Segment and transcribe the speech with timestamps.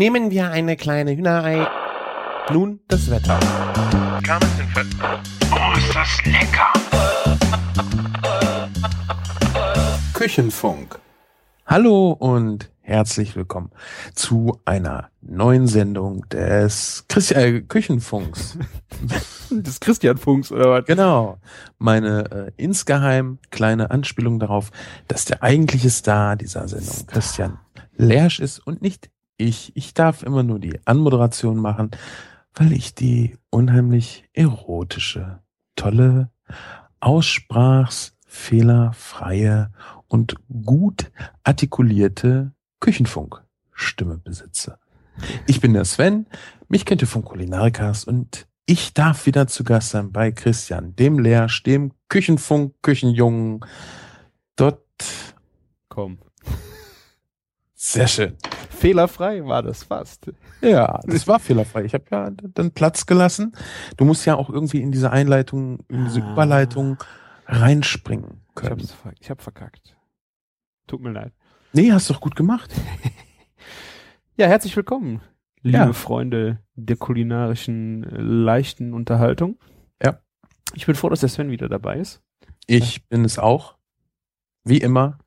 [0.00, 1.68] Nehmen wir eine kleine Hühnerei.
[2.50, 3.38] Nun das Wetter.
[5.52, 6.72] Oh, ist das lecker!
[10.14, 10.98] Küchenfunk.
[11.66, 13.72] Hallo und herzlich willkommen
[14.14, 18.56] zu einer neuen Sendung des Christian äh, Küchenfunks.
[19.50, 20.86] des Christianfunks oder was?
[20.86, 21.36] Genau.
[21.76, 24.70] Meine äh, insgeheim kleine Anspielung darauf,
[25.08, 27.58] dass der eigentliche Star dieser Sendung Christian
[27.98, 29.10] Lersch ist und nicht
[29.40, 29.72] ich.
[29.74, 31.90] Ich darf immer nur die Anmoderation machen,
[32.54, 35.38] weil ich die unheimlich erotische,
[35.76, 36.30] tolle,
[37.00, 39.72] aussprachsfehlerfreie
[40.08, 41.12] und gut
[41.44, 44.78] artikulierte Küchenfunk-Stimme besitze.
[45.46, 46.26] Ich bin der Sven,
[46.68, 51.18] mich kennt ihr vom Kulinarikast und ich darf wieder zu Gast sein bei Christian, dem
[51.18, 53.64] Lehrsch, dem Küchenfunk, Küchenjungen.
[54.54, 54.84] Dort.
[55.88, 56.18] Komm.
[57.82, 58.36] Sehr schön.
[58.68, 60.30] Fehlerfrei war das fast.
[60.60, 61.84] Ja, das war fehlerfrei.
[61.86, 63.52] Ich habe ja dann Platz gelassen.
[63.96, 66.32] Du musst ja auch irgendwie in diese Einleitung, in diese Ah.
[66.32, 66.98] Überleitung
[67.46, 68.70] reinspringen Ich können.
[68.72, 69.96] hab's ver- ich hab verkackt.
[70.88, 71.32] Tut mir leid.
[71.72, 72.70] Nee, hast doch gut gemacht.
[74.36, 75.20] Ja, herzlich willkommen,
[75.60, 75.92] liebe Ja.
[75.92, 79.58] Freunde der kulinarischen äh, leichten Unterhaltung.
[80.02, 80.18] Ja.
[80.74, 82.22] Ich bin froh, dass der Sven wieder dabei ist.
[82.66, 83.76] Ich bin es auch,
[84.64, 85.18] wie immer,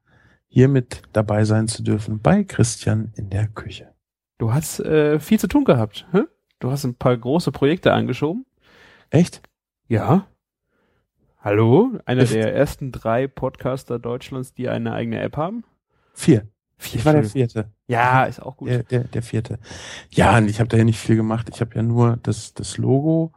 [0.54, 3.92] hier mit dabei sein zu dürfen bei Christian in der Küche.
[4.38, 6.06] Du hast äh, viel zu tun gehabt.
[6.12, 6.26] Hä?
[6.60, 8.46] Du hast ein paar große Projekte angeschoben.
[9.10, 9.42] Echt?
[9.88, 10.28] Ja.
[11.40, 11.98] Hallo?
[12.06, 15.64] Einer Ich- der ersten drei Podcaster Deutschlands, die eine eigene App haben.
[16.14, 16.48] Vier.
[16.78, 17.72] Vier Ich war der vierte.
[17.88, 18.70] Ja, ist auch gut.
[18.70, 19.58] Der, der, der vierte.
[20.12, 21.50] Ja, und ich habe da ja nicht viel gemacht.
[21.52, 23.34] Ich habe ja nur das, das Logo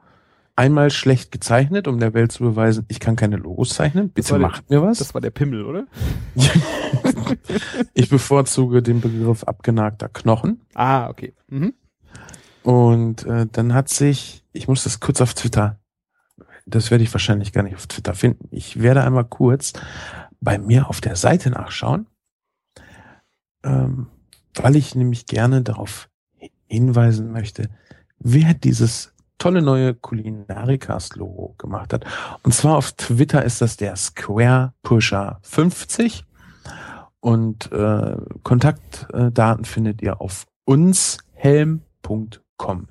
[0.57, 4.11] einmal schlecht gezeichnet, um der Welt zu beweisen, ich kann keine Logos zeichnen.
[4.11, 4.99] Bitte war der- macht mir was.
[4.99, 5.87] Das war der Pimmel, oder?
[7.95, 10.63] ich bevorzuge den Begriff abgenagter Knochen.
[10.75, 11.35] Ah, okay.
[11.49, 11.75] Mhm.
[12.63, 15.79] Und äh, dann hat sich, ich muss das kurz auf Twitter,
[16.65, 18.49] das werde ich wahrscheinlich gar nicht auf Twitter finden.
[18.51, 19.73] Ich werde einmal kurz
[20.41, 22.07] bei mir auf der Seite nachschauen,
[23.63, 24.09] ähm,
[24.55, 26.09] weil ich nämlich gerne darauf
[26.67, 27.71] hinweisen möchte,
[28.19, 32.05] wer dieses tolle neue Kulinarikast-Logo gemacht hat.
[32.43, 36.25] Und zwar auf Twitter ist das der Square Pusher 50
[37.21, 42.87] und äh, Kontaktdaten findet ihr auf unshelm.com.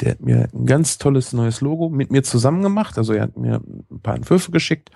[0.00, 2.96] Der hat mir ein ganz tolles neues Logo mit mir zusammen gemacht.
[2.96, 3.60] Also er hat mir
[3.90, 4.90] ein paar Entwürfe geschickt,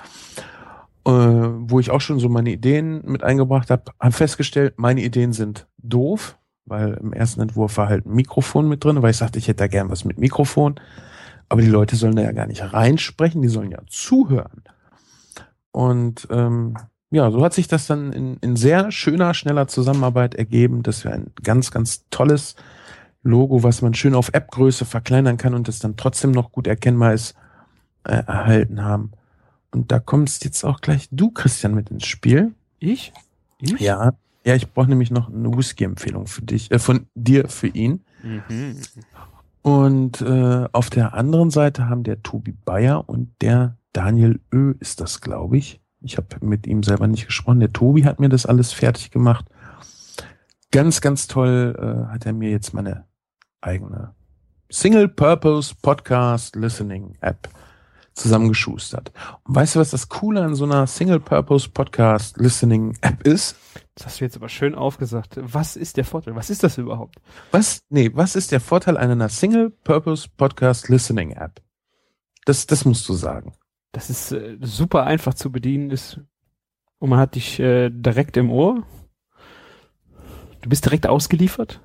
[1.05, 3.93] äh, wo ich auch schon so meine Ideen mit eingebracht habe.
[4.01, 8.85] Habe festgestellt, meine Ideen sind doof, weil im ersten Entwurf war halt ein Mikrofon mit
[8.85, 10.77] drin, weil ich sagte, ich hätte da gern was mit Mikrofon.
[11.49, 14.63] Aber die Leute sollen da ja gar nicht reinsprechen, die sollen ja zuhören.
[15.71, 16.77] Und ähm,
[17.11, 21.13] ja, so hat sich das dann in, in sehr schöner, schneller Zusammenarbeit ergeben, dass wir
[21.13, 22.57] ein ganz, ganz tolles
[23.23, 27.13] Logo, was man schön auf App-Größe verkleinern kann und das dann trotzdem noch gut erkennbar
[27.15, 27.35] ist,
[28.05, 29.13] äh, erhalten haben.
[29.71, 32.55] Und da kommst jetzt auch gleich du, Christian, mit ins Spiel.
[32.79, 33.13] Ich?
[33.61, 33.81] Ich?
[33.81, 34.15] Ja,
[34.47, 38.05] ja, ich brauche nämlich noch eine Whisky-Empfehlung für dich, äh, von dir für ihn.
[38.23, 38.77] Mhm.
[39.61, 45.01] Und äh, auf der anderen Seite haben der Tobi Bayer und der Daniel Ö ist
[45.01, 45.81] das, glaube ich.
[46.01, 47.59] Ich habe mit ihm selber nicht gesprochen.
[47.59, 49.47] Der Tobi hat mir das alles fertig gemacht.
[50.71, 53.05] Ganz, ganz toll äh, hat er mir jetzt meine
[53.61, 54.15] eigene
[54.71, 57.49] Single-Purpose Podcast Listening App
[58.17, 59.13] zusammengeschustert.
[59.45, 63.57] Und weißt du, was das Coole an so einer Single-Purpose Podcast Listening App ist?
[63.95, 65.39] Das hast du jetzt aber schön aufgesagt.
[65.41, 66.35] Was ist der Vorteil?
[66.35, 67.17] Was ist das überhaupt?
[67.51, 71.63] Was, nee, was ist der Vorteil einer Single-Purpose Podcast Listening App?
[72.45, 73.55] Das, das musst du sagen.
[73.93, 76.21] Das ist äh, super einfach zu bedienen ist
[76.99, 78.83] und man hat dich äh, direkt im Ohr.
[80.63, 81.81] Du bist direkt ausgeliefert.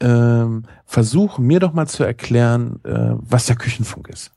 [0.00, 4.32] Ähm, versuch mir doch mal zu erklären, äh, was der Küchenfunk ist.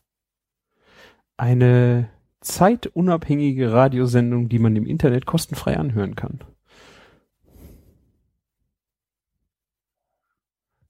[1.37, 2.09] Eine
[2.41, 6.39] zeitunabhängige Radiosendung, die man im Internet kostenfrei anhören kann.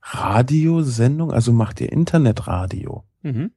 [0.02, 3.04] Radiosendung, also macht ihr Internetradio?
[3.24, 3.52] Mhm.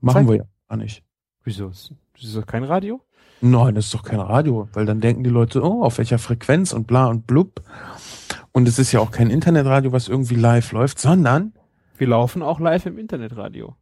[0.00, 1.02] Machen Zeig- wir ja gar nicht.
[1.42, 1.68] Wieso?
[1.68, 3.00] Ist, ist das kein Radio?
[3.40, 6.72] Nein, das ist doch kein Radio, weil dann denken die Leute, oh, auf welcher Frequenz
[6.72, 7.62] und bla und blub.
[8.52, 11.52] Und es ist ja auch kein Internetradio, was irgendwie live läuft, sondern
[11.98, 13.74] Wir laufen auch live im Internetradio.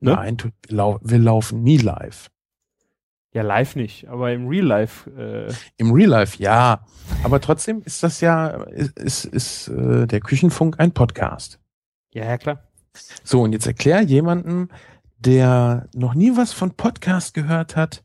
[0.00, 0.12] Ne?
[0.12, 2.28] nein, tu- lau wir laufen nie live.
[3.32, 5.10] Ja, live nicht, aber im Real Life.
[5.10, 6.86] Äh, Im Real Life, ja.
[7.22, 11.60] Aber trotzdem ist das ja, ist, ist, ist äh, der Küchenfunk ein Podcast.
[12.14, 12.62] ja, ja, klar.
[13.24, 14.68] So, und jetzt erklär jemanden,
[15.18, 18.02] der noch nie was von Podcast gehört hat,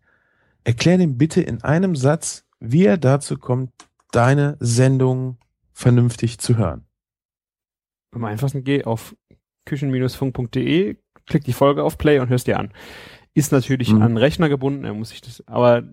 [0.65, 3.71] erklär dem bitte in einem Satz, wie er dazu kommt,
[4.11, 5.37] deine Sendung
[5.71, 6.85] vernünftig zu hören?
[8.13, 9.15] Am einfachsten geh auf
[9.65, 10.97] küchen-funk.de,
[11.31, 12.71] klick die Folge auf Play und hörst dir an.
[13.33, 14.01] Ist natürlich Mhm.
[14.01, 15.83] an Rechner gebunden, er muss ich das, aber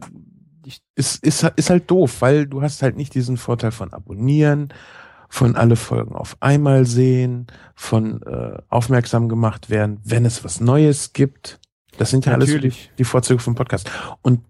[0.67, 4.69] ich, Ist, ist, ist halt doof, weil du hast halt nicht diesen Vorteil von abonnieren,
[5.31, 11.13] von alle Folgen auf einmal sehen, von äh, aufmerksam gemacht werden, wenn es was Neues
[11.15, 11.59] gibt.
[11.99, 12.91] Das sind ja alles so die, Natürlich.
[12.99, 13.91] die Vorzüge vom Podcast.
[14.23, 14.41] Und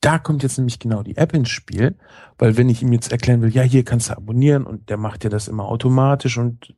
[0.00, 1.96] da kommt jetzt nämlich genau die App ins Spiel,
[2.38, 5.24] weil wenn ich ihm jetzt erklären will, ja, hier kannst du abonnieren und der macht
[5.24, 6.74] dir das immer automatisch und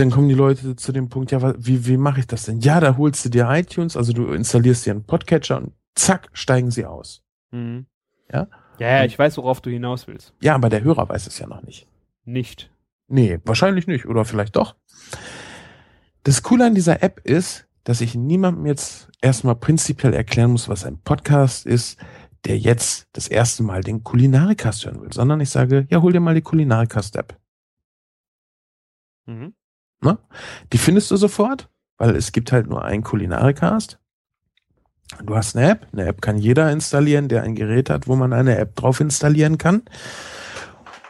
[0.00, 2.60] dann kommen die Leute zu dem Punkt, ja, wie, wie mache ich das denn?
[2.60, 6.70] Ja, da holst du dir iTunes, also du installierst dir einen Podcatcher und zack, steigen
[6.70, 7.22] sie aus.
[7.50, 7.86] Mhm.
[8.32, 8.48] Ja?
[8.78, 10.34] Ja, ja, ich weiß, worauf du hinaus willst.
[10.40, 11.86] Ja, aber der Hörer weiß es ja noch nicht.
[12.24, 12.70] Nicht.
[13.08, 14.06] Nee, wahrscheinlich nicht.
[14.06, 14.74] Oder vielleicht doch.
[16.22, 20.84] Das Coole an dieser App ist, dass ich niemandem jetzt erstmal prinzipiell erklären muss, was
[20.84, 21.98] ein Podcast ist,
[22.44, 26.20] der jetzt das erste Mal den Kulinarikast hören will, sondern ich sage, ja, hol dir
[26.20, 27.38] mal die Kulinarikast-App.
[29.26, 29.54] Mhm.
[30.72, 31.68] Die findest du sofort,
[31.98, 33.98] weil es gibt halt nur einen Kulinarikast.
[35.24, 35.86] Du hast eine App.
[35.92, 39.58] Eine App kann jeder installieren, der ein Gerät hat, wo man eine App drauf installieren
[39.58, 39.82] kann.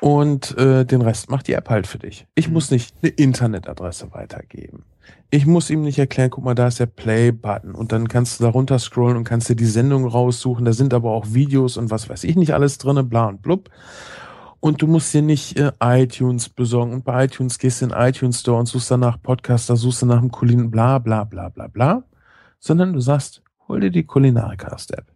[0.01, 2.27] Und äh, den Rest macht die App halt für dich.
[2.35, 2.55] Ich Mhm.
[2.55, 4.85] muss nicht eine Internetadresse weitergeben.
[5.31, 8.45] Ich muss ihm nicht erklären, guck mal, da ist der Play-Button und dann kannst du
[8.45, 10.65] da runter scrollen und kannst dir die Sendung raussuchen.
[10.65, 13.69] Da sind aber auch Videos und was weiß ich nicht alles drinne, bla und blub.
[14.61, 18.01] Und du musst dir nicht äh, iTunes besorgen und bei iTunes gehst du in den
[18.01, 22.05] iTunes Store und suchst danach Podcaster, suchst danach im Kulin, bla bla bla bla bla,
[22.59, 25.07] sondern du sagst, hol dir die Kulinarikast-App.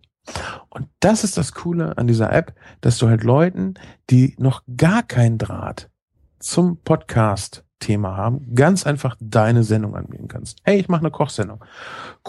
[0.70, 3.75] Und das ist das Coole an dieser App, dass du halt Leuten,
[4.08, 5.91] die noch gar keinen Draht
[6.38, 10.58] zum Podcast-Thema haben, ganz einfach deine Sendung anbieten kannst.
[10.64, 11.62] Hey, ich mache eine Kochsendung.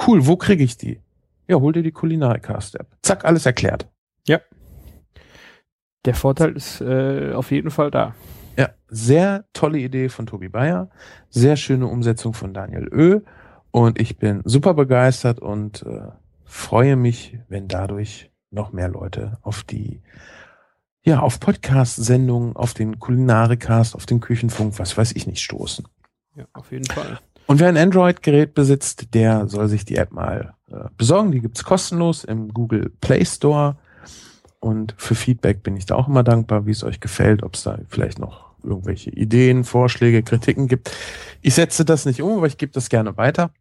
[0.06, 1.00] Cool, wo kriege ich die?
[1.48, 2.88] Ja, hol dir die Kulinarikast-App.
[3.02, 3.88] Zack, alles erklärt.
[6.06, 8.14] Der Vorteil ist äh, auf jeden Fall da.
[8.58, 10.90] Ja, sehr tolle Idee von Tobi Bayer,
[11.30, 13.22] sehr schöne Umsetzung von Daniel Ö.
[13.72, 16.08] Und ich bin super begeistert und äh,
[16.46, 20.02] freue mich, wenn dadurch noch mehr Leute auf die,
[21.04, 25.86] ja, auf Podcast-Sendungen, auf den Kulinarikast, auf den Küchenfunk, was weiß ich nicht, stoßen.
[26.36, 27.20] Ja, auf jeden Fall.
[27.48, 31.32] Und wer ein Android-Gerät besitzt, der soll sich die App mal äh, besorgen.
[31.32, 33.78] Die gibt's kostenlos im Google Play Store.
[34.66, 37.62] Und für Feedback bin ich da auch immer dankbar, wie es euch gefällt, ob es
[37.62, 40.92] da vielleicht noch irgendwelche Ideen, Vorschläge, Kritiken gibt.
[41.44, 43.52] Ich setze das nicht um, aber ich gebe das gerne weiter.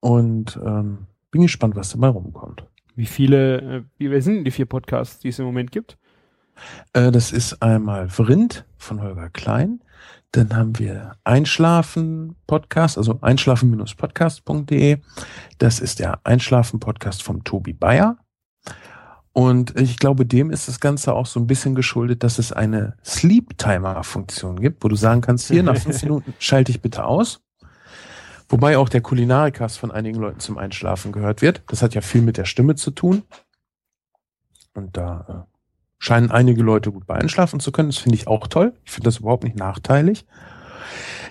[0.00, 2.62] Und ähm, bin gespannt, was dabei rumkommt.
[2.94, 5.96] Wie viele, äh, wie wer sind denn die vier Podcasts, die es im Moment gibt?
[6.92, 9.80] Äh, das ist einmal Vrind von Holger Klein.
[10.32, 14.98] Dann haben wir Einschlafen Podcast, also einschlafen-podcast.de.
[15.56, 18.18] Das ist der Einschlafen Podcast vom Tobi Bayer.
[19.32, 22.96] Und ich glaube, dem ist das Ganze auch so ein bisschen geschuldet, dass es eine
[23.04, 27.04] Sleep Timer Funktion gibt, wo du sagen kannst, hier nach fünf Minuten schalte ich bitte
[27.04, 27.40] aus.
[28.48, 31.62] Wobei auch der Kulinarikast von einigen Leuten zum Einschlafen gehört wird.
[31.68, 33.22] Das hat ja viel mit der Stimme zu tun.
[34.74, 35.56] Und da äh,
[35.98, 37.90] scheinen einige Leute gut bei einschlafen zu können.
[37.90, 38.72] Das finde ich auch toll.
[38.84, 40.24] Ich finde das überhaupt nicht nachteilig.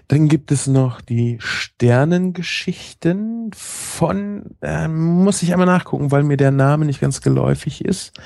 [0.08, 6.52] Dann gibt es noch die Sternengeschichten von, äh, muss ich einmal nachgucken, weil mir der
[6.52, 8.18] Name nicht ganz geläufig ist.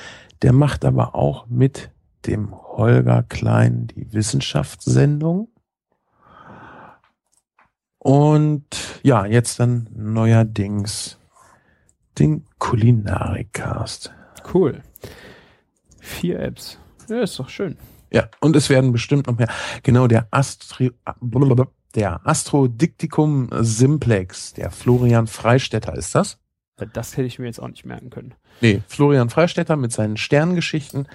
[0.43, 1.89] Der macht aber auch mit
[2.27, 5.47] dem Holger Klein die Wissenschaftssendung.
[7.97, 8.67] Und
[9.03, 11.17] ja, jetzt dann neuerdings
[12.19, 14.13] den Kulinarikast.
[14.53, 14.83] Cool.
[15.99, 16.77] Vier Apps.
[17.09, 17.75] Ja, ist doch schön.
[18.11, 19.47] Ja, und es werden bestimmt noch mehr.
[19.83, 20.91] Genau, der Astri
[21.95, 26.37] der Astrodiktikum Simplex, der Florian Freistetter ist das?
[26.93, 28.33] Das hätte ich mir jetzt auch nicht merken können.
[28.59, 31.07] Nee, Florian Freistetter mit seinen Sterngeschichten.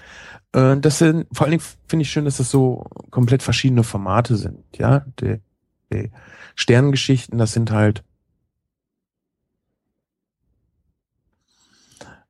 [0.52, 4.36] Äh, Das sind, vor allen Dingen finde ich schön, dass das so komplett verschiedene Formate
[4.36, 4.64] sind.
[4.76, 5.40] Ja, die,
[5.92, 6.10] die
[6.54, 8.04] Sterngeschichten, das sind halt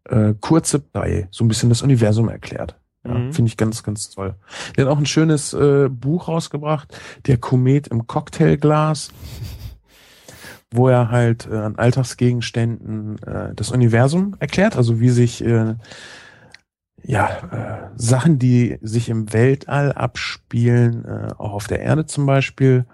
[0.04, 2.76] äh, kurze bei so ein bisschen das Universum erklärt.
[3.06, 3.32] Ja, Mhm.
[3.32, 4.34] Finde ich ganz, ganz toll.
[4.76, 6.96] Der hat auch ein schönes äh, Buch rausgebracht,
[7.26, 9.10] Der Komet im Cocktailglas,
[10.72, 15.74] wo er halt äh, an Alltagsgegenständen äh, das Universum erklärt, also wie sich äh,
[17.02, 22.84] ja äh, Sachen, die sich im Weltall abspielen, äh, auch auf der Erde zum Beispiel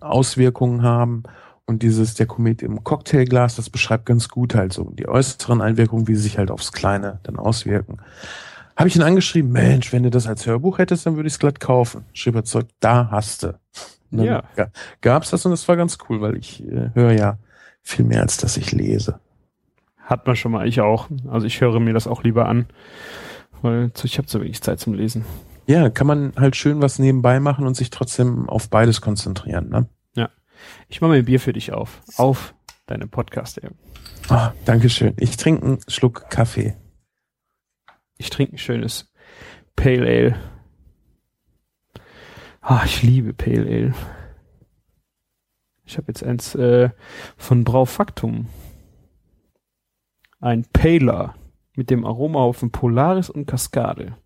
[0.00, 1.22] Auswirkungen haben.
[1.66, 6.06] Und dieses der Komet im Cocktailglas, das beschreibt ganz gut halt so die äußeren Einwirkungen,
[6.08, 8.00] wie sie sich halt aufs Kleine dann auswirken.
[8.76, 11.38] Habe ich ihn angeschrieben, Mensch, wenn du das als Hörbuch hättest, dann würde ich es
[11.38, 12.04] glatt kaufen.
[12.12, 13.58] Schrieb er zurück, da hast du.
[14.10, 14.42] Ja.
[14.56, 17.38] ga- Gab's das und das war ganz cool, weil ich äh, höre ja
[17.82, 19.18] viel mehr, als dass ich lese.
[19.98, 21.08] Hat man schon mal, ich auch.
[21.28, 22.66] Also ich höre mir das auch lieber an.
[23.62, 25.24] Weil ich habe zu wenig Zeit zum Lesen.
[25.66, 29.70] Ja, kann man halt schön was nebenbei machen und sich trotzdem auf beides konzentrieren.
[29.70, 29.86] Ne?
[30.14, 30.28] Ja.
[30.88, 32.02] Ich mache mir ein Bier für dich auf.
[32.16, 32.54] Auf
[32.86, 33.72] deine Podcast-App.
[34.30, 35.14] Oh, Dankeschön.
[35.18, 36.76] Ich trinke einen Schluck Kaffee.
[38.18, 39.12] Ich trinke ein schönes
[39.76, 40.40] Pale Ale.
[42.60, 43.94] Ah, ich liebe Pale Ale.
[45.84, 46.90] Ich habe jetzt eins äh,
[47.36, 48.48] von Braufaktum.
[50.40, 51.34] Ein Paler
[51.76, 54.16] mit dem Aromahaufen Polaris und Cascade.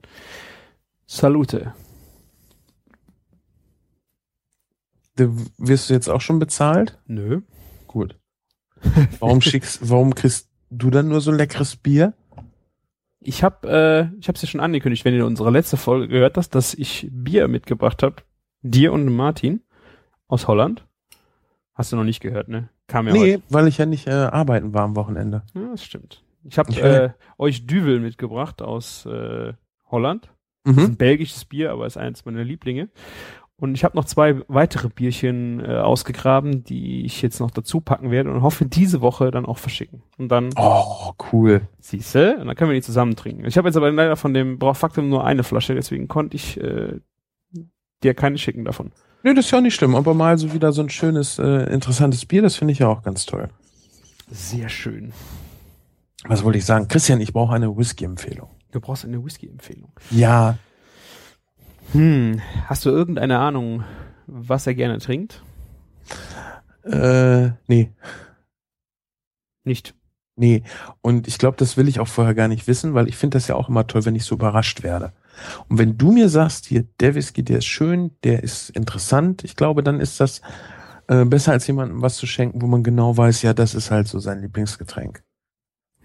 [1.07, 1.75] Salute.
[5.17, 6.99] Du, wirst du jetzt auch schon bezahlt?
[7.07, 7.41] Nö.
[7.87, 8.17] Gut.
[9.19, 12.15] Warum schickst, warum kriegst du dann nur so leckeres Bier?
[13.29, 16.39] Ich habe, äh, ich habe es ja schon angekündigt, wenn ihr unsere letzte Folge gehört
[16.39, 18.17] hast, dass ich Bier mitgebracht habe,
[18.63, 19.61] dir und Martin
[20.29, 20.87] aus Holland.
[21.75, 22.71] Hast du noch nicht gehört, ne?
[22.87, 23.43] Kam ja Nee, heute.
[23.51, 25.43] weil ich ja nicht äh, arbeiten war am Wochenende.
[25.53, 26.25] Ja, das stimmt.
[26.45, 29.53] Ich habe äh, euch Düvel mitgebracht aus äh,
[29.91, 30.31] Holland.
[30.65, 30.79] Mhm.
[30.79, 32.89] Ist ein belgisches Bier, aber ist eines meiner Lieblinge.
[33.61, 38.13] Und ich habe noch zwei weitere Bierchen äh, ausgegraben, die ich jetzt noch dazu packen
[38.13, 40.03] werde und hoffe, diese Woche dann auch verschicken.
[40.17, 40.51] Und dann.
[40.57, 41.63] Oh, cool.
[41.81, 43.45] Siehste, und dann können wir die zusammen trinken.
[43.47, 47.01] Ich habe jetzt aber leider von dem Brauchfaktum nur eine Flasche, deswegen konnte ich äh,
[48.05, 48.93] dir keine schicken davon.
[49.25, 49.97] Nö, das ist ja auch nicht schlimm.
[49.97, 53.03] Aber mal so wieder so ein schönes, äh, interessantes Bier, das finde ich ja auch
[53.03, 53.49] ganz toll.
[54.31, 55.13] Sehr schön.
[56.27, 56.87] Was wollte ich sagen?
[56.87, 58.51] Christian, ich brauche eine Whisky-Empfehlung.
[58.71, 59.91] Du brauchst eine Whisky-Empfehlung.
[60.11, 60.59] Ja.
[61.93, 63.85] Hm, hast du irgendeine Ahnung,
[64.27, 65.43] was er gerne trinkt?
[66.85, 67.93] Äh, nee.
[69.65, 69.95] Nicht.
[70.37, 70.63] Nee.
[71.01, 73.49] Und ich glaube, das will ich auch vorher gar nicht wissen, weil ich finde das
[73.49, 75.13] ja auch immer toll, wenn ich so überrascht werde.
[75.69, 79.57] Und wenn du mir sagst, hier, der Whisky, der ist schön, der ist interessant, ich
[79.57, 80.43] glaube, dann ist das
[81.09, 84.09] äh, besser als jemandem was zu schenken, wo man genau weiß, ja, das ist halt
[84.09, 85.23] so sein Lieblingsgetränk.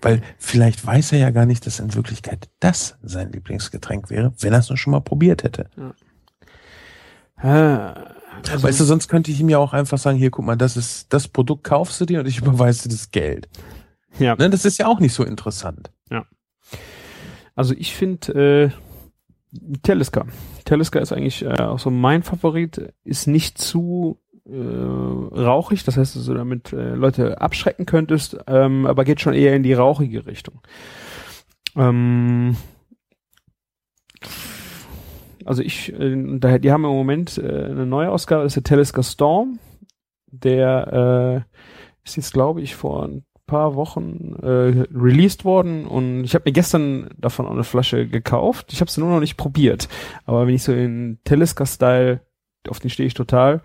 [0.03, 4.53] Weil vielleicht weiß er ja gar nicht, dass in Wirklichkeit das sein Lieblingsgetränk wäre, wenn
[4.53, 5.69] er es nur schon mal probiert hätte.
[5.77, 5.93] Ja.
[7.43, 7.93] Äh,
[8.51, 10.75] also weißt du, sonst könnte ich ihm ja auch einfach sagen, hier, guck mal, das
[10.75, 13.47] ist, das Produkt kaufst du dir und ich überweise dir das Geld.
[14.19, 14.35] Ja.
[14.35, 15.91] Ne, das ist ja auch nicht so interessant.
[16.11, 16.25] Ja.
[17.55, 18.71] Also ich finde
[19.53, 20.25] äh, Teleska.
[20.65, 26.15] Teleska ist eigentlich äh, auch so mein Favorit, ist nicht zu äh, rauchig, das heißt,
[26.15, 30.25] dass du damit äh, Leute abschrecken könntest, ähm, aber geht schon eher in die rauchige
[30.25, 30.61] Richtung.
[31.75, 32.57] Ähm,
[35.45, 39.05] also ich, äh, die haben im Moment äh, eine neue Ausgabe, das ist der Telescope
[39.05, 39.59] Storm,
[40.27, 46.33] der äh, ist jetzt, glaube ich, vor ein paar Wochen äh, released worden und ich
[46.33, 48.71] habe mir gestern davon auch eine Flasche gekauft.
[48.71, 49.89] Ich habe sie nur noch nicht probiert,
[50.25, 52.21] aber wenn ich so in Telescope-Style
[52.69, 53.61] auf den stehe ich total,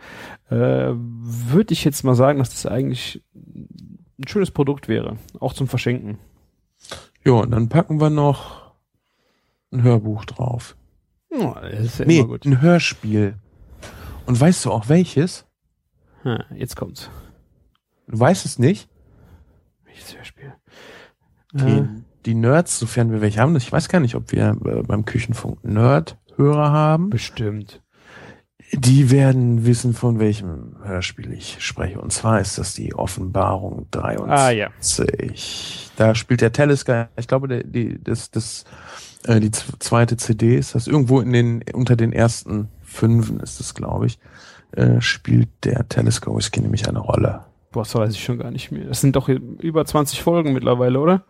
[0.50, 5.68] äh, würde ich jetzt mal sagen, dass das eigentlich ein schönes Produkt wäre, auch zum
[5.68, 6.18] Verschenken.
[7.24, 8.72] Ja, und dann packen wir noch
[9.72, 10.76] ein Hörbuch drauf.
[11.30, 13.36] Oh, das ist ja nee, ein Hörspiel.
[14.26, 15.46] Und weißt du auch welches?
[16.24, 17.10] Ha, jetzt kommt's.
[18.06, 18.88] Du weißt es nicht?
[19.84, 20.54] Welches Hörspiel?
[21.52, 21.88] Die, äh.
[22.26, 25.62] die Nerds, sofern wir welche haben, ich weiß gar nicht, ob wir äh, beim Küchenfunk
[25.64, 27.10] Nerd-Hörer haben.
[27.10, 27.82] Bestimmt.
[28.72, 32.00] Die werden wissen, von welchem Hörspiel ich spreche.
[32.00, 34.30] Und zwar ist das die Offenbarung 23.
[34.30, 34.70] Ah, ja.
[35.96, 38.64] Da spielt der Telesky, ich glaube, der, die, das, das,
[39.24, 43.74] äh, die zweite CD ist das irgendwo in den, unter den ersten fünfen ist das,
[43.74, 44.18] glaube ich,
[44.72, 47.44] äh, spielt der Telescope Whisky nämlich eine Rolle.
[47.70, 48.86] Boah, das weiß ich schon gar nicht mehr.
[48.86, 51.24] Das sind doch über 20 Folgen mittlerweile, oder?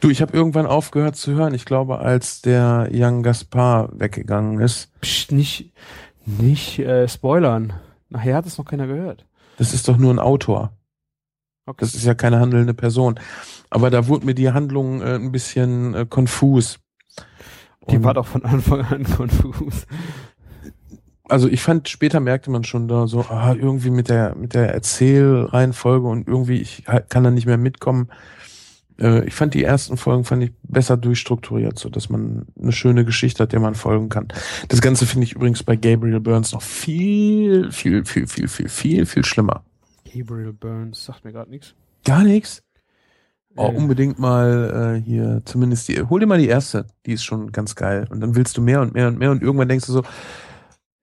[0.00, 1.54] Du, ich habe irgendwann aufgehört zu hören.
[1.54, 4.90] Ich glaube, als der Young Gaspar weggegangen ist.
[5.00, 5.72] Psst, nicht,
[6.28, 7.72] nicht äh, spoilern.
[8.08, 9.26] Nachher hat es noch keiner gehört.
[9.56, 10.72] Das ist doch nur ein Autor.
[11.66, 11.78] Okay.
[11.80, 13.20] Das ist ja keine handelnde Person.
[13.70, 16.78] Aber da wurde mir die Handlung äh, ein bisschen äh, konfus.
[17.90, 19.86] Die Und war doch von Anfang an konfus.
[21.24, 24.72] Also ich fand, später merkte man schon da so, ah, irgendwie mit der, mit der
[24.72, 28.08] Erzählreihenfolge und irgendwie, ich kann da nicht mehr mitkommen.
[29.00, 33.04] Äh, ich fand die ersten Folgen fand ich besser durchstrukturiert, so dass man eine schöne
[33.04, 34.28] Geschichte hat, der man folgen kann.
[34.68, 39.06] Das Ganze finde ich übrigens bei Gabriel Burns noch viel, viel, viel, viel, viel, viel,
[39.06, 39.64] viel schlimmer.
[40.12, 41.74] Gabriel Burns sagt mir gerade nichts.
[42.04, 42.62] Gar nichts.
[43.56, 47.50] Oh, unbedingt mal äh, hier, zumindest die, hol dir mal die erste, die ist schon
[47.50, 48.06] ganz geil.
[48.08, 50.02] Und dann willst du mehr und mehr und mehr und irgendwann denkst du so,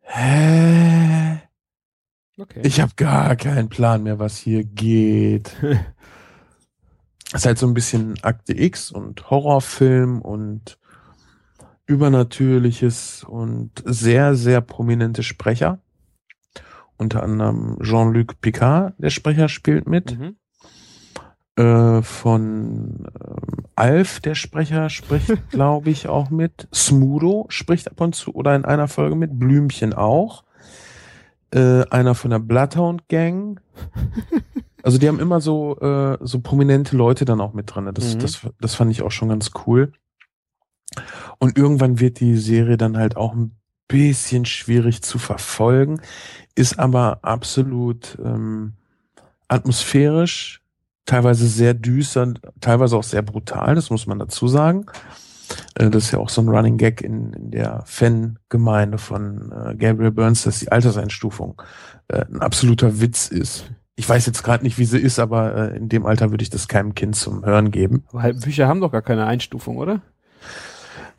[0.01, 1.41] hä?
[2.37, 2.61] Okay.
[2.63, 5.55] Ich habe gar keinen Plan mehr, was hier geht.
[7.35, 10.77] ist halt so ein bisschen Akte X und Horrorfilm und
[11.85, 15.79] Übernatürliches und sehr, sehr prominente Sprecher.
[16.97, 20.17] Unter anderem Jean-Luc Picard, der Sprecher, spielt mit.
[20.17, 20.35] Mhm.
[21.57, 26.67] Äh, von ähm, Alf, der Sprecher, spricht, glaube ich, auch mit.
[26.73, 29.37] Smudo spricht ab und zu oder in einer Folge mit.
[29.37, 30.43] Blümchen auch.
[31.51, 33.61] Äh, einer von der Bloodhound Gang.
[34.85, 37.89] Also die haben immer so, äh, so prominente Leute dann auch mit drin.
[37.91, 38.19] Das, Mhm.
[38.19, 39.93] das, das fand ich auch schon ganz cool.
[41.39, 46.01] Und irgendwann wird die Serie dann halt auch ein bisschen schwierig zu verfolgen,
[46.53, 48.73] ist aber absolut ähm,
[49.47, 50.61] atmosphärisch,
[51.07, 54.85] teilweise sehr düster, teilweise auch sehr brutal, das muss man dazu sagen.
[55.73, 59.75] Äh, das ist ja auch so ein Running Gag in, in der Fangemeinde von äh,
[59.75, 61.59] Gabriel Burns, dass die Alterseinstufung
[62.07, 63.65] äh, ein absoluter Witz ist.
[63.95, 66.49] Ich weiß jetzt gerade nicht, wie sie ist, aber äh, in dem Alter würde ich
[66.49, 68.03] das keinem Kind zum Hören geben.
[68.11, 70.01] Weil Bücher haben doch gar keine Einstufung, oder?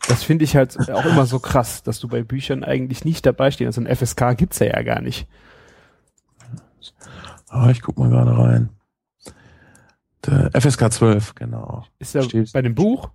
[0.08, 3.50] Das finde ich halt auch immer so krass, dass du bei Büchern eigentlich nicht dabei
[3.50, 3.66] stehst.
[3.66, 5.26] Also ein FSK gibt's ja, ja gar nicht.
[7.48, 8.68] Ah, ich guck mal gerade rein.
[10.26, 11.84] Der FSK 12, genau.
[11.98, 13.10] Ist ja bei dem Buch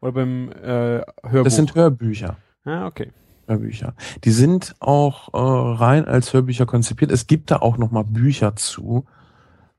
[0.00, 1.44] oder beim äh, Hörbuch?
[1.44, 2.36] Das sind Hörbücher.
[2.64, 3.12] ah, okay.
[3.46, 3.94] Hörbücher.
[4.24, 7.10] Die sind auch äh, rein als Hörbücher konzipiert.
[7.10, 9.06] Es gibt da auch noch mal Bücher zu,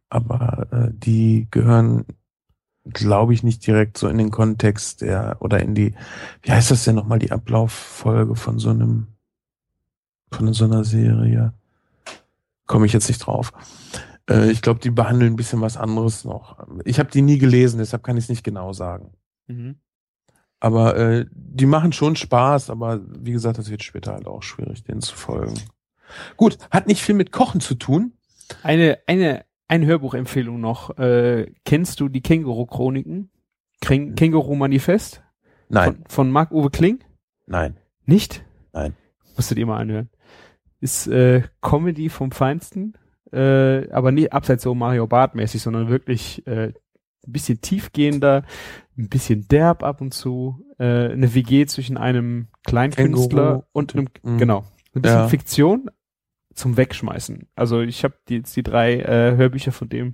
[0.10, 2.06] aber äh, die gehören,
[2.86, 5.96] glaube ich, nicht direkt so in den Kontext der oder in die,
[6.42, 9.08] wie heißt das denn noch mal die Ablauffolge von so einem
[10.32, 11.54] von so einer Serie?
[12.66, 13.54] Komme ich jetzt nicht drauf.
[14.30, 16.58] Äh, ich glaube, die behandeln ein bisschen was anderes noch.
[16.86, 19.12] Ich habe die nie gelesen, deshalb kann ich es nicht genau sagen.
[19.48, 19.76] Mhm.
[20.60, 24.84] Aber äh, die machen schon Spaß, aber wie gesagt, das wird später halt auch schwierig,
[24.84, 25.54] denen zu folgen.
[26.36, 28.14] Gut, hat nicht viel mit Kochen zu tun.
[28.64, 30.98] Eine, eine, eine Hörbuchempfehlung noch.
[30.98, 33.30] Äh, kennst du die Känguru-Chroniken?
[33.84, 35.22] Kräng- Känguru-Manifest?
[35.70, 37.04] Nein, Von, von Marc-Uwe Kling?
[37.46, 37.78] nein.
[38.06, 38.44] Nicht?
[38.72, 38.96] Nein.
[39.36, 40.10] Musstet ihr mal anhören.
[40.80, 42.94] Ist äh, Comedy vom Feinsten,
[43.34, 46.72] äh, aber nicht abseits so Mario Bart mäßig, sondern wirklich äh,
[47.28, 48.44] ein bisschen tiefgehender,
[48.98, 54.08] ein bisschen derb ab und zu, äh, eine WG zwischen einem Kleinkünstler Känguru und einem,
[54.24, 54.38] Mhm.
[54.38, 54.64] genau,
[54.96, 55.28] ein bisschen Ja.
[55.28, 55.90] Fiktion
[56.54, 57.48] zum Wegschmeißen.
[57.56, 60.14] Also ich habe die, jetzt die drei äh, Hörbücher von dem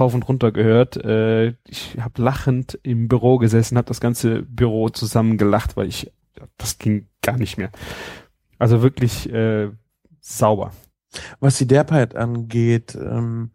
[0.00, 0.96] rauf und runter gehört.
[0.96, 6.10] Äh, ich habe lachend im Büro gesessen, habe das ganze Büro zusammengelacht, weil ich
[6.58, 7.70] das ging gar nicht mehr.
[8.58, 9.70] Also wirklich äh,
[10.20, 10.72] sauber.
[11.38, 13.52] Was die Derbheit angeht, ähm,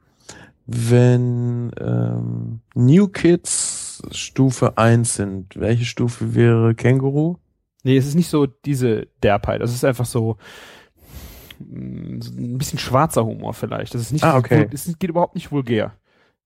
[0.72, 7.38] wenn ähm, New Kids Stufe 1 sind, welche Stufe wäre Känguru?
[7.84, 9.62] Nee, es ist nicht so diese Derbheit.
[9.62, 10.38] Es ist einfach so,
[11.60, 13.94] so ein bisschen schwarzer Humor vielleicht.
[13.96, 14.68] Das ist nicht, Ah, okay.
[14.72, 15.94] es geht überhaupt nicht vulgär.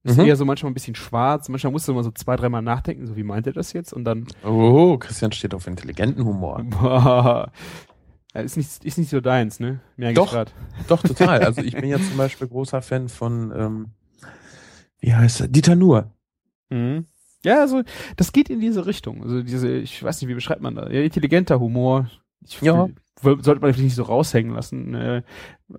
[0.03, 0.25] Es ist Mhm.
[0.25, 3.15] eher so manchmal ein bisschen schwarz, manchmal musst du mal so zwei, dreimal nachdenken, so
[3.15, 3.93] wie meint er das jetzt?
[3.93, 6.61] Und dann, Oh, Christian steht auf intelligenten Humor.
[8.33, 9.79] ist nicht, ist nicht so deins, ne?
[9.95, 10.31] Merke Doch.
[10.31, 10.53] grad.
[10.87, 11.43] Doch, total.
[11.43, 13.87] Also ich bin ja zum Beispiel großer Fan von, ähm,
[15.03, 15.47] wie heißt er?
[15.49, 16.11] Dieter Nuhr.
[16.69, 17.05] Mhm.
[17.43, 17.83] Ja, also
[18.15, 19.21] das geht in diese Richtung.
[19.21, 20.91] Also diese, ich weiß nicht, wie beschreibt man das?
[20.91, 22.09] Ja, intelligenter Humor.
[22.45, 22.87] Ich, Ja.
[23.21, 24.93] Sollte man vielleicht nicht so raushängen lassen.
[24.95, 25.21] Äh,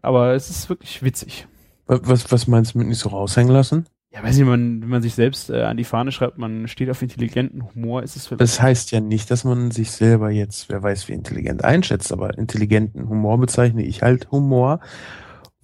[0.03, 1.47] aber es ist wirklich witzig.
[1.87, 3.87] Wa- Was, was meinst du mit nicht so raushängen lassen?
[4.13, 6.89] Ja, weiß nicht, man, wenn man sich selbst äh, an die Fahne schreibt, man steht
[6.89, 8.41] auf intelligenten Humor, ist es vielleicht.
[8.43, 12.39] Das heißt ja nicht, dass man sich selber jetzt, wer weiß wie intelligent einschätzt, aber
[12.39, 14.81] intelligenten Humor bezeichne ich halt Humor,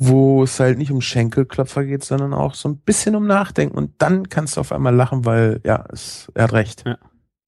[0.02, 3.92] wo es halt nicht um Schenkelklopfer geht, sondern auch so ein bisschen um Nachdenken und
[3.98, 6.84] dann kannst du auf einmal lachen, weil, ja, es, er hat recht.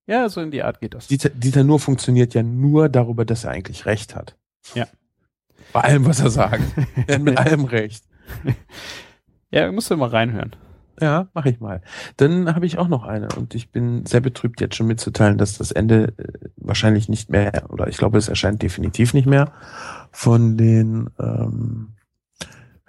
[0.06, 1.08] ja, so in die Art geht das.
[1.08, 4.36] Dieter, Dieter Nuhr funktioniert ja nur darüber, dass er eigentlich recht hat.
[4.74, 4.86] Ja.
[5.72, 6.62] Bei allem, was er sagt.
[7.06, 8.04] er hat mit allem recht.
[9.50, 10.54] ja, musst du mal reinhören.
[11.00, 11.80] Ja, mache ich mal.
[12.18, 15.56] Dann habe ich auch noch eine und ich bin sehr betrübt jetzt schon mitzuteilen, dass
[15.56, 19.52] das Ende äh, wahrscheinlich nicht mehr, oder ich glaube, es erscheint definitiv nicht mehr,
[20.10, 21.94] von den, ähm,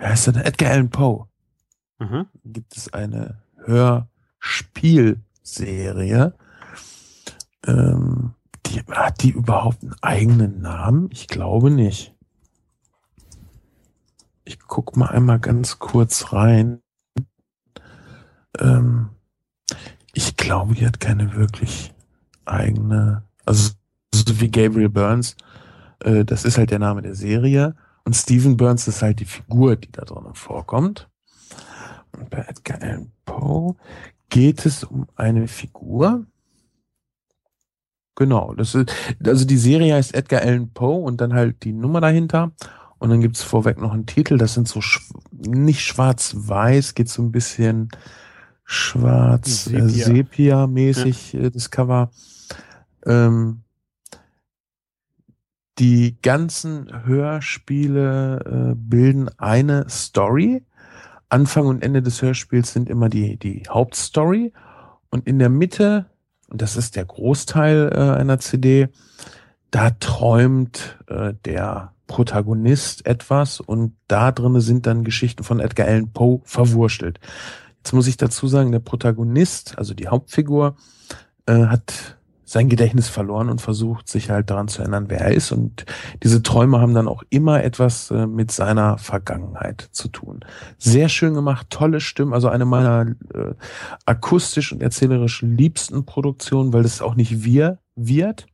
[0.03, 0.43] wer heißt der denn?
[0.43, 1.27] Edgar Allan Poe.
[1.99, 2.25] Mhm.
[2.43, 6.33] Gibt es eine Hörspielserie.
[7.65, 8.33] Ähm,
[8.65, 11.07] die, hat die überhaupt einen eigenen Namen?
[11.11, 12.13] Ich glaube nicht.
[14.43, 16.81] Ich guck mal einmal ganz kurz rein.
[18.59, 19.11] Ähm,
[20.11, 21.93] ich glaube, die hat keine wirklich
[22.43, 23.71] eigene, also
[24.13, 25.37] so wie Gabriel Burns,
[26.03, 29.75] äh, das ist halt der Name der Serie und Stephen Burns ist halt die Figur,
[29.75, 31.09] die da drin vorkommt.
[32.11, 33.75] Und bei Edgar Allan Poe
[34.29, 36.25] geht es um eine Figur.
[38.15, 38.93] Genau, das ist,
[39.25, 42.51] also die Serie heißt Edgar Allan Poe und dann halt die Nummer dahinter.
[42.99, 47.21] Und dann gibt's vorweg noch einen Titel, das sind so schw nicht schwarz-weiß, geht so
[47.21, 47.89] ein bisschen
[48.63, 49.83] schwarz, Sepia.
[49.83, 52.11] äh, sepia-mäßig äh, das Cover.
[53.05, 53.62] Ähm,
[55.79, 60.63] die ganzen Hörspiele äh, bilden eine Story,
[61.29, 64.53] Anfang und Ende des Hörspiels sind immer die, die Hauptstory
[65.09, 66.05] und in der Mitte,
[66.47, 68.89] und das ist der Großteil äh, einer CD,
[69.71, 76.13] da träumt äh, der Protagonist etwas und da drinne sind dann Geschichten von Edgar Allan
[76.13, 77.19] Poe verwurstelt.
[77.77, 80.75] Jetzt muss ich dazu sagen, der Protagonist, also die Hauptfigur,
[81.47, 82.17] äh, hat
[82.53, 85.51] sein Gedächtnis verloren und versucht, sich halt daran zu erinnern, wer er ist.
[85.51, 85.87] Und
[86.21, 90.41] diese Träume haben dann auch immer etwas äh, mit seiner Vergangenheit zu tun.
[90.77, 93.55] Sehr schön gemacht, tolle Stimmen, also eine meiner äh,
[94.05, 98.45] akustisch und erzählerisch liebsten Produktionen, weil das auch nicht wir wird.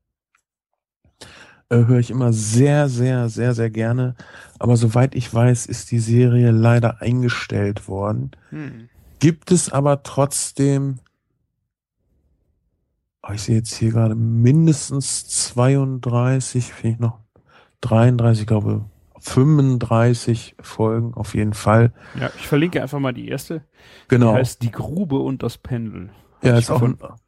[1.67, 4.15] Äh, höre ich immer sehr, sehr, sehr, sehr gerne.
[4.59, 8.31] Aber soweit ich weiß, ist die Serie leider eingestellt worden.
[8.51, 8.87] Hm.
[9.19, 10.99] Gibt es aber trotzdem
[13.33, 17.19] ich sehe jetzt hier gerade mindestens 32, vielleicht noch
[17.81, 18.85] 33, glaube
[19.19, 21.93] 35 Folgen auf jeden Fall.
[22.19, 23.63] Ja, ich verlinke einfach mal die erste.
[24.07, 24.31] Genau.
[24.31, 26.09] Die heißt Die Grube und das Pendel.
[26.41, 26.81] Ja, ist auch,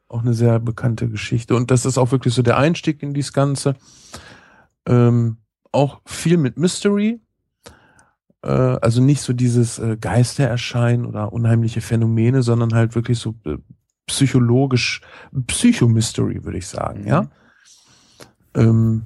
[0.07, 1.55] auch eine sehr bekannte Geschichte.
[1.55, 3.75] Und das ist auch wirklich so der Einstieg in dieses Ganze.
[4.87, 5.37] Ähm,
[5.71, 7.19] auch viel mit Mystery.
[8.41, 13.57] Äh, also nicht so dieses äh, Geistererscheinen oder unheimliche Phänomene, sondern halt wirklich so äh,
[14.11, 15.01] psychologisch,
[15.47, 17.07] Psychomystery, würde ich sagen, mhm.
[17.07, 17.27] ja.
[18.53, 19.03] Ähm,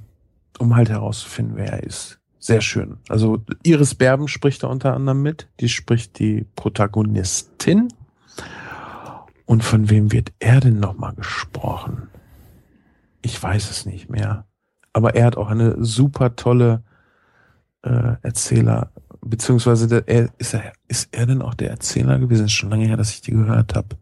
[0.58, 2.18] um halt herauszufinden, wer er ist.
[2.40, 2.98] Sehr schön.
[3.08, 5.48] Also Iris Berben spricht da unter anderem mit.
[5.60, 7.88] Die spricht die Protagonistin.
[9.44, 12.08] Und von wem wird er denn nochmal gesprochen?
[13.22, 14.44] Ich weiß es nicht mehr.
[14.92, 16.82] Aber er hat auch eine super tolle
[17.82, 18.90] äh, Erzähler,
[19.20, 22.48] beziehungsweise der, er, ist, er, ist er denn auch der Erzähler gewesen?
[22.48, 23.96] Schon lange her, dass ich die gehört habe.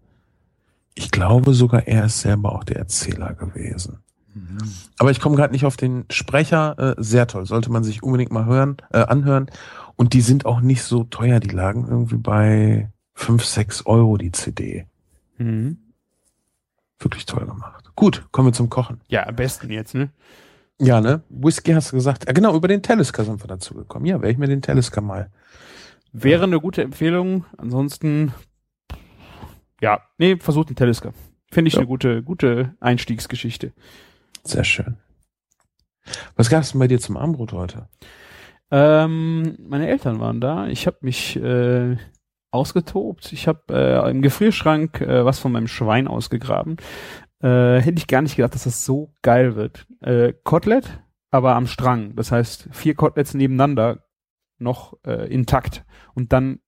[0.94, 3.98] Ich glaube sogar, er ist selber auch der Erzähler gewesen.
[4.34, 4.58] Mhm.
[4.98, 6.78] Aber ich komme gerade nicht auf den Sprecher.
[6.78, 9.50] Äh, sehr toll, sollte man sich unbedingt mal hören, äh, anhören.
[9.96, 11.40] Und die sind auch nicht so teuer.
[11.40, 14.86] Die lagen irgendwie bei fünf, sechs Euro die CD.
[15.38, 15.78] Mhm.
[16.98, 17.90] Wirklich toll gemacht.
[17.96, 19.00] Gut, kommen wir zum Kochen.
[19.08, 20.10] Ja, am besten jetzt, ne?
[20.80, 21.22] Ja, ne?
[21.28, 22.26] Whisky hast du gesagt.
[22.26, 24.06] Ja, genau, über den Talisker sind wir dazu gekommen.
[24.06, 25.30] Ja, werde ich mir den Talisker mal.
[26.12, 27.44] Wäre eine gute Empfehlung.
[27.56, 28.32] Ansonsten
[29.80, 31.14] ja, nee, versucht den Telescope.
[31.50, 31.80] Finde ich ja.
[31.80, 33.72] eine gute, gute Einstiegsgeschichte.
[34.42, 34.96] Sehr schön.
[36.36, 37.88] Was gab es denn bei dir zum Armbrot heute?
[38.70, 40.66] Ähm, meine Eltern waren da.
[40.66, 41.96] Ich habe mich äh,
[42.50, 43.32] ausgetobt.
[43.32, 46.76] Ich habe äh, im Gefrierschrank äh, was von meinem Schwein ausgegraben.
[47.40, 49.86] Äh, hätte ich gar nicht gedacht, dass das so geil wird.
[50.00, 52.16] Äh, Kotelett, aber am Strang.
[52.16, 54.04] Das heißt, vier Koteletts nebeneinander
[54.58, 55.84] noch äh, intakt
[56.14, 56.60] und dann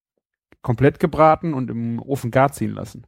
[0.66, 3.07] komplett gebraten und im Ofen gar ziehen lassen.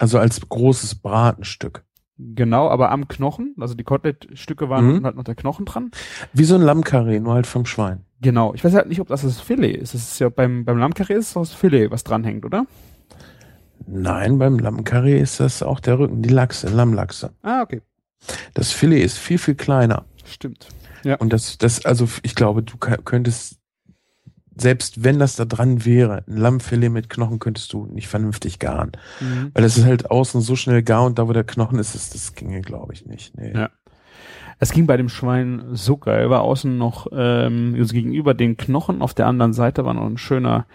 [0.00, 1.84] Also als großes Bratenstück.
[2.18, 5.04] Genau, aber am Knochen, also die Kotelettstücke waren mhm.
[5.04, 5.92] halt noch der Knochen dran.
[6.32, 8.04] Wie so ein Lammkarree, nur halt vom Schwein.
[8.20, 8.52] Genau.
[8.52, 9.94] Ich weiß halt nicht, ob das das Filet ist.
[9.94, 12.66] Das ist ja beim, beim Lammkarree ist das Filet, was dranhängt, oder?
[13.86, 17.30] Nein, beim Lammkarree ist das auch der Rücken, die Lachse, Lammlachse.
[17.42, 17.80] Ah, okay.
[18.54, 20.04] Das Filet ist viel, viel kleiner.
[20.24, 20.66] Stimmt.
[21.04, 21.14] Ja.
[21.16, 23.60] Und das, das, also ich glaube, du könntest
[24.56, 28.92] selbst wenn das da dran wäre, ein Lammfilet mit Knochen könntest du nicht vernünftig garen.
[29.20, 29.50] Mhm.
[29.54, 32.14] Weil es ist halt außen so schnell gar und da, wo der Knochen ist, ist
[32.14, 33.36] das ginge, glaube ich, nicht.
[33.36, 33.52] Nee.
[33.52, 33.70] Ja.
[34.60, 36.30] Es ging bei dem Schwein so geil.
[36.30, 40.18] War außen noch, ähm, also gegenüber den Knochen, auf der anderen Seite war noch ein
[40.18, 40.66] schöner,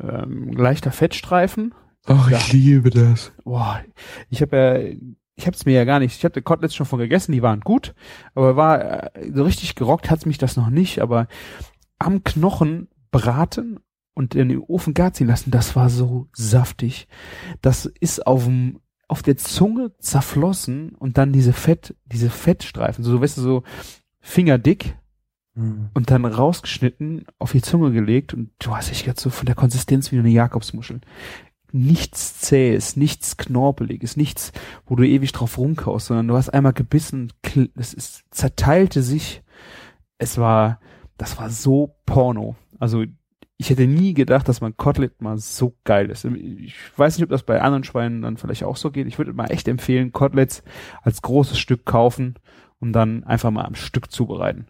[0.00, 1.74] ähm, leichter Fettstreifen.
[2.06, 3.32] Ach, ich liebe das.
[3.44, 3.80] Boah,
[4.30, 4.96] ich habe ja
[5.36, 7.60] ich habe es mir ja gar nicht, ich hatte Koteletts schon von gegessen, die waren
[7.60, 7.94] gut,
[8.34, 11.28] aber war äh, so richtig gerockt hat's mich das noch nicht, aber
[11.98, 13.80] am Knochen braten
[14.14, 15.50] und in den Ofen gar ziehen lassen.
[15.50, 17.06] Das war so saftig.
[17.60, 23.20] Das ist auf dem auf der Zunge zerflossen und dann diese Fett, diese Fettstreifen, so,
[23.20, 23.62] weißt du, so
[24.20, 24.96] fingerdick
[25.54, 25.90] mhm.
[25.94, 29.54] und dann rausgeschnitten, auf die Zunge gelegt und du hast dich jetzt so von der
[29.54, 31.00] Konsistenz wie eine Jakobsmuschel.
[31.72, 34.52] Nichts zähes, nichts knorpeliges, nichts,
[34.86, 37.32] wo du ewig drauf rumkaust, sondern du hast einmal gebissen,
[37.76, 39.42] es ist, zerteilte sich.
[40.18, 40.80] Es war,
[41.18, 42.56] das war so Porno.
[42.78, 43.04] Also
[43.58, 46.24] ich hätte nie gedacht, dass mein Kotelett mal so geil ist.
[46.24, 49.06] Ich weiß nicht, ob das bei anderen Schweinen dann vielleicht auch so geht.
[49.06, 50.62] Ich würde mal echt empfehlen, Koteletts
[51.02, 52.34] als großes Stück kaufen
[52.80, 54.66] und dann einfach mal am Stück zubereiten.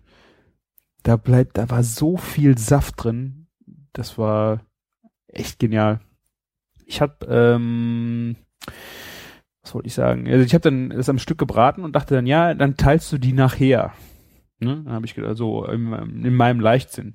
[1.03, 3.49] Da bleibt, da war so viel Saft drin.
[3.93, 4.61] Das war
[5.27, 6.01] echt genial.
[6.85, 8.37] Ich habe, ähm,
[9.63, 10.29] was wollte ich sagen?
[10.29, 13.19] Also ich habe dann das am Stück gebraten und dachte dann, ja, dann teilst du
[13.19, 13.93] die nachher.
[14.61, 14.83] Ne?
[14.85, 15.93] Dann habe ich gedacht, so in,
[16.25, 17.15] in meinem Leichtsinn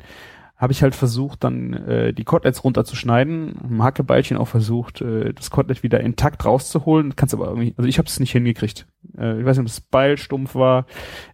[0.61, 5.49] habe ich halt versucht, dann äh, die Koteletts runterzuschneiden, im Hackebeilchen auch versucht, äh, das
[5.49, 7.15] Kotelett wieder intakt rauszuholen.
[7.15, 8.85] Kannst aber irgendwie, also ich habe es nicht hingekriegt.
[9.17, 10.85] Äh, ich weiß nicht, ob das Beil stumpf war.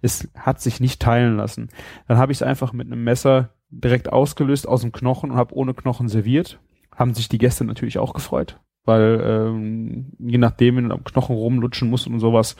[0.02, 1.68] Es hat sich nicht teilen lassen.
[2.08, 5.54] Dann habe ich es einfach mit einem Messer direkt ausgelöst aus dem Knochen und habe
[5.54, 6.62] ohne Knochen serviert.
[6.96, 11.36] haben sich die Gäste natürlich auch gefreut, weil ähm, je nachdem, wenn du am Knochen
[11.36, 12.56] rumlutschen musst und sowas,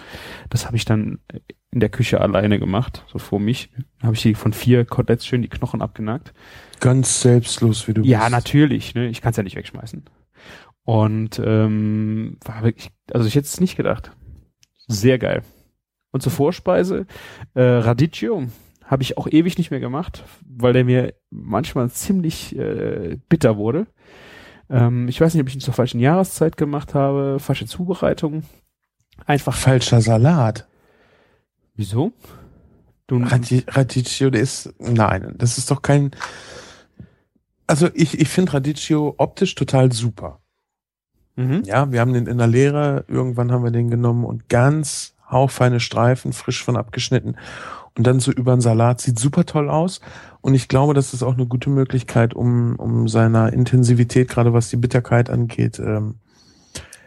[0.50, 1.20] das habe ich dann
[1.72, 3.72] in der Küche alleine gemacht, so vor mich.
[4.02, 6.34] Habe ich die von vier Koteletts schön die Knochen abgenagt.
[6.80, 8.32] Ganz selbstlos, wie du Ja, bist.
[8.32, 9.08] natürlich, ne?
[9.08, 10.04] Ich kann es ja nicht wegschmeißen.
[10.84, 14.12] Und ähm, war wirklich, also ich hätte es nicht gedacht.
[14.88, 15.42] Sehr geil.
[16.12, 17.06] Und zur Vorspeise,
[17.54, 18.48] äh, Radicchio
[18.86, 23.88] habe ich auch ewig nicht mehr gemacht, weil der mir manchmal ziemlich äh, bitter wurde.
[24.70, 28.44] Ähm, ich weiß nicht, ob ich ihn zur falschen Jahreszeit gemacht habe, falsche Zubereitung.
[29.26, 29.56] Einfach.
[29.56, 30.68] Falscher Salat.
[31.76, 32.12] Wieso?
[33.08, 36.12] Du, Radi Radicchio, der ist, nein, das ist doch kein,
[37.66, 40.42] also ich, ich finde Radicchio optisch total super.
[41.38, 41.64] mhm.
[41.64, 45.80] Ja, wir haben den in der Lehre, irgendwann haben wir den genommen und ganz hauchfeine
[45.80, 47.38] Streifen, frisch von abgeschnitten
[47.98, 50.02] und dann so über den Salat, sieht super toll aus
[50.48, 54.70] und ich glaube, das ist auch eine gute Möglichkeit, um, um seiner Intensivität, gerade was
[54.70, 56.20] die Bitterkeit angeht, ähm,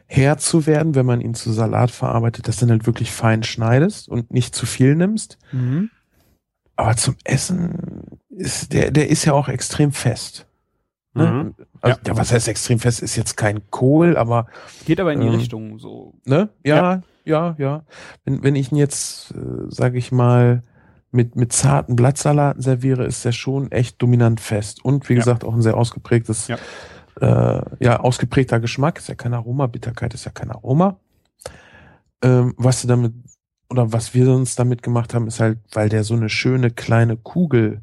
[0.05, 3.43] Herr zu werden, wenn man ihn zu Salat verarbeitet, dass du dann halt wirklich fein
[3.43, 5.39] schneidest und nicht zu viel nimmst.
[5.53, 5.89] Mhm.
[6.77, 10.47] Aber zum Essen ist der, der ist ja auch extrem fest.
[11.15, 11.27] Ne?
[11.27, 11.55] Mhm.
[11.81, 12.17] Also, ja.
[12.19, 13.01] was heißt extrem fest?
[13.01, 14.49] Ist jetzt kein Kohl, aber
[14.85, 16.13] Geht aber in die Ähm, Richtung so.
[16.27, 16.51] ne?
[16.63, 17.85] Ja, ja, ja.
[18.27, 20.63] Wenn, wenn ich ihn jetzt, äh, sage ich mal,
[21.13, 24.85] mit, mit zarten Blattsalaten serviere, ist der schon echt dominant fest.
[24.85, 25.19] Und wie Ja.
[25.21, 26.57] gesagt, auch ein sehr ausgeprägtes, Ja.
[27.21, 28.99] Äh, ja, ausgeprägter Geschmack.
[28.99, 30.97] Ist ja kein Aroma, Bitterkeit ist ja kein Aroma.
[32.23, 33.13] Ähm, was du damit,
[33.69, 37.17] oder was wir sonst damit gemacht haben, ist halt, weil der so eine schöne kleine
[37.17, 37.83] Kugel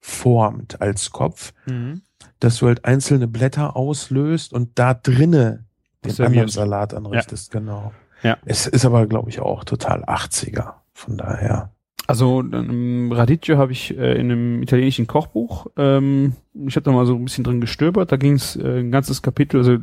[0.00, 2.02] formt als Kopf, Mhm.
[2.40, 5.64] dass du halt einzelne Blätter auslöst und da drinne
[6.04, 6.26] den Servierst.
[6.28, 7.92] anderen Salat anrichtest, genau.
[8.22, 8.36] Ja.
[8.44, 10.74] Es ist aber, glaube ich, auch total 80er.
[10.92, 11.70] Von daher.
[12.08, 15.66] Also ähm, Radicchio habe ich äh, in einem italienischen Kochbuch.
[15.76, 16.32] Ähm,
[16.66, 18.10] ich habe da mal so ein bisschen drin gestöbert.
[18.10, 19.76] Da ging es äh, ein ganzes Kapitel also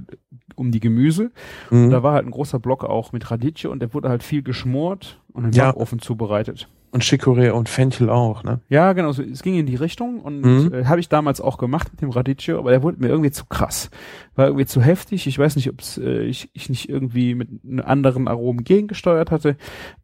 [0.56, 1.32] um die Gemüse.
[1.70, 1.90] Mhm.
[1.92, 5.20] Da war halt ein großer Block auch mit Radicchio und der wurde halt viel geschmort
[5.34, 5.72] und im Ja.
[5.72, 6.68] Backofen zubereitet.
[6.92, 8.62] Und Chicorée und Fenchel auch, ne?
[8.70, 9.12] Ja, genau.
[9.12, 10.74] So, es ging in die Richtung und Mhm.
[10.74, 13.46] äh, habe ich damals auch gemacht mit dem Radicchio, aber der wurde mir irgendwie zu
[13.48, 13.90] krass.
[14.36, 15.28] War irgendwie zu heftig.
[15.28, 19.58] Ich weiß nicht, ob äh, ich, ich nicht irgendwie mit einem anderen Aromen gegengesteuert hatte.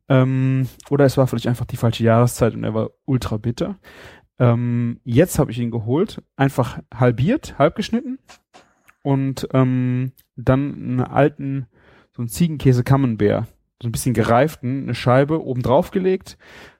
[0.09, 3.77] Ähm, oder es war vielleicht einfach die falsche Jahreszeit und er war ultra bitter.
[4.37, 8.19] Ähm, jetzt habe ich ihn geholt, einfach halbiert, halb geschnitten
[9.03, 10.11] und ähm,
[10.43, 11.67] dann einen alten,
[12.15, 13.47] so einen Ziegenkäse Camembert,
[13.81, 16.37] so ein bisschen gereiften, eine Scheibe oben drauf gelegt,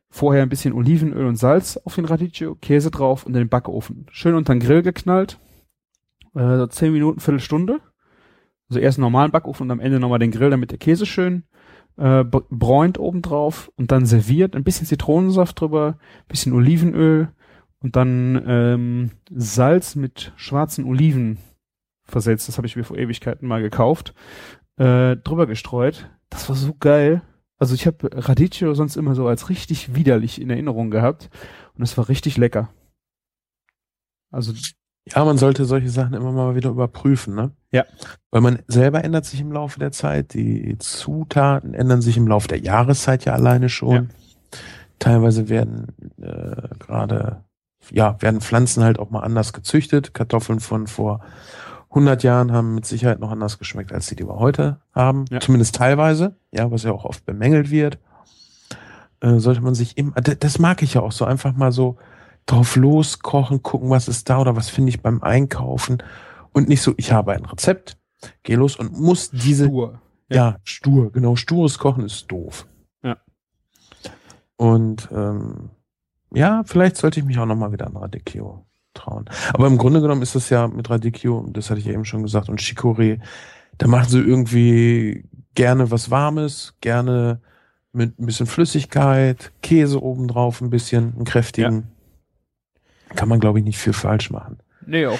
[0.09, 4.05] vorher ein bisschen Olivenöl und Salz auf den Radicchio, Käse drauf und in den Backofen.
[4.11, 5.39] Schön unter den Grill geknallt,
[6.35, 7.79] äh, so zehn Minuten, Viertelstunde.
[8.69, 11.43] Also erst einen normalen Backofen und am Ende nochmal den Grill, damit der Käse schön
[11.97, 15.97] äh, br- bräunt oben drauf und dann serviert, ein bisschen Zitronensaft drüber,
[16.29, 17.29] bisschen Olivenöl
[17.79, 21.37] und dann ähm, Salz mit schwarzen Oliven
[22.11, 22.47] versetzt.
[22.47, 24.13] Das habe ich mir vor Ewigkeiten mal gekauft.
[24.77, 26.09] Äh, drüber gestreut.
[26.29, 27.21] Das war so geil.
[27.57, 31.29] Also ich habe Radicchio sonst immer so als richtig widerlich in Erinnerung gehabt
[31.75, 32.69] und es war richtig lecker.
[34.31, 34.53] Also
[35.05, 37.51] Ja, man sollte solche Sachen immer mal wieder überprüfen, ne?
[37.71, 37.85] Ja.
[38.31, 42.47] Weil man selber ändert sich im Laufe der Zeit, die Zutaten ändern sich im Laufe
[42.47, 43.93] der Jahreszeit ja alleine schon.
[43.95, 44.05] Ja.
[44.99, 45.87] Teilweise werden
[46.21, 47.43] äh, gerade,
[47.91, 50.13] ja, werden Pflanzen halt auch mal anders gezüchtet.
[50.13, 51.21] Kartoffeln von vor
[51.91, 55.25] 100 Jahren haben mit Sicherheit noch anders geschmeckt, als die, die wir heute haben.
[55.29, 55.39] Ja.
[55.39, 57.99] Zumindest teilweise, ja, was ja auch oft bemängelt wird.
[59.19, 61.97] Äh, sollte man sich immer, d- das mag ich ja auch so, einfach mal so
[62.47, 66.01] drauf loskochen, gucken, was ist da oder was finde ich beim Einkaufen
[66.53, 67.97] und nicht so, ich habe ein Rezept,
[68.43, 70.01] geh los und muss diese, stur.
[70.29, 72.65] ja, stur, genau, stures Kochen ist doof.
[73.03, 73.17] Ja.
[74.57, 75.69] Und ähm,
[76.33, 79.25] ja, vielleicht sollte ich mich auch nochmal wieder an Radicchio trauen.
[79.53, 82.23] Aber im Grunde genommen ist das ja mit Radicchio, das hatte ich ja eben schon
[82.23, 83.19] gesagt, und Chicorée,
[83.77, 85.25] da machen sie irgendwie
[85.55, 87.41] gerne was Warmes, gerne
[87.93, 91.87] mit ein bisschen Flüssigkeit, Käse obendrauf ein bisschen, einen kräftigen.
[93.15, 94.59] Kann man, glaube ich, nicht viel falsch machen.
[94.85, 95.19] Nee, auch.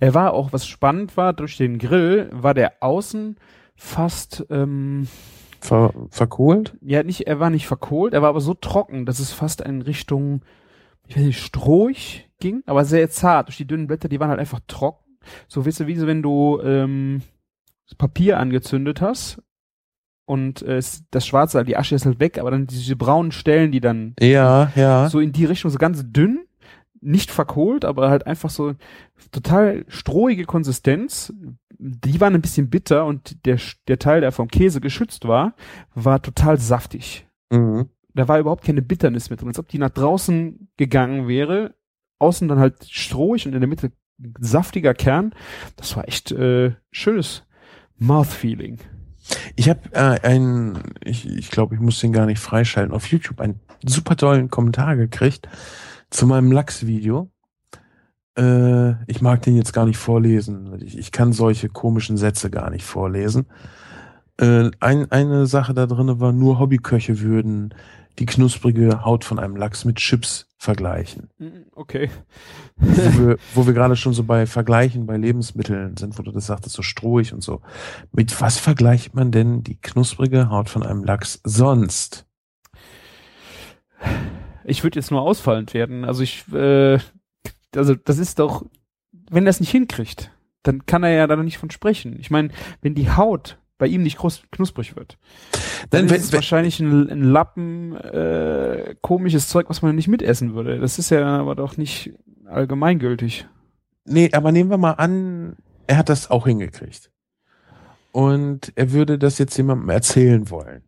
[0.00, 3.36] Er war auch, was spannend war, durch den Grill war der außen
[3.74, 5.08] fast, ähm,
[5.60, 6.76] Ver verkohlt?
[6.80, 9.82] ja, nicht, er war nicht verkohlt, er war aber so trocken, dass es fast in
[9.82, 10.42] Richtung,
[11.06, 13.48] ich weiß nicht, strohig ging, aber sehr zart.
[13.48, 15.18] Durch die dünnen Blätter, die waren halt einfach trocken.
[15.48, 17.22] So, weißt du, wie so, wenn du ähm,
[17.86, 19.40] das Papier angezündet hast
[20.24, 23.80] und äh, das Schwarze, die Asche ist halt weg, aber dann diese braunen Stellen, die
[23.80, 25.08] dann Ja, ja.
[25.08, 26.46] so in die Richtung, so ganz dünn,
[27.00, 28.74] nicht verkohlt, aber halt einfach so
[29.32, 31.32] total strohige Konsistenz.
[31.78, 35.54] Die waren ein bisschen bitter und der, der Teil, der vom Käse geschützt war,
[35.94, 37.26] war total saftig.
[37.50, 37.88] Mhm.
[38.14, 41.74] Da war überhaupt keine Bitternis mit drin, als ob die nach draußen gegangen wäre,
[42.18, 43.92] außen dann halt strohig und in der Mitte
[44.38, 45.34] saftiger Kern.
[45.76, 47.44] Das war echt äh, schönes
[47.98, 48.78] Mouth-Feeling.
[49.56, 53.40] Ich habe äh, einen, ich, ich glaube, ich muss den gar nicht freischalten, auf YouTube
[53.40, 55.48] einen super tollen Kommentar gekriegt
[56.10, 57.30] zu meinem Lachs-Video.
[58.36, 60.80] Äh, ich mag den jetzt gar nicht vorlesen.
[60.82, 63.46] Ich, ich kann solche komischen Sätze gar nicht vorlesen.
[64.38, 67.74] Äh, ein, eine Sache da drin war, nur Hobbyköche würden
[68.18, 71.30] die knusprige Haut von einem Lachs mit Chips vergleichen.
[71.38, 72.10] Mm, okay.
[72.76, 76.46] wo wir, wo wir gerade schon so bei Vergleichen bei Lebensmitteln sind, wo du das
[76.46, 77.62] sagtest, so strohig und so.
[78.12, 82.26] Mit was vergleicht man denn die knusprige Haut von einem Lachs sonst?
[84.64, 86.04] Ich würde jetzt nur ausfallend werden.
[86.04, 86.98] Also ich, äh,
[87.74, 88.64] also das ist doch,
[89.30, 90.30] wenn er es nicht hinkriegt,
[90.62, 92.18] dann kann er ja da noch nicht von sprechen.
[92.20, 92.50] Ich meine,
[92.82, 94.16] wenn die Haut bei ihm nicht
[94.52, 95.18] knusprig wird,
[95.90, 100.54] dann, dann ist es wahrscheinlich ein, ein Lappen äh, komisches Zeug, was man nicht mitessen
[100.54, 100.78] würde.
[100.78, 102.12] Das ist ja aber doch nicht
[102.46, 103.48] allgemeingültig.
[104.04, 105.56] Nee, aber nehmen wir mal an,
[105.88, 107.10] er hat das auch hingekriegt.
[108.12, 110.84] Und er würde das jetzt jemandem erzählen wollen.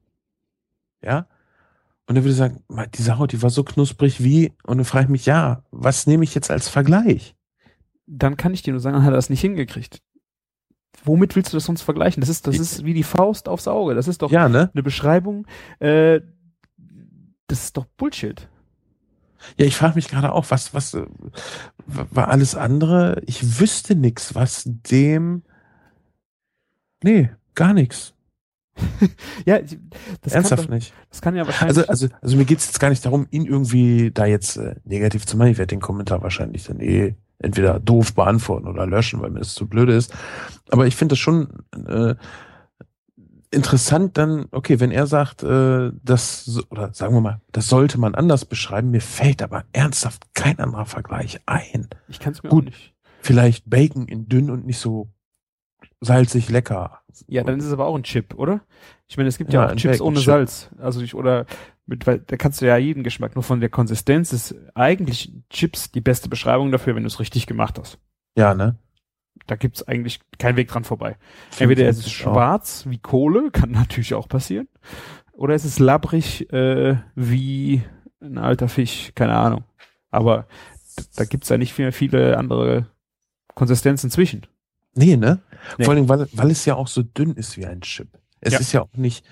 [1.02, 1.26] Ja?
[2.06, 2.62] Und er würde sagen,
[2.94, 6.22] diese Haut, die war so knusprig wie, und dann frage ich mich, ja, was nehme
[6.22, 7.34] ich jetzt als Vergleich?
[8.06, 10.00] Dann kann ich dir nur sagen, dann hat er das nicht hingekriegt.
[11.04, 12.20] Womit willst du das sonst vergleichen?
[12.20, 13.94] Das ist, das ist wie die Faust aufs Auge.
[13.94, 14.70] Das ist doch ja, ne?
[14.72, 15.46] eine Beschreibung.
[15.78, 16.20] Äh,
[17.46, 18.48] das ist doch Bullshit.
[19.58, 21.06] Ja, ich frage mich gerade auch, was, was äh,
[21.86, 23.20] war alles andere?
[23.26, 25.42] Ich wüsste nichts, was dem.
[27.02, 28.14] Nee, gar nichts.
[29.46, 29.60] ja,
[30.22, 30.92] das ernsthaft kann, nicht.
[31.10, 31.78] Das kann ja wahrscheinlich.
[31.88, 35.26] Also, also, also mir geht's jetzt gar nicht darum, ihn irgendwie da jetzt äh, negativ
[35.26, 35.50] zu machen.
[35.50, 39.54] Ich werde den Kommentar wahrscheinlich dann eh entweder doof beantworten oder löschen, weil mir das
[39.54, 40.12] zu blöd ist.
[40.70, 41.48] Aber ich finde das schon
[41.86, 42.14] äh,
[43.50, 48.14] interessant dann, okay, wenn er sagt, äh, das, oder sagen wir mal, das sollte man
[48.14, 51.88] anders beschreiben, mir fällt aber ernsthaft kein anderer Vergleich ein.
[52.08, 52.94] Ich kann es mir Gut, nicht.
[53.20, 55.08] Vielleicht Bacon in dünn und nicht so
[56.04, 57.00] salzig lecker.
[57.28, 58.60] Ja, dann ist es aber auch ein Chip, oder?
[59.06, 60.24] Ich meine, es gibt ja, ja auch Chips ohne Chip.
[60.24, 60.70] Salz.
[60.78, 61.46] Also ich, oder
[61.86, 65.92] mit, weil da kannst du ja jeden Geschmack, nur von der Konsistenz ist eigentlich Chips
[65.92, 67.98] die beste Beschreibung dafür, wenn du es richtig gemacht hast.
[68.36, 68.78] Ja, ne?
[69.46, 71.16] Da gibt's eigentlich keinen Weg dran vorbei.
[71.58, 72.90] Entweder es ist schwarz auch.
[72.90, 74.68] wie Kohle, kann natürlich auch passieren,
[75.32, 77.82] oder es ist labbrig äh, wie
[78.20, 79.64] ein alter Fisch, keine Ahnung.
[80.10, 80.46] Aber
[81.16, 82.86] da gibt's ja nicht mehr viele andere
[83.54, 84.46] Konsistenzen zwischen.
[84.94, 85.40] Nee, ne?
[85.78, 85.84] Nee.
[85.84, 88.08] Vor allem, weil, weil es ja auch so dünn ist wie ein Chip.
[88.40, 88.58] Es ja.
[88.60, 89.24] ist ja auch nicht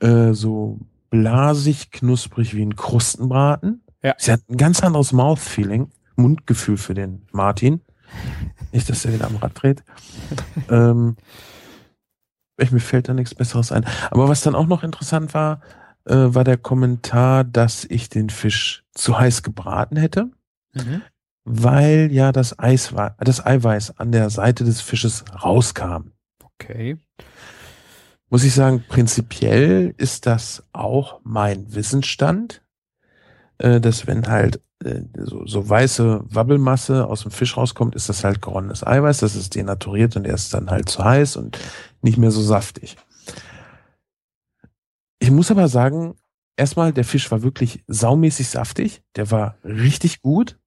[0.00, 0.78] äh, so
[1.10, 3.82] blasig, knusprig wie ein Krustenbraten.
[4.02, 4.14] Ja.
[4.18, 7.80] Sie hat ein ganz anderes Mouthfeeling, Mundgefühl für den Martin.
[8.72, 9.82] Nicht, dass er wieder am Rad dreht.
[10.70, 11.16] ähm,
[12.58, 13.84] mir fällt da nichts Besseres ein.
[14.10, 15.60] Aber was dann auch noch interessant war,
[16.04, 20.30] äh, war der Kommentar, dass ich den Fisch zu heiß gebraten hätte,
[20.74, 21.02] mhm.
[21.46, 26.10] Weil ja das Eis war, das Eiweiß an der Seite des Fisches rauskam.
[26.42, 26.98] Okay
[28.28, 32.62] muss ich sagen, prinzipiell ist das auch mein Wissensstand,
[33.58, 38.24] äh, dass wenn halt äh, so, so weiße Wabbelmasse aus dem Fisch rauskommt, ist das
[38.24, 41.58] halt geronnenes Eiweiß, das ist denaturiert und er ist dann halt zu heiß und
[42.02, 42.96] nicht mehr so saftig.
[45.18, 46.16] Ich muss aber sagen,
[46.56, 50.58] erstmal, der Fisch war wirklich saumäßig saftig, der war richtig gut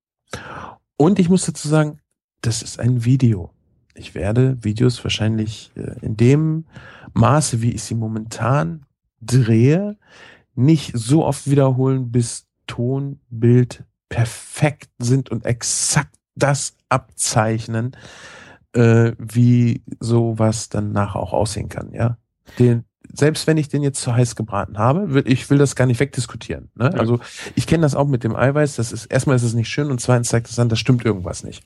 [1.00, 2.00] und ich muss dazu sagen,
[2.42, 3.52] das ist ein Video.
[3.96, 6.66] Ich werde Videos wahrscheinlich äh, in dem
[7.14, 8.86] Maße, wie ich sie momentan
[9.22, 9.98] drehe,
[10.56, 17.96] nicht so oft wiederholen, bis Ton, Bild perfekt sind und exakt das abzeichnen,
[18.74, 22.18] äh, wie sowas dann nachher auch aussehen kann, ja.
[22.58, 25.86] Den, selbst wenn ich den jetzt zu heiß gebraten habe, will, ich will das gar
[25.86, 26.70] nicht wegdiskutieren.
[26.76, 26.92] Ne?
[26.94, 27.00] Ja.
[27.00, 27.20] Also
[27.56, 30.00] ich kenne das auch mit dem Eiweiß, das ist erstmal ist es nicht schön und
[30.00, 31.64] zweitens zeigt es dann, da stimmt irgendwas nicht.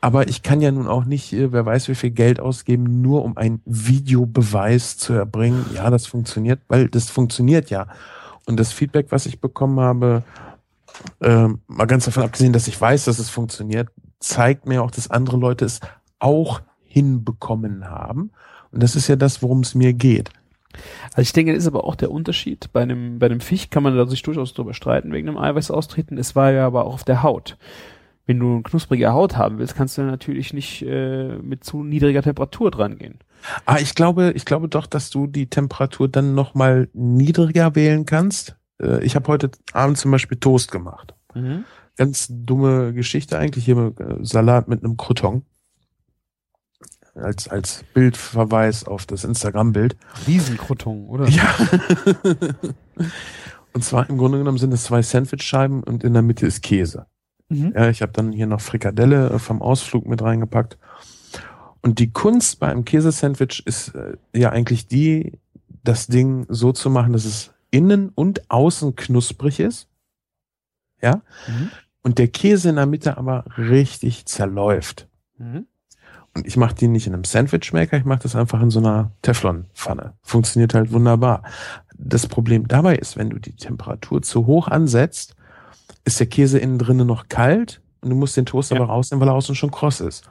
[0.00, 3.24] Aber ich kann ja nun auch nicht, äh, wer weiß, wie viel Geld ausgeben, nur
[3.24, 5.66] um einen Videobeweis zu erbringen.
[5.74, 7.88] Ja, das funktioniert, weil das funktioniert ja.
[8.46, 10.22] Und das Feedback, was ich bekommen habe,
[11.20, 13.88] äh, mal ganz davon abgesehen, dass ich weiß, dass es funktioniert,
[14.20, 15.80] zeigt mir auch, dass andere Leute es
[16.18, 18.30] auch hinbekommen haben.
[18.72, 20.30] Und das ist ja das, worum es mir geht.
[21.10, 22.70] Also ich denke, das ist aber auch der Unterschied.
[22.72, 26.18] Bei einem, bei einem Fisch kann man da sich durchaus drüber streiten wegen dem Eiweißaustreten.
[26.18, 27.56] Es war ja aber auch auf der Haut
[28.28, 32.22] wenn du eine knusprige Haut haben willst, kannst du natürlich nicht äh, mit zu niedriger
[32.22, 33.20] Temperatur dran gehen.
[33.64, 38.04] Ah, ich glaube, ich glaube doch, dass du die Temperatur dann noch mal niedriger wählen
[38.04, 38.56] kannst.
[38.82, 41.14] Äh, ich habe heute Abend zum Beispiel Toast gemacht.
[41.34, 41.64] Mhm.
[41.96, 45.42] Ganz dumme Geschichte eigentlich hier äh, Salat mit einem Crouton
[47.18, 49.96] als als Bildverweis auf das Instagram-Bild.
[50.26, 51.28] Riesenkroton, oder?
[51.28, 51.54] Ja.
[53.72, 57.06] und zwar im Grunde genommen sind es zwei Sandwich-Scheiben und in der Mitte ist Käse.
[57.48, 57.72] Mhm.
[57.74, 60.78] Ja, ich habe dann hier noch Frikadelle äh, vom Ausflug mit reingepackt.
[61.80, 65.38] Und die Kunst bei einem Käsesandwich ist äh, ja eigentlich die,
[65.84, 69.88] das Ding so zu machen, dass es innen und außen knusprig ist.
[71.00, 71.22] Ja.
[71.46, 71.70] Mhm.
[72.02, 75.08] Und der Käse in der Mitte aber richtig zerläuft.
[75.38, 75.66] Mhm.
[76.38, 79.10] Und ich mache die nicht in einem Sandwichmaker, ich mache das einfach in so einer
[79.22, 80.12] Teflonpfanne.
[80.22, 81.42] Funktioniert halt wunderbar.
[81.96, 85.34] Das Problem dabei ist, wenn du die Temperatur zu hoch ansetzt,
[86.04, 88.76] ist der Käse innen drinnen noch kalt und du musst den Toast ja.
[88.76, 90.30] aber rausnehmen, weil er außen schon kross ist.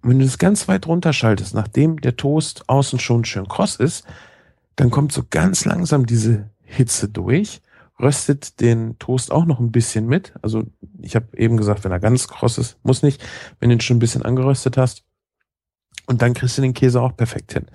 [0.00, 4.06] Und wenn du das ganz weit runterschaltest, nachdem der Toast außen schon schön kross ist,
[4.76, 7.60] dann kommt so ganz langsam diese Hitze durch,
[8.00, 10.32] röstet den Toast auch noch ein bisschen mit.
[10.40, 10.64] Also
[11.02, 13.22] ich habe eben gesagt, wenn er ganz kross ist, muss nicht,
[13.60, 15.05] wenn du ihn schon ein bisschen angeröstet hast.
[16.06, 17.66] Und dann kriegst du den Käse auch perfekt hin.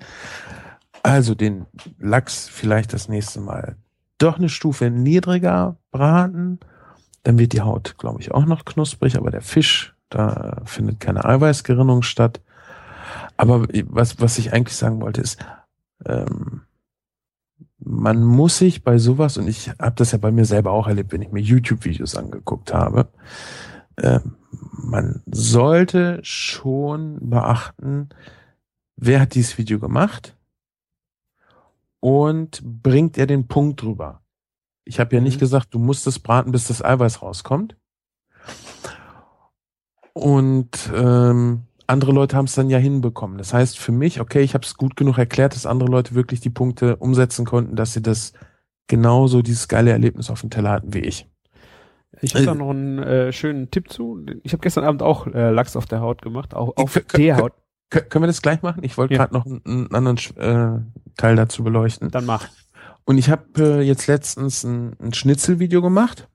[1.02, 1.66] Also den
[1.98, 3.76] Lachs vielleicht das nächste Mal
[4.18, 6.60] doch eine Stufe niedriger braten.
[7.24, 11.24] Dann wird die Haut, glaube ich, auch noch knusprig, aber der Fisch, da findet keine
[11.24, 12.40] Eiweißgerinnung statt.
[13.36, 15.44] Aber was, was ich eigentlich sagen wollte, ist,
[16.06, 16.62] ähm,
[17.78, 21.12] man muss sich bei sowas, und ich habe das ja bei mir selber auch erlebt,
[21.12, 23.08] wenn ich mir YouTube-Videos angeguckt habe,
[23.96, 24.20] äh,
[24.72, 28.08] man sollte schon beachten,
[28.96, 30.36] wer hat dieses Video gemacht
[32.00, 34.22] und bringt er den Punkt drüber.
[34.84, 35.40] Ich habe ja nicht mhm.
[35.40, 37.76] gesagt, du musst es braten, bis das Eiweiß rauskommt.
[40.12, 43.38] Und ähm, andere Leute haben es dann ja hinbekommen.
[43.38, 46.40] Das heißt für mich, okay, ich habe es gut genug erklärt, dass andere Leute wirklich
[46.40, 48.32] die Punkte umsetzen konnten, dass sie das
[48.88, 51.31] genauso dieses geile Erlebnis auf dem Teller hatten wie ich.
[52.22, 54.24] Ich habe da noch einen äh, schönen Tipp zu.
[54.42, 57.52] Ich habe gestern Abend auch äh, Lachs auf der Haut gemacht, auch auf der Haut.
[57.90, 58.84] Können wir das gleich machen?
[58.84, 59.18] Ich wollte ja.
[59.18, 60.80] gerade noch einen, anderen äh,
[61.16, 62.10] Teil dazu beleuchten.
[62.10, 62.48] Dann mach.
[63.04, 66.28] Und ich habe äh, jetzt letztens ein, ein Schnitzelvideo gemacht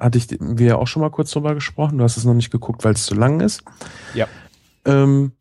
[0.00, 1.98] hatte ich wir ja auch schon mal kurz drüber gesprochen.
[1.98, 3.62] Du hast es noch nicht geguckt, weil es zu lang ist.
[4.14, 4.26] Ja.
[4.84, 5.32] Ähm,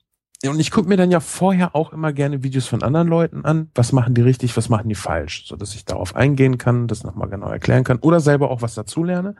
[0.45, 3.71] und ich gucke mir dann ja vorher auch immer gerne Videos von anderen Leuten an.
[3.73, 7.03] Was machen die richtig, was machen die falsch, so dass ich darauf eingehen kann, das
[7.03, 9.35] nochmal genau erklären kann oder selber auch was dazu lerne,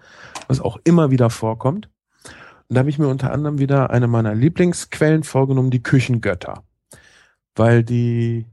[0.48, 1.90] was auch immer wieder vorkommt.
[2.68, 6.64] Und da habe ich mir unter anderem wieder eine meiner Lieblingsquellen vorgenommen, die Küchengötter,
[7.56, 8.48] weil die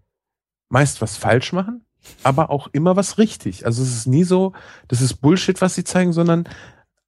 [0.69, 1.85] meist was falsch machen,
[2.23, 3.65] aber auch immer was richtig.
[3.65, 4.53] Also es ist nie so,
[4.89, 6.49] das ist Bullshit, was sie zeigen, sondern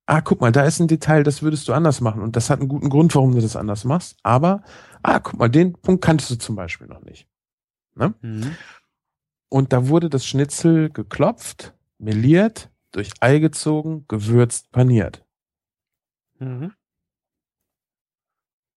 [0.06, 2.22] ah, guck mal, da ist ein Detail, das würdest du anders machen.
[2.22, 4.16] Und das hat einen guten Grund, warum du das anders machst.
[4.22, 4.62] Aber,
[5.02, 7.26] ah, guck mal, den Punkt kanntest du zum Beispiel noch nicht.
[7.94, 8.14] Ne?
[8.20, 8.56] Mhm.
[9.48, 15.24] Und da wurde das Schnitzel geklopft, meliert, durch Ei gezogen, gewürzt, paniert.
[16.38, 16.72] Mhm.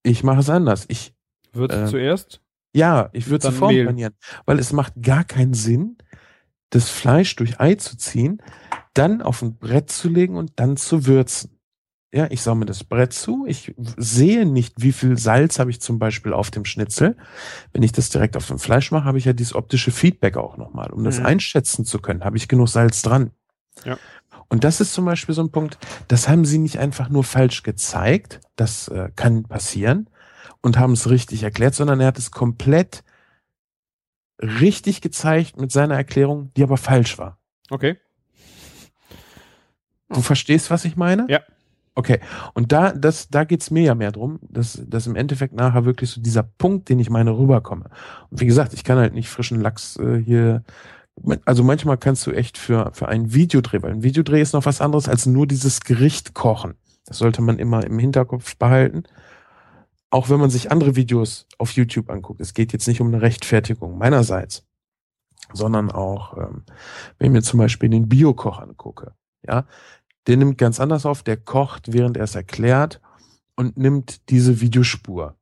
[0.04, 0.86] Ich mache es anders.
[0.88, 1.14] Ich
[1.52, 2.42] würze äh, zuerst?
[2.74, 4.16] Ja, ich würde es panieren,
[4.46, 5.98] weil es macht gar keinen Sinn,
[6.70, 8.42] das Fleisch durch Ei zu ziehen,
[8.98, 11.58] dann auf ein Brett zu legen und dann zu würzen.
[12.14, 13.46] Ja, ich mir das Brett zu.
[13.48, 17.18] Ich sehe nicht, wie viel Salz habe ich zum Beispiel auf dem Schnitzel.
[17.74, 20.56] Wenn ich das direkt auf dem Fleisch mache, habe ich ja dieses optische Feedback auch
[20.56, 20.92] nochmal.
[20.92, 21.26] Um das mhm.
[21.26, 23.32] einschätzen zu können, habe ich genug Salz dran.
[23.84, 23.98] Ja.
[24.48, 25.78] Und das ist zum Beispiel so ein Punkt,
[26.08, 28.40] das haben sie nicht einfach nur falsch gezeigt.
[28.56, 30.10] Das äh, kann passieren
[30.62, 33.04] und haben es richtig erklärt, sondern er hat es komplett
[34.42, 37.38] richtig gezeigt mit seiner Erklärung, die aber falsch war.
[37.70, 37.98] Okay.
[40.10, 41.26] Du verstehst, was ich meine?
[41.30, 41.42] Ja.
[41.96, 42.20] Okay.
[42.54, 46.12] Und da, das, da geht's mir ja mehr drum, dass, dass im Endeffekt nachher wirklich
[46.12, 47.90] so dieser Punkt, den ich meine, rüberkomme.
[48.30, 50.64] Und wie gesagt, ich kann halt nicht frischen Lachs äh, hier.
[51.46, 54.80] Also manchmal kannst du echt für, für einen Videodreh, weil ein Videodreh ist noch was
[54.80, 56.76] anderes als nur dieses Gericht kochen.
[57.06, 59.04] Das sollte man immer im Hinterkopf behalten.
[60.12, 62.42] Auch wenn man sich andere Videos auf YouTube anguckt.
[62.42, 64.68] Es geht jetzt nicht um eine Rechtfertigung meinerseits,
[65.52, 66.64] sondern auch, ähm,
[67.18, 69.14] wenn ich mir zum Beispiel den Biokoch angucke.
[69.48, 69.66] Ja,
[70.28, 73.02] der nimmt ganz anders auf, der kocht, während er es erklärt
[73.56, 75.36] und nimmt diese Videospur.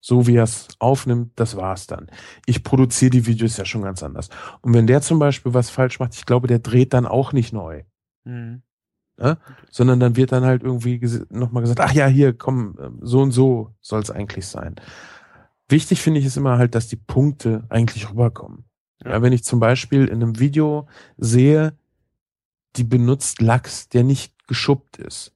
[0.00, 2.08] So wie er es aufnimmt, das war's dann.
[2.46, 4.28] Ich produziere die Videos ja schon ganz anders.
[4.60, 7.52] Und wenn der zum Beispiel was falsch macht, ich glaube, der dreht dann auch nicht
[7.52, 7.82] neu.
[8.24, 8.62] Mhm.
[9.18, 9.38] Ja?
[9.70, 13.74] Sondern dann wird dann halt irgendwie nochmal gesagt, ach ja, hier, komm, so und so
[13.80, 14.76] soll es eigentlich sein.
[15.68, 18.66] Wichtig finde ich es immer halt, dass die Punkte eigentlich rüberkommen.
[19.04, 21.76] Ja, wenn ich zum Beispiel in einem Video sehe,
[22.76, 25.32] die benutzt Lachs, der nicht geschuppt ist.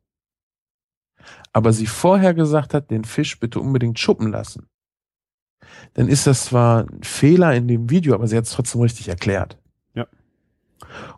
[1.53, 4.69] Aber sie vorher gesagt hat, den Fisch bitte unbedingt schuppen lassen.
[5.95, 9.09] Dann ist das zwar ein Fehler in dem Video, aber sie hat es trotzdem richtig
[9.09, 9.59] erklärt.
[9.95, 10.07] Ja.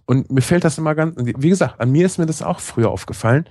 [0.06, 2.90] Und mir fällt das immer ganz, wie gesagt, an mir ist mir das auch früher
[2.90, 3.48] aufgefallen.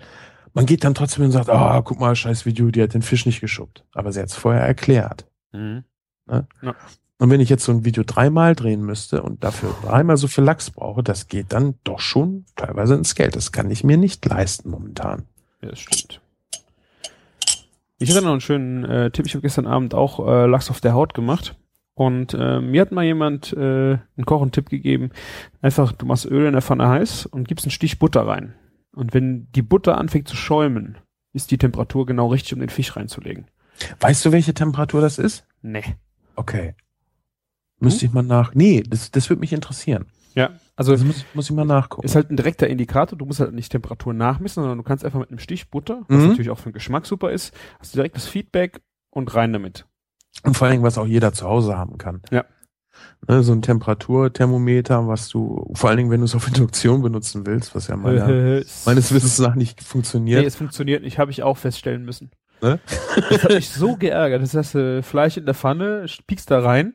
[0.53, 3.01] Man geht dann trotzdem und sagt, ah, oh, guck mal, scheiß Video, die hat den
[3.01, 3.86] Fisch nicht geschuppt.
[3.93, 5.26] Aber sie hat es vorher erklärt.
[5.53, 5.84] Mhm.
[6.26, 6.47] Ne?
[6.61, 6.76] Ja.
[7.22, 10.43] Und wenn ich jetzt so ein Video dreimal drehen müsste und dafür dreimal so viel
[10.43, 13.36] Lachs brauche, das geht dann doch schon teilweise ins Geld.
[13.36, 15.28] Das kann ich mir nicht leisten momentan.
[15.61, 16.19] Ja, das stimmt.
[17.99, 19.28] Ich hatte noch einen schönen äh, Tipp.
[19.28, 21.55] Ich habe gestern Abend auch äh, Lachs auf der Haut gemacht.
[21.93, 25.11] Und äh, mir hat mal jemand äh, einen Koch einen Tipp gegeben.
[25.61, 28.55] Einfach, du machst Öl in der Pfanne heiß und gibst einen Stich Butter rein.
[28.95, 30.97] Und wenn die Butter anfängt zu schäumen,
[31.34, 33.45] ist die Temperatur genau richtig, um den Fisch reinzulegen.
[33.99, 35.45] Weißt du, welche Temperatur das ist?
[35.61, 35.84] Nee.
[36.36, 36.74] Okay.
[37.82, 38.53] Müsste ich mal nach.
[38.53, 40.05] Nee, das, das würde mich interessieren.
[40.34, 42.05] Ja, also Das muss, muss ich mal nachgucken.
[42.05, 43.17] ist halt ein direkter Indikator.
[43.17, 46.17] Du musst halt nicht Temperatur nachmessen, sondern du kannst einfach mit einem Stich Butter, was
[46.21, 46.27] Mhm.
[46.29, 49.86] natürlich auch für den Geschmack super ist, hast du direkt das Feedback und rein damit.
[50.43, 52.21] Und vor allen Dingen, was auch jeder zu Hause haben kann.
[52.32, 52.45] Ja.
[53.27, 57.45] Ne, so ein Temperaturthermometer, was du, vor allen Dingen, wenn du es auf Induktion benutzen
[57.45, 60.45] willst, was ja meiner, Äh, meines Wissens nach nicht Nee, funktioniert.
[60.45, 62.32] es funktioniert nicht, habe ich auch feststellen müssen.
[62.61, 62.79] Ne?
[63.29, 64.41] Das hat mich so geärgert.
[64.43, 66.93] Das heißt, äh, Fleisch in der Pfanne, piekst da rein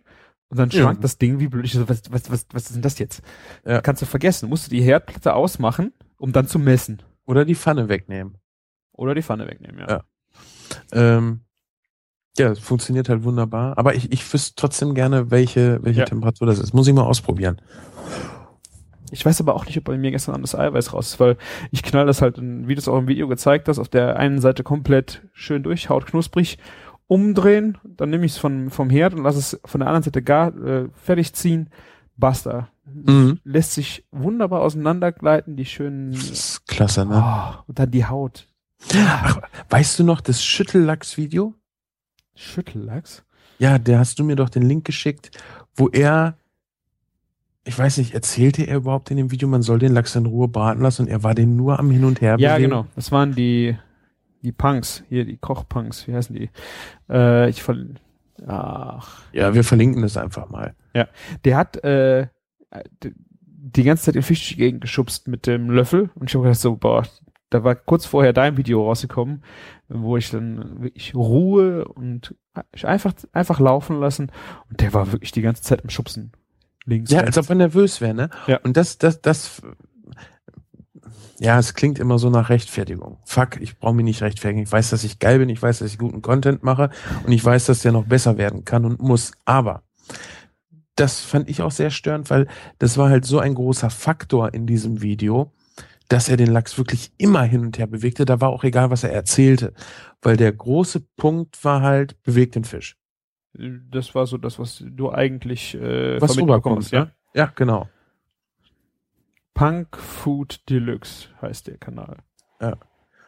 [0.48, 0.82] und dann Ja.
[0.82, 1.64] schwankt das Ding wie blöd.
[1.64, 3.22] Ich so, was, was, was, was ist denn das jetzt?
[3.64, 3.80] Ja.
[3.80, 4.48] Kannst du vergessen.
[4.48, 7.02] Musst du die Herdplatte ausmachen, um dann zu messen.
[7.26, 8.38] Oder die Pfanne wegnehmen.
[8.92, 9.88] Oder die Pfanne wegnehmen, ja.
[9.88, 10.04] Ja.
[10.92, 11.40] Ähm,
[12.38, 13.76] ja, es funktioniert halt wunderbar.
[13.78, 16.04] Aber ich, ich wüsste trotzdem gerne, welche, welche Ja.
[16.06, 16.74] Temperatur das ist.
[16.74, 17.60] Muss ich mal ausprobieren.
[19.12, 21.36] Ich weiß aber auch nicht, ob bei mir gestern Abend das Eiweiß raus ist, weil
[21.70, 24.16] ich knall das halt, in, wie du es auch im Video gezeigt hast, auf der
[24.16, 26.58] einen Seite komplett schön durch, haut knusprig,
[27.08, 30.56] umdrehen, dann nehme ich es vom Herd und lasse es von der anderen Seite gar
[30.56, 31.70] äh, fertig ziehen.
[32.16, 32.68] Basta.
[32.92, 33.40] Mhm.
[33.44, 37.22] Lässt sich wunderbar auseinandergleiten, die schönen Das ist klasse, ne?
[37.22, 38.46] oh, und dann die Haut.
[38.94, 39.38] Ach,
[39.70, 41.54] weißt du noch das Schüttellachs-Video?
[42.34, 43.24] Schüttellachs?
[43.58, 45.30] Ja, der hast du mir doch den Link geschickt,
[45.74, 46.36] wo er,
[47.64, 50.46] ich weiß nicht, erzählte er überhaupt in dem Video, man soll den Lachs in Ruhe
[50.48, 52.70] braten lassen und er war den nur am Hin und Her Ja, bewegen?
[52.70, 52.86] genau.
[52.94, 53.76] Das waren die,
[54.46, 56.50] die Punks, hier, die Kochpunks, wie heißen die?
[57.10, 57.76] Äh, ich ver
[58.46, 60.74] Ach, Ja, wir verlinken das einfach mal.
[61.44, 62.28] der hat äh,
[62.96, 66.76] die ganze Zeit den Fisch Gegend geschubst mit dem Löffel und ich habe gedacht so,
[66.76, 67.04] boah,
[67.50, 69.42] da war kurz vorher dein Video rausgekommen,
[69.88, 72.34] wo ich dann wirklich Ruhe und
[72.72, 74.32] ich einfach einfach laufen lassen
[74.70, 76.32] und der war wirklich die ganze Zeit im Schubsen.
[76.84, 77.10] Links.
[77.10, 77.36] Ja, rechts.
[77.36, 78.30] als ob er nervös wäre, ne?
[78.46, 78.58] Ja.
[78.62, 79.62] Und das, das, das,
[81.38, 83.18] ja, es klingt immer so nach Rechtfertigung.
[83.24, 84.62] Fuck, ich brauche mich nicht rechtfertigen.
[84.62, 86.90] Ich weiß, dass ich geil bin, ich weiß, dass ich guten Content mache
[87.24, 89.32] und ich weiß, dass der noch besser werden kann und muss.
[89.44, 89.82] Aber
[90.94, 92.46] das fand ich auch sehr störend, weil
[92.78, 95.52] das war halt so ein großer Faktor in diesem Video,
[96.08, 98.24] dass er den Lachs wirklich immer hin und her bewegte.
[98.24, 99.74] Da war auch egal, was er erzählte.
[100.22, 102.96] Weil der große Punkt war halt, bewegt den Fisch.
[103.52, 107.10] das war so das, was du eigentlich äh, Was rüberkommt, bekommst, ja?
[107.34, 107.88] Ja, genau.
[109.56, 112.18] Punk Food Deluxe heißt der Kanal.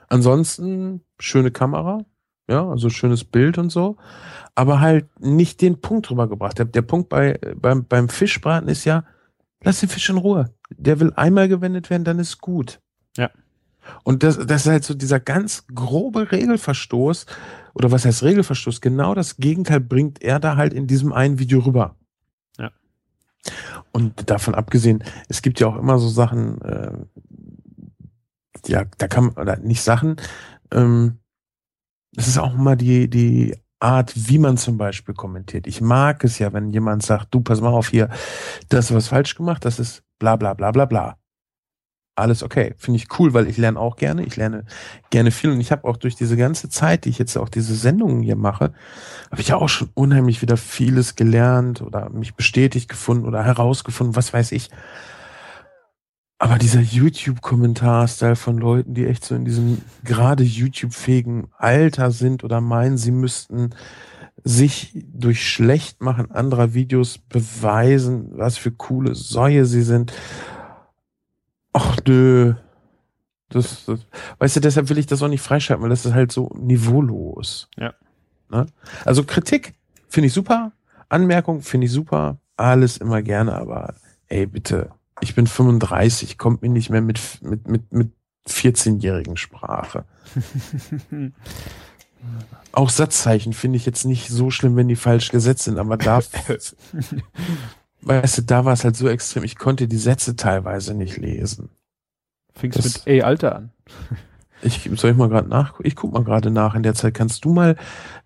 [0.08, 2.04] Ansonsten schöne Kamera,
[2.48, 3.96] ja, also schönes Bild und so,
[4.54, 6.58] aber halt nicht den Punkt rübergebracht.
[6.58, 9.04] Der, der Punkt bei, beim, beim Fischbraten ist ja,
[9.62, 10.52] lass den Fisch in Ruhe.
[10.70, 12.80] Der will einmal gewendet werden, dann ist gut.
[13.16, 13.30] Ja.
[14.04, 17.24] Und das, das ist halt so dieser ganz grobe Regelverstoß,
[17.72, 18.82] oder was heißt Regelverstoß?
[18.82, 21.96] Genau das Gegenteil bringt er da halt in diesem einen Video rüber.
[22.58, 22.70] Ja.
[23.98, 26.92] Und davon abgesehen, es gibt ja auch immer so Sachen, äh,
[28.68, 30.20] ja, da kann man, oder nicht Sachen,
[30.70, 31.18] ähm,
[32.16, 35.66] es ist auch immer die, die Art, wie man zum Beispiel kommentiert.
[35.66, 38.08] Ich mag es ja, wenn jemand sagt, du, pass mal auf hier,
[38.68, 41.18] das ist was falsch gemacht, das ist bla bla bla bla bla.
[42.18, 42.74] Alles okay.
[42.78, 44.24] Finde ich cool, weil ich lerne auch gerne.
[44.24, 44.64] Ich lerne
[45.10, 47.74] gerne viel und ich habe auch durch diese ganze Zeit, die ich jetzt auch diese
[47.74, 48.72] Sendungen hier mache,
[49.30, 54.16] habe ich ja auch schon unheimlich wieder vieles gelernt oder mich bestätigt gefunden oder herausgefunden,
[54.16, 54.70] was weiß ich.
[56.40, 62.60] Aber dieser YouTube-Kommentar-Style von Leuten, die echt so in diesem gerade YouTube-fähigen Alter sind oder
[62.60, 63.70] meinen, sie müssten
[64.42, 70.12] sich durch Schlechtmachen anderer Videos beweisen, was für coole Säue sie sind.
[71.78, 72.54] Ach nö.
[73.50, 74.00] Das, das,
[74.40, 77.68] weißt du, deshalb will ich das auch nicht freischalten, weil das ist halt so niveaulos.
[77.76, 77.94] Ja.
[78.50, 78.66] Ne?
[79.04, 79.74] Also Kritik
[80.08, 80.72] finde ich super,
[81.08, 83.94] Anmerkung finde ich super, alles immer gerne, aber
[84.26, 88.10] ey, bitte, ich bin 35, kommt mir nicht mehr mit, mit, mit, mit
[88.48, 90.04] 14-jährigen Sprache.
[92.72, 96.20] Auch Satzzeichen finde ich jetzt nicht so schlimm, wenn die falsch gesetzt sind, aber da,
[98.02, 101.70] weißt du, da war es halt so extrem, ich konnte die Sätze teilweise nicht lesen.
[102.54, 103.70] Fingst Das- mit ey Alter an.
[104.60, 106.74] Ich soll ich mal gerade nach, ich guck mal gerade nach.
[106.74, 107.76] In der Zeit kannst du mal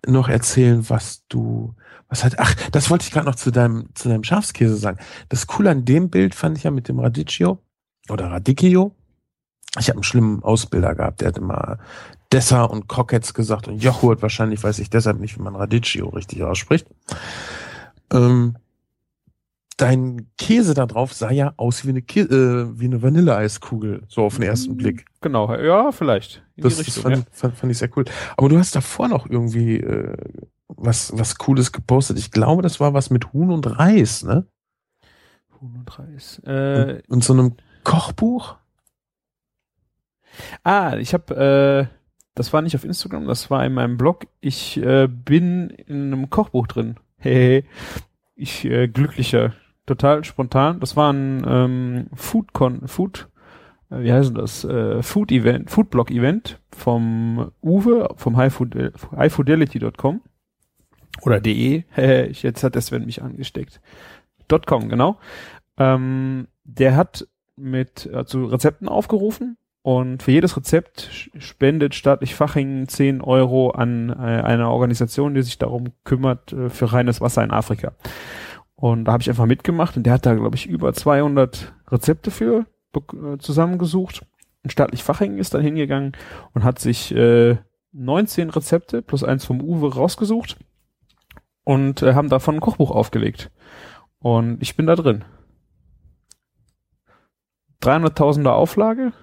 [0.03, 1.75] noch erzählen, was du,
[2.09, 4.97] was hat, ach, das wollte ich gerade noch zu deinem, zu deinem Schafskäse sagen.
[5.29, 7.59] Das Coole an dem Bild fand ich ja mit dem Radicchio
[8.09, 8.95] oder Radicchio.
[9.79, 11.77] Ich habe einen schlimmen Ausbilder gehabt, der hat immer
[12.31, 14.23] Dessa und Cockets gesagt und Joghurt.
[14.23, 16.87] Wahrscheinlich weiß ich deshalb nicht, wie man Radicchio richtig ausspricht.
[18.11, 18.55] Ähm,
[19.83, 24.23] dein Käse da drauf sah ja aus wie eine, Kä äh, wie eine Vanilleeiskugel, so
[24.23, 25.05] auf den ersten Blick.
[25.19, 26.41] Genau, ja, vielleicht.
[26.55, 27.23] In das, Richtung, fand, ja.
[27.31, 28.05] fand, fand, ich sehr cool.
[28.37, 30.15] Aber du hast davor noch irgendwie äh,
[30.69, 32.17] was, was Cooles gepostet.
[32.17, 34.47] Ich glaube, das war was mit Huhn und Reis, ne?
[35.59, 36.41] Huhn und Reis.
[36.45, 38.55] Äh, und, und so einem Kochbuch?
[40.63, 41.93] Ah, ich habe, äh,
[42.35, 44.27] das war nicht auf Instagram, das war in meinem Blog.
[44.39, 46.95] Ich äh, bin in einem Kochbuch drin.
[47.23, 47.63] Hey,
[48.35, 49.53] ich äh, glücklicher,
[49.85, 50.79] total spontan.
[50.79, 53.27] Das war ein ähm, Foodcon, Food,
[53.89, 54.63] äh, wie heißt das?
[54.63, 60.21] Äh, Food Event, Foodblog Event vom Uwe vom highfidelity.com
[61.21, 61.83] oder de.
[62.31, 63.81] Jetzt hat der Sven mich angesteckt.
[64.65, 65.17] .com genau.
[65.77, 73.21] Ähm, der hat mit also Rezepten aufgerufen und für jedes Rezept spendet staatlich Fachingen 10
[73.21, 77.91] Euro an äh, eine Organisation, die sich darum kümmert äh, für reines Wasser in Afrika.
[78.83, 82.31] Und da habe ich einfach mitgemacht und der hat da, glaube ich, über 200 Rezepte
[82.31, 84.25] für äh, zusammengesucht.
[84.61, 86.17] Und staatlich Fachingen ist dann hingegangen
[86.53, 87.55] und hat sich äh,
[87.93, 90.57] 19 Rezepte plus eins vom Uwe rausgesucht
[91.63, 93.51] und äh, haben davon ein Kochbuch aufgelegt.
[94.19, 95.23] Und ich bin da drin.
[97.81, 99.13] 300.000er Auflage,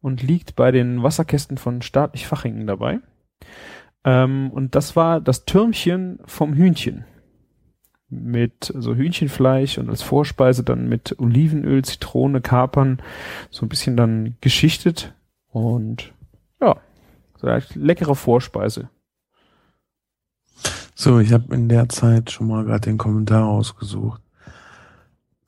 [0.00, 2.98] und liegt bei den Wasserkästen von staatlich Fachingen dabei.
[4.04, 7.04] Ähm, und das war das Türmchen vom Hühnchen.
[8.10, 13.02] Mit also Hühnchenfleisch und als Vorspeise dann mit Olivenöl, Zitrone, Kapern,
[13.50, 15.14] so ein bisschen dann geschichtet
[15.50, 16.12] und
[16.60, 16.76] ja,
[17.36, 18.88] so eine leckere Vorspeise.
[20.94, 24.20] So, ich habe in der Zeit schon mal gerade den Kommentar ausgesucht.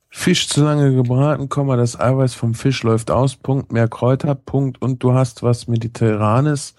[0.08, 5.02] Fisch zu lange gebraten, das Eiweiß vom Fisch läuft aus, Punkt, mehr Kräuter, Punkt, und
[5.02, 6.74] du hast was Mediterranes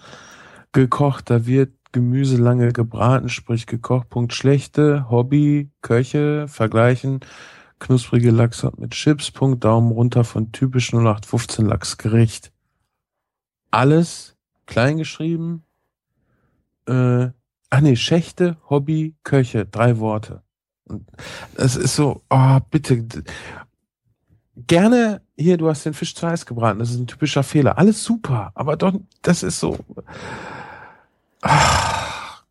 [0.72, 7.20] gekocht, da wird Gemüse lange gebraten, sprich gekocht, Punkt, schlechte, Hobby, Köche, vergleichen,
[7.78, 12.52] knusprige Lachs mit Chips, Punkt, Daumen runter von typisch 0815 Lachsgericht.
[13.70, 14.36] Alles
[14.66, 15.64] klein geschrieben,
[16.86, 17.28] äh,
[17.70, 20.42] ach nee, Schächte, Hobby, Köche, drei Worte.
[21.56, 23.06] Es ist so, oh, bitte.
[24.56, 26.78] Gerne, hier, du hast den Fisch zu heiß gebraten.
[26.78, 27.78] Das ist ein typischer Fehler.
[27.78, 29.78] Alles super, aber doch, das ist so.
[31.42, 32.44] Ach,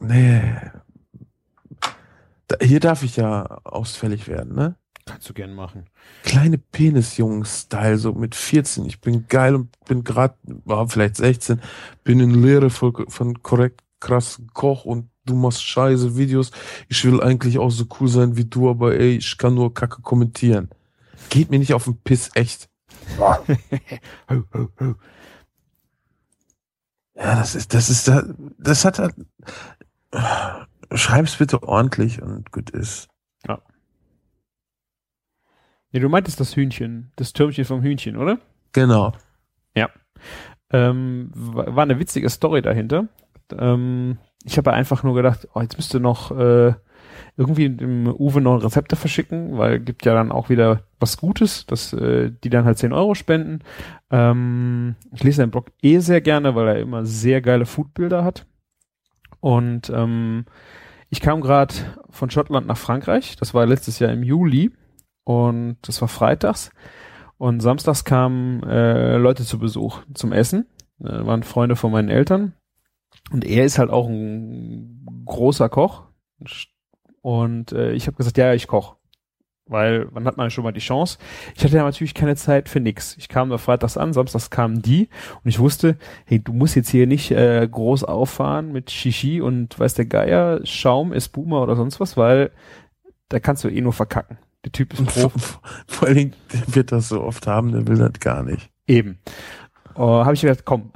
[0.00, 0.54] nee.
[2.46, 4.76] Da, hier darf ich ja ausfällig werden, ne?
[5.06, 5.86] Kannst du gern machen.
[6.22, 8.84] Kleine Penisjungen-Style, so mit 14.
[8.86, 11.60] Ich bin geil und bin gerade, war vielleicht 16,
[12.04, 16.52] bin in Lehre von, von korrekt krass Koch und du machst scheiße Videos.
[16.88, 20.02] Ich will eigentlich auch so cool sein wie du, aber ey, ich kann nur Kacke
[20.02, 20.70] kommentieren.
[21.28, 22.68] Geht mir nicht auf den Piss, echt.
[27.20, 28.24] ja, das ist, das ist, das,
[28.58, 29.14] das hat halt,
[30.92, 33.08] schreib's bitte ordentlich und gut ist.
[33.46, 33.60] Ja.
[35.92, 38.38] Ja, du meintest das Hühnchen, das Türmchen vom Hühnchen, oder?
[38.72, 39.12] Genau.
[39.74, 39.90] Ja.
[40.72, 43.08] Ähm, war eine witzige Story dahinter.
[43.52, 46.74] Ähm, ich habe einfach nur gedacht, oh, jetzt müsste noch äh,
[47.40, 51.94] irgendwie dem Uwe noch Rezepte verschicken, weil gibt ja dann auch wieder was Gutes, dass
[51.94, 53.60] äh, die dann halt 10 Euro spenden.
[54.10, 58.44] Ähm, ich lese seinen Blog eh sehr gerne, weil er immer sehr geile Foodbilder hat.
[59.40, 60.44] Und ähm,
[61.08, 61.72] ich kam gerade
[62.10, 63.36] von Schottland nach Frankreich.
[63.36, 64.70] Das war letztes Jahr im Juli
[65.24, 66.70] und das war freitags.
[67.38, 70.66] Und samstags kamen äh, Leute zu Besuch zum Essen.
[71.02, 72.52] Äh, waren Freunde von meinen Eltern
[73.32, 76.02] und er ist halt auch ein großer Koch.
[77.22, 78.96] Und äh, ich habe gesagt, ja, ich koch.
[79.66, 81.18] Weil wann hat man schon mal die Chance?
[81.54, 83.16] Ich hatte ja natürlich keine Zeit für nix.
[83.18, 85.08] Ich kam da freitags an, samstags kamen die
[85.44, 89.78] und ich wusste, hey, du musst jetzt hier nicht äh, groß auffahren mit Shishi und
[89.78, 92.50] weiß der Geier, Schaum, Espuma oder sonst was, weil
[93.28, 94.38] da kannst du eh nur verkacken.
[94.64, 95.38] Der Typ ist Profi.
[95.38, 98.70] Vor, vor allen Dingen, der wird das so oft haben, der will das gar nicht.
[98.88, 99.18] Eben.
[99.96, 100.92] Uh, habe ich gedacht, komm,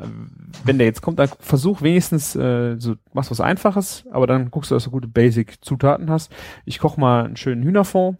[0.64, 4.70] wenn der jetzt kommt, dann versuch wenigstens, äh, so machst was Einfaches, aber dann guckst
[4.70, 6.32] du, dass du gute Basic-Zutaten hast.
[6.64, 8.18] Ich koche mal einen schönen Hühnerfond,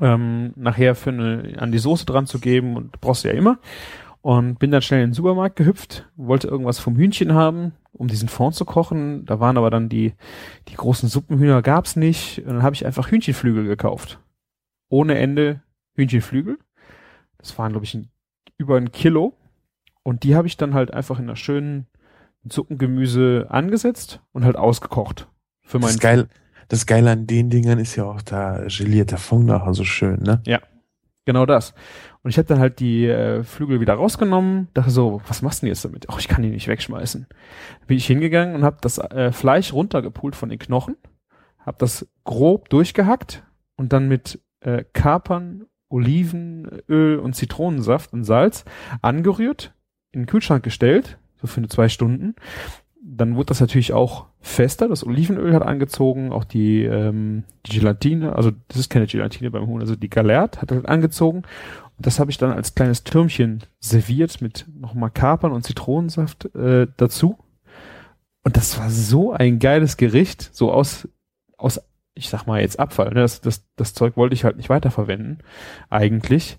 [0.00, 3.58] ähm, nachher für eine, an die Soße dran zu geben und brauchst du ja immer.
[4.22, 8.28] Und bin dann schnell in den Supermarkt gehüpft, wollte irgendwas vom Hühnchen haben, um diesen
[8.28, 9.26] Fond zu kochen.
[9.26, 10.14] Da waren aber dann die,
[10.68, 12.38] die großen Suppenhühner gab's nicht.
[12.38, 14.18] Und dann habe ich einfach Hühnchenflügel gekauft.
[14.88, 15.60] Ohne Ende
[15.94, 16.58] Hühnchenflügel.
[17.36, 18.08] Das waren, glaube ich, ein,
[18.56, 19.34] über ein Kilo
[20.04, 21.86] und die habe ich dann halt einfach in einer schönen
[22.48, 25.28] Suppengemüse angesetzt und halt ausgekocht.
[25.62, 26.28] Für meinen das, geil,
[26.68, 30.40] das Geile an den Dingern ist ja auch da gelierter Fond nachher so schön, ne?
[30.46, 30.60] Ja,
[31.24, 31.74] genau das.
[32.22, 35.66] Und ich habe dann halt die äh, Flügel wieder rausgenommen, dachte so, was machst du
[35.66, 36.06] denn jetzt damit?
[36.08, 37.26] Ach, ich kann die nicht wegschmeißen.
[37.86, 40.96] Bin ich hingegangen und habe das äh, Fleisch runtergepult von den Knochen,
[41.58, 43.42] habe das grob durchgehackt,
[43.76, 48.64] und dann mit äh, Kapern, Olivenöl und Zitronensaft und Salz
[49.02, 49.74] angerührt,
[50.14, 52.34] in den Kühlschrank gestellt, so für eine zwei Stunden.
[53.02, 58.34] Dann wurde das natürlich auch fester, das Olivenöl hat angezogen, auch die, ähm, die Gelatine,
[58.34, 61.42] also das ist keine Gelatine beim Huhn, also die Galert hat halt angezogen.
[61.96, 66.86] Und das habe ich dann als kleines Türmchen serviert mit nochmal Kapern und Zitronensaft äh,
[66.96, 67.38] dazu.
[68.42, 71.08] Und das war so ein geiles Gericht, so aus,
[71.56, 71.80] aus,
[72.14, 73.08] ich sag mal jetzt Abfall.
[73.08, 73.20] Ne?
[73.20, 75.38] Das, das, das Zeug wollte ich halt nicht weiterverwenden,
[75.88, 76.58] eigentlich.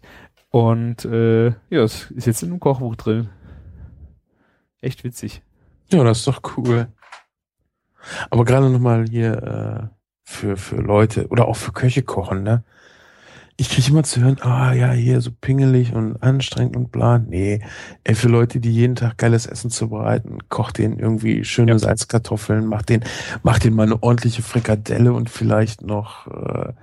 [0.50, 3.30] Und äh, ja, es ist jetzt in einem Kochbuch drin.
[4.86, 5.42] Echt witzig.
[5.92, 6.88] Ja, das ist doch cool.
[8.30, 9.88] Aber gerade nochmal hier äh,
[10.24, 12.64] für, für Leute oder auch für Köche kochen, ne?
[13.58, 17.20] ich kriege immer zu hören, ah ja, hier so pingelig und anstrengend und bla.
[17.20, 17.62] Nee,
[18.04, 21.80] ey, für Leute, die jeden Tag geiles Essen zubereiten, kocht denen irgendwie schöne ja.
[21.80, 23.04] Salzkartoffeln, macht den,
[23.44, 26.74] macht den mal eine ordentliche Frikadelle und vielleicht noch äh,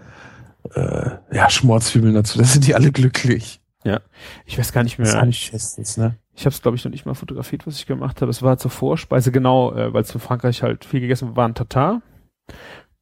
[0.75, 2.39] äh, ja, Schmorzwiebeln dazu.
[2.39, 3.61] Da sind die alle glücklich.
[3.85, 4.01] Ja,
[4.47, 5.13] ich weiß gar nicht mehr.
[5.13, 6.17] Das ich bestens, ne?
[6.35, 8.31] Ich habe es, glaube ich, noch nicht mal fotografiert, was ich gemacht habe.
[8.31, 11.55] Es war zur Vorspeise, genau, äh, weil es für Frankreich halt viel gegessen war, ein
[11.55, 12.03] Tatar.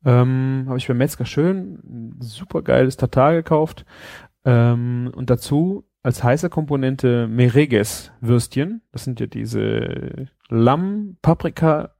[0.04, 3.84] Ähm, habe ich beim Metzger schön super geiles Tatar gekauft.
[4.44, 8.82] Ähm, und dazu als heiße Komponente Mereges Würstchen.
[8.92, 11.94] Das sind ja diese Lamm, Paprika,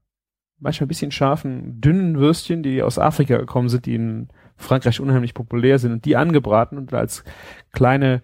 [0.58, 5.34] manchmal ein bisschen scharfen, dünnen Würstchen, die aus Afrika gekommen sind, die in Frankreich unheimlich
[5.34, 7.24] populär sind und die angebraten und als
[7.72, 8.22] kleine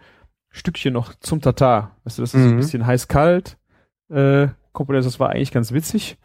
[0.57, 1.97] Stückchen noch zum Tatar.
[2.05, 2.51] Weißt du, das ist mhm.
[2.51, 3.59] ein bisschen heiß-kalt,
[4.11, 6.19] äh, Komponente, das war eigentlich ganz witzig.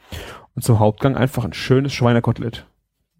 [0.55, 2.65] Und zum Hauptgang einfach ein schönes Schweinekotelett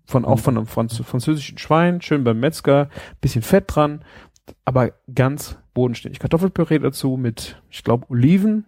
[0.06, 2.90] von auch von einem Franz französischen Schwein, schön beim Metzger,
[3.22, 4.04] bisschen Fett dran,
[4.66, 6.20] aber ganz bodenständig.
[6.20, 8.66] Kartoffelpüree dazu mit, ich glaube, Oliven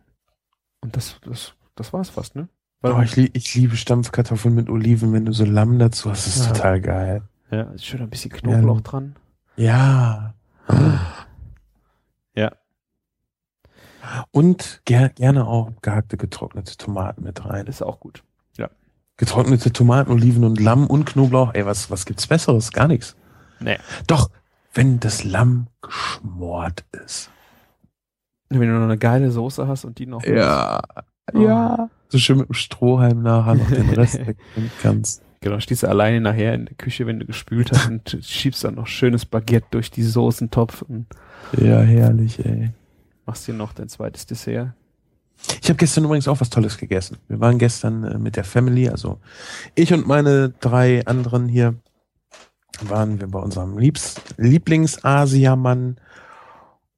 [0.82, 2.48] und das, das, das war's fast, ne?
[2.84, 6.38] oh, ich, lieb, ich liebe Stampfkartoffeln mit Oliven, wenn du so Lamm dazu hast, das
[6.38, 6.54] ist ja.
[6.54, 7.22] total geil.
[7.52, 8.82] Ja, ist schön ein bisschen Knoblauch ja.
[8.82, 9.16] dran.
[9.58, 10.34] Ja.
[10.70, 11.00] ja.
[14.32, 17.68] Und ger gerne auch gehackte getrocknete Tomaten mit rein.
[17.68, 18.24] Ist auch gut.
[19.18, 21.54] Getrocknete Tomaten, Oliven und Lamm und Knoblauch.
[21.54, 22.72] Ey, was, was gibt's Besseres?
[22.72, 23.16] Gar nichts.
[23.60, 23.78] Nee.
[24.08, 24.32] Doch,
[24.74, 27.30] wenn das Lamm geschmort ist.
[28.50, 30.24] Wenn du noch eine geile Soße hast und die noch.
[30.24, 30.82] Ja.
[31.34, 31.40] Oh.
[31.40, 31.90] Ja.
[32.10, 35.22] So schön mit dem Strohhalm nachher noch den Rest wegnehmen kannst.
[35.42, 38.76] Genau, stehst du alleine nachher in der Küche, wenn du gespült hast und schiebst dann
[38.76, 40.86] noch schönes Baguette durch die Soßentopf.
[41.58, 42.72] Ja, herrlich, ey.
[43.26, 44.74] Machst dir noch dein zweites Dessert.
[45.62, 47.18] Ich habe gestern übrigens auch was Tolles gegessen.
[47.28, 49.20] Wir waren gestern äh, mit der Family, also
[49.76, 51.76] ich und meine drei anderen hier
[52.82, 55.98] waren wir bei unserem Liebs Lieblingsasiamann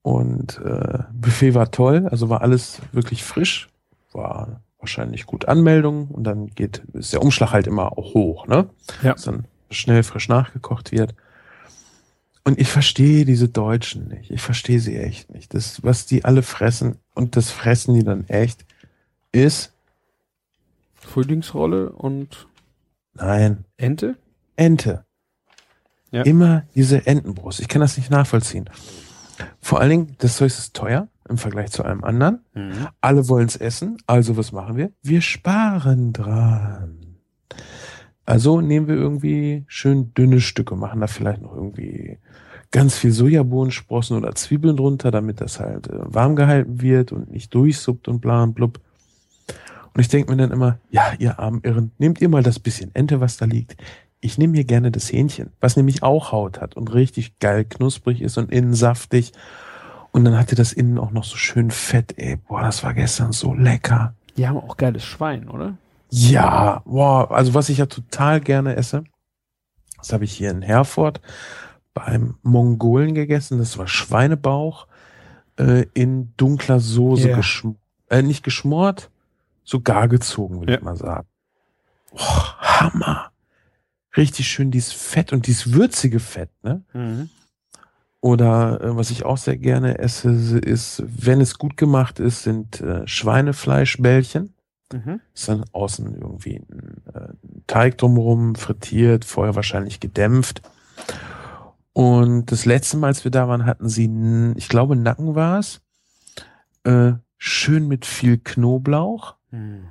[0.02, 3.70] und äh, Buffet war toll, also war alles wirklich frisch,
[4.14, 8.70] war wahrscheinlich gut Anmeldung und dann geht ist der Umschlag halt immer auch hoch, ne?
[9.02, 9.14] Ja.
[9.14, 11.16] Dass dann schnell frisch nachgekocht wird.
[12.48, 14.30] Und ich verstehe diese Deutschen nicht.
[14.30, 15.54] Ich verstehe sie echt nicht.
[15.56, 18.66] Das, was die alle fressen, und das fressen die dann echt,
[19.32, 19.74] ist.
[20.94, 22.48] Frühlingsrolle und.
[23.16, 23.66] Nein.
[23.78, 24.16] Ente?
[24.56, 25.06] Ente.
[26.12, 26.22] Ja.
[26.22, 27.60] Immer diese Entenbrust.
[27.60, 28.70] Ich kann das nicht nachvollziehen.
[29.60, 32.46] Vor allen Dingen, das Zeug ist teuer im Vergleich zu einem anderen.
[32.54, 32.88] Mhm.
[33.02, 33.98] Alle wollen es essen.
[34.06, 34.92] Also was machen wir?
[35.02, 37.05] Wir sparen dran.
[38.26, 42.18] Also nehmen wir irgendwie schön dünne Stücke, machen da vielleicht noch irgendwie
[42.72, 47.54] ganz viel Sojabohnensprossen oder Zwiebeln drunter, damit das halt äh, warm gehalten wird und nicht
[47.54, 48.80] durchsuppt und bla und blub.
[49.94, 52.94] Und ich denke mir dann immer, ja, ihr armen Irren, nehmt ihr mal das bisschen
[52.94, 53.78] Ente, was da liegt.
[54.20, 58.22] Ich nehme hier gerne das Hähnchen, was nämlich auch Haut hat und richtig geil knusprig
[58.22, 59.32] ist und innen saftig.
[60.12, 62.38] Und dann hatte das innen auch noch so schön fett, ey.
[62.38, 64.16] Boah, das war gestern so lecker.
[64.36, 65.78] Die haben auch geiles Schwein, oder?
[66.18, 69.04] Ja, boah, also was ich ja total gerne esse,
[69.98, 71.20] das habe ich hier in Herford
[71.94, 73.58] beim Mongolen gegessen.
[73.58, 74.88] Das war Schweinebauch
[75.58, 77.38] äh, in dunkler Soße yeah.
[77.38, 77.76] geschm
[78.10, 79.10] äh, nicht geschmort,
[79.64, 80.78] so gar gezogen, würde ja.
[80.78, 81.28] ich mal sagen.
[82.12, 83.32] Oh, Hammer.
[84.16, 86.84] Richtig schön dieses Fett und dieses würzige Fett, ne?
[86.94, 87.30] Mhm.
[88.22, 92.80] Oder äh, was ich auch sehr gerne esse, ist, wenn es gut gemacht ist, sind
[92.82, 94.55] äh, Schweinefleischbällchen.
[94.94, 95.22] Mhm.
[95.34, 100.62] Ist dann außen irgendwie ein, äh, ein Teig drumherum, frittiert, vorher wahrscheinlich gedämpft.
[101.94, 104.10] Und das letzte Mal, als wir da waren, hatten sie,
[104.58, 105.82] ich glaube, Nacken war es,
[106.84, 109.36] äh, schön mit viel Knoblauch.
[109.52, 109.86] Hm.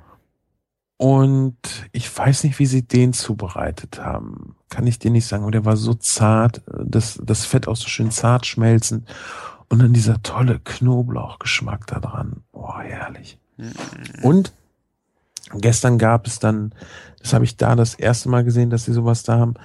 [0.97, 1.57] Und
[1.91, 4.55] ich weiß nicht, wie sie den zubereitet haben.
[4.69, 5.43] Kann ich dir nicht sagen.
[5.43, 9.07] Und der war so zart, das, das Fett auch so schön zart schmelzend.
[9.67, 12.43] Und dann dieser tolle Knoblauchgeschmack da dran.
[12.51, 13.39] Boah, herrlich.
[13.57, 13.73] Hm.
[14.21, 14.53] Und
[15.59, 16.73] gestern gab es dann,
[17.21, 19.55] das habe ich da das erste Mal gesehen, dass sie sowas da haben,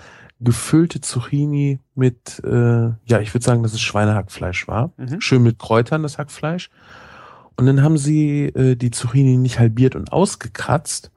[0.41, 4.93] gefüllte Zucchini mit, äh, ja, ich würde sagen, dass es Schweinehackfleisch war.
[4.97, 5.20] Mhm.
[5.20, 6.70] Schön mit Kräutern, das Hackfleisch.
[7.57, 11.11] Und dann haben sie äh, die Zucchini nicht halbiert und ausgekratzt,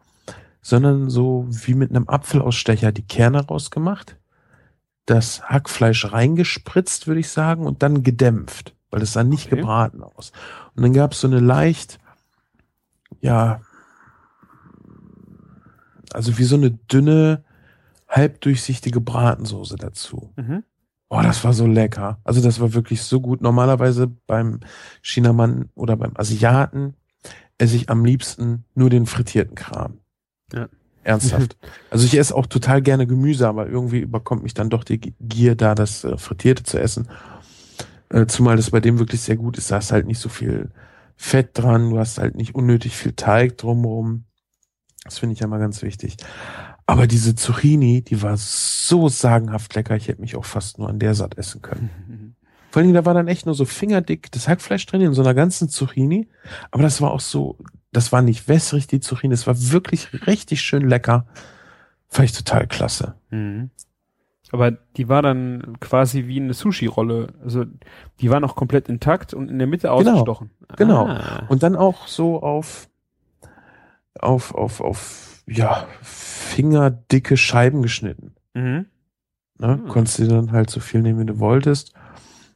[0.62, 4.18] sondern so wie mit einem Apfelausstecher die Kerne rausgemacht,
[5.06, 9.58] das Hackfleisch reingespritzt, würde ich sagen, und dann gedämpft, weil es sah nicht Okay.
[9.58, 10.34] gebraten aus.
[10.76, 12.00] Und dann gab es so eine leicht,
[13.22, 13.62] ja,
[16.14, 17.44] also wie so eine dünne,
[18.08, 20.32] halbdurchsichtige Bratensoße dazu.
[20.36, 20.64] Mhm.
[21.10, 22.20] Oh, das war so lecker.
[22.24, 23.42] Also das war wirklich so gut.
[23.42, 24.62] Normalerweise beim
[25.02, 26.96] Chinamann oder beim Asiaten
[27.58, 30.00] esse ich am liebsten nur den frittierten Kram.
[30.52, 30.70] Ja.
[31.04, 31.58] Ernsthaft.
[31.90, 35.56] also ich esse auch total gerne Gemüse, aber irgendwie überkommt mich dann doch die Gier,
[35.56, 37.08] da das äh, Frittierte zu essen.
[38.10, 39.70] Äh, zumal das bei dem wirklich sehr gut ist.
[39.70, 40.72] Da ist halt nicht so viel
[41.16, 44.26] Fett dran, du hast halt nicht unnötig viel Teig drumherum.
[45.06, 46.18] Das finde ich ja mal ganz wichtig.
[46.86, 51.00] Aber diese Zucchini, die war so sagenhaft lecker, ich hätte mich auch fast nur an
[51.00, 52.36] der satt essen können.
[52.72, 55.36] Vor allem, da war dann echt nur so fingerdick das Hackfleisch drin in so einer
[55.36, 56.28] ganzen Zucchini.
[56.72, 57.58] Aber das war auch so,
[57.92, 59.32] das war nicht wässrig, die Zucchini.
[59.32, 61.28] Das war wirklich richtig schön lecker.
[62.08, 63.14] Fand ich total klasse.
[63.30, 63.70] Mhm.
[64.52, 67.28] Aber die war dann quasi wie eine Sushi-Rolle.
[67.44, 67.66] Also
[68.20, 70.12] die war noch komplett intakt und in der Mitte Genau.
[70.12, 70.50] ausgestochen.
[70.76, 71.08] Genau.
[71.08, 71.44] Ah.
[71.50, 72.90] Und dann auch so auf,
[74.20, 78.36] auf, auf, auf, ja, fingerdicke Scheiben geschnitten.
[78.54, 78.86] Mhm.
[79.60, 79.78] Ne?
[79.78, 79.88] Hm.
[79.88, 81.94] Konntest du dann halt so viel nehmen, wie du wolltest.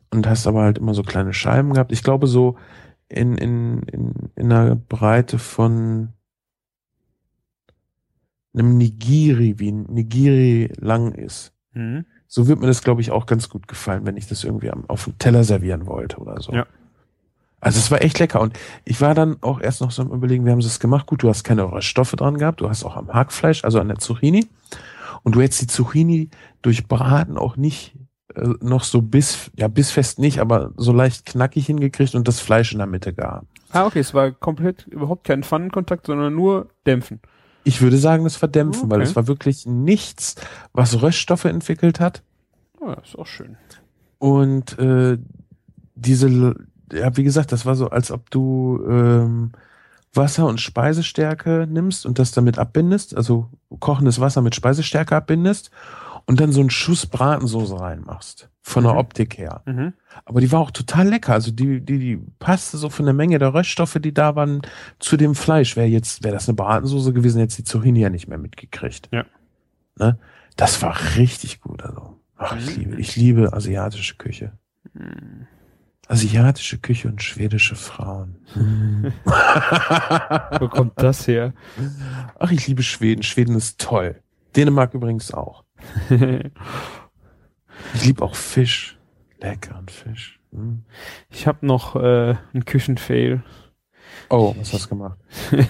[0.09, 1.91] Und hast aber halt immer so kleine Scheiben gehabt.
[1.91, 2.57] Ich glaube, so
[3.09, 6.13] in, in, in, in einer Breite von
[8.53, 11.53] einem Nigiri, wie ein Nigiri lang ist.
[11.73, 12.05] Mhm.
[12.27, 14.85] So wird mir das, glaube ich, auch ganz gut gefallen, wenn ich das irgendwie am,
[14.89, 16.53] auf dem Teller servieren wollte oder so.
[16.53, 16.65] Ja.
[17.59, 18.53] Also es war echt lecker und
[18.85, 21.07] ich war dann auch erst noch so am überlegen, wie haben sie es gemacht?
[21.07, 23.97] Gut, du hast keine Röststoffe dran gehabt, du hast auch am Hackfleisch, also an der
[23.97, 24.47] Zucchini
[25.23, 26.29] und du hättest die Zucchini
[26.61, 27.95] durch Braten auch nicht
[28.35, 32.71] äh, noch so bis, ja bissfest nicht, aber so leicht knackig hingekriegt und das Fleisch
[32.73, 33.43] in der Mitte gar.
[33.71, 37.19] Ah, okay, es war komplett überhaupt kein Pfannenkontakt, sondern nur dämpfen.
[37.63, 39.09] Ich würde sagen, das verdämpfen, weil Okay.
[39.09, 40.35] es war wirklich nichts,
[40.73, 42.21] was Röststoffe entwickelt hat.
[42.79, 43.57] Ah, ist auch schön.
[44.19, 45.17] Und äh,
[45.95, 46.55] diese,
[46.91, 49.51] ja, wie gesagt, das war so, als ob du ähm,
[50.13, 55.69] Wasser und Speisestärke nimmst und das damit abbindest, also kochendes Wasser mit Speisestärke abbindest
[56.25, 58.49] und dann so einen Schuss Bratensoße reinmachst.
[58.61, 58.99] Von der Mhm.
[58.99, 59.61] Optik her.
[59.65, 59.93] Mhm.
[60.25, 61.31] Aber die war auch total lecker.
[61.33, 64.61] Also die, die, die passte so von der Menge der Röststoffe, die da waren,
[64.99, 65.77] zu dem Fleisch.
[65.77, 69.07] Wäre jetzt, wäre das eine Bratensoße gewesen, jetzt die Zucchini ja nicht mehr mitgekriegt.
[69.13, 69.23] Ja.
[69.97, 70.17] Ne?
[70.57, 71.81] Das war richtig gut.
[71.81, 72.83] Also, ach, ich Mhm.
[72.83, 74.51] liebe, ich liebe asiatische Küche.
[74.93, 75.47] Mhm.
[76.07, 78.37] Asiatische Küche und schwedische Frauen.
[80.59, 81.53] Wo kommt das her?
[82.39, 83.23] Ach, ich liebe Schweden.
[83.23, 84.21] Schweden ist toll.
[84.55, 85.63] Dänemark übrigens auch.
[87.93, 88.97] Ich liebe auch Fisch.
[89.39, 90.39] Leckeren Fisch.
[90.51, 90.79] Mm.
[91.29, 93.43] ich habe noch äh, einen Küchenfail.
[94.29, 95.19] Oh, was hast du gemacht?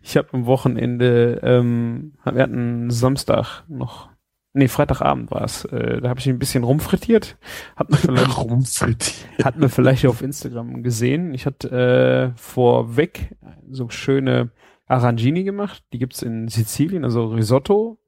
[0.00, 4.08] Ich habe am Wochenende, ähm, wir hatten Samstag noch,
[4.52, 7.36] nee, Freitagabend war es, äh, da habe ich ein bisschen rumfrittiert.
[7.76, 9.44] Hat man vielleicht, Rumfrittiert.
[9.44, 11.34] hat man vielleicht auf Instagram gesehen.
[11.34, 13.36] Ich hatte äh, vorweg
[13.70, 14.50] so schöne
[14.86, 15.84] Arrangini gemacht.
[15.92, 17.98] Die gibt's in Sizilien, also Risotto,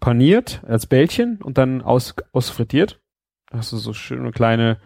[0.00, 3.00] paniert als Bällchen und dann aus, ausfrittiert.
[3.50, 4.78] Da hast du so schöne kleine,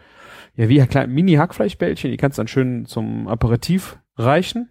[0.55, 4.69] ja wie kleine Mini-Hackfleischbällchen, die kannst dann schön zum Aperitif reichen.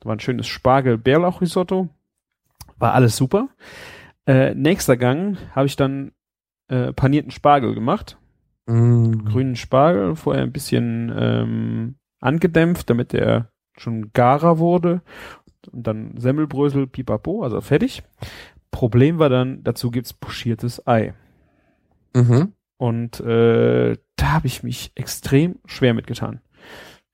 [0.00, 1.88] Da war ein schönes Spargel-Bärlauch-Risotto.
[2.78, 3.48] War alles super.
[4.28, 6.12] Äh, nächster Gang habe ich dann
[6.68, 8.18] äh, panierten Spargel gemacht.
[8.66, 9.24] Mm.
[9.24, 15.00] Grünen Spargel, vorher ein bisschen ähm, angedämpft, damit der schon garer wurde.
[15.72, 18.02] Und dann Semmelbrösel, pipapo, also fertig.
[18.70, 21.14] Problem war dann, dazu gibt's pochiertes Ei.
[22.14, 22.52] Mhm.
[22.76, 26.40] Und äh, da habe ich mich extrem schwer mitgetan.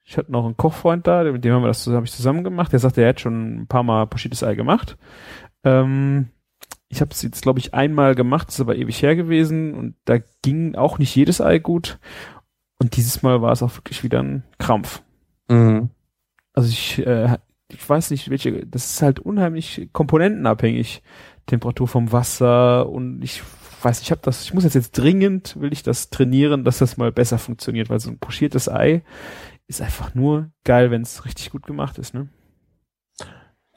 [0.03, 2.43] Ich hatte noch einen Kochfreund da, mit dem haben wir das zusammen, hab ich zusammen
[2.43, 2.73] gemacht.
[2.73, 4.99] Der sagte, er hat schon ein paar Mal pochiertes Ei gemacht.
[5.63, 6.31] Ähm,
[6.89, 10.19] ich habe es jetzt, glaube ich, einmal gemacht, ist aber ewig her gewesen und da
[10.43, 11.99] ging auch nicht jedes Ei gut.
[12.79, 15.03] Und dieses Mal war es auch wirklich wieder ein Krampf.
[15.49, 15.91] Mhm.
[16.53, 21.03] Also ich, äh, ich weiß nicht, welche, das ist halt unheimlich komponentenabhängig.
[21.47, 23.43] Temperatur vom Wasser und ich
[23.83, 26.97] weiß, ich habe das, ich muss jetzt jetzt dringend, will ich das trainieren, dass das
[26.97, 29.03] mal besser funktioniert, weil so ein pochiertes Ei
[29.67, 32.29] ist einfach nur geil, wenn es richtig gut gemacht ist, ne?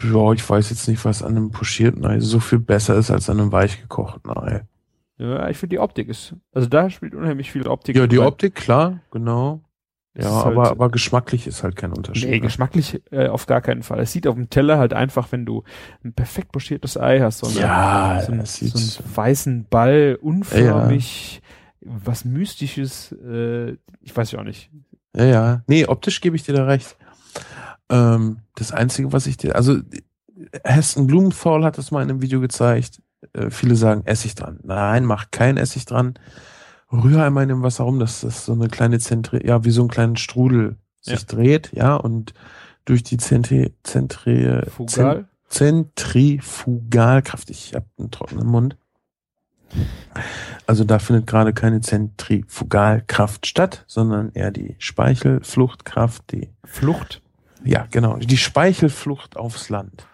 [0.02, 3.30] Ja, ich weiß jetzt nicht, was an einem pochierten Ei so viel besser ist als
[3.30, 4.66] an einem weich gekochten Ei.
[5.18, 7.96] Ja, ich finde die Optik ist, also da spielt unheimlich viel Optik.
[7.96, 8.28] Ja, die rein.
[8.28, 9.62] Optik, klar, genau.
[10.20, 12.30] Ja, aber, halt, aber geschmacklich ist halt kein Unterschied.
[12.30, 12.42] Nee, ne?
[12.42, 14.00] geschmacklich äh, auf gar keinen Fall.
[14.00, 15.64] Es sieht auf dem Teller halt einfach, wenn du
[16.04, 21.42] ein perfekt pochiertes Ei hast, so, ja, so, einen, so einen weißen Ball, unförmig,
[21.82, 21.92] ja.
[22.04, 24.72] was Mystisches, äh, ich weiß ja auch nicht.
[25.16, 25.62] Ja, ja.
[25.68, 26.98] Nee, optisch gebe ich dir da recht.
[27.90, 29.78] Ähm, das Einzige, was ich dir, also
[30.64, 33.02] Heston Blumenthal hat das mal in einem Video gezeigt.
[33.34, 34.60] Äh, viele sagen Essig dran.
[34.64, 36.20] Nein, mach kein Essig dran
[36.92, 39.82] rühr einmal in dem Wasser rum, dass das so eine kleine Zentri, ja, wie so
[39.84, 41.28] ein kleinen Strudel sich ja.
[41.28, 42.36] dreht, ja, und
[42.86, 45.28] durch die Zentri, Zentri, Fugal?
[45.50, 48.78] Zentrifugalkraft, ich habe einen trockenen Mund.
[50.66, 57.22] Also da findet gerade keine Zentrifugalkraft statt, sondern eher die Speichelfluchtkraft, die Flucht.
[57.64, 60.06] Ja, genau, die Speichelflucht aufs Land.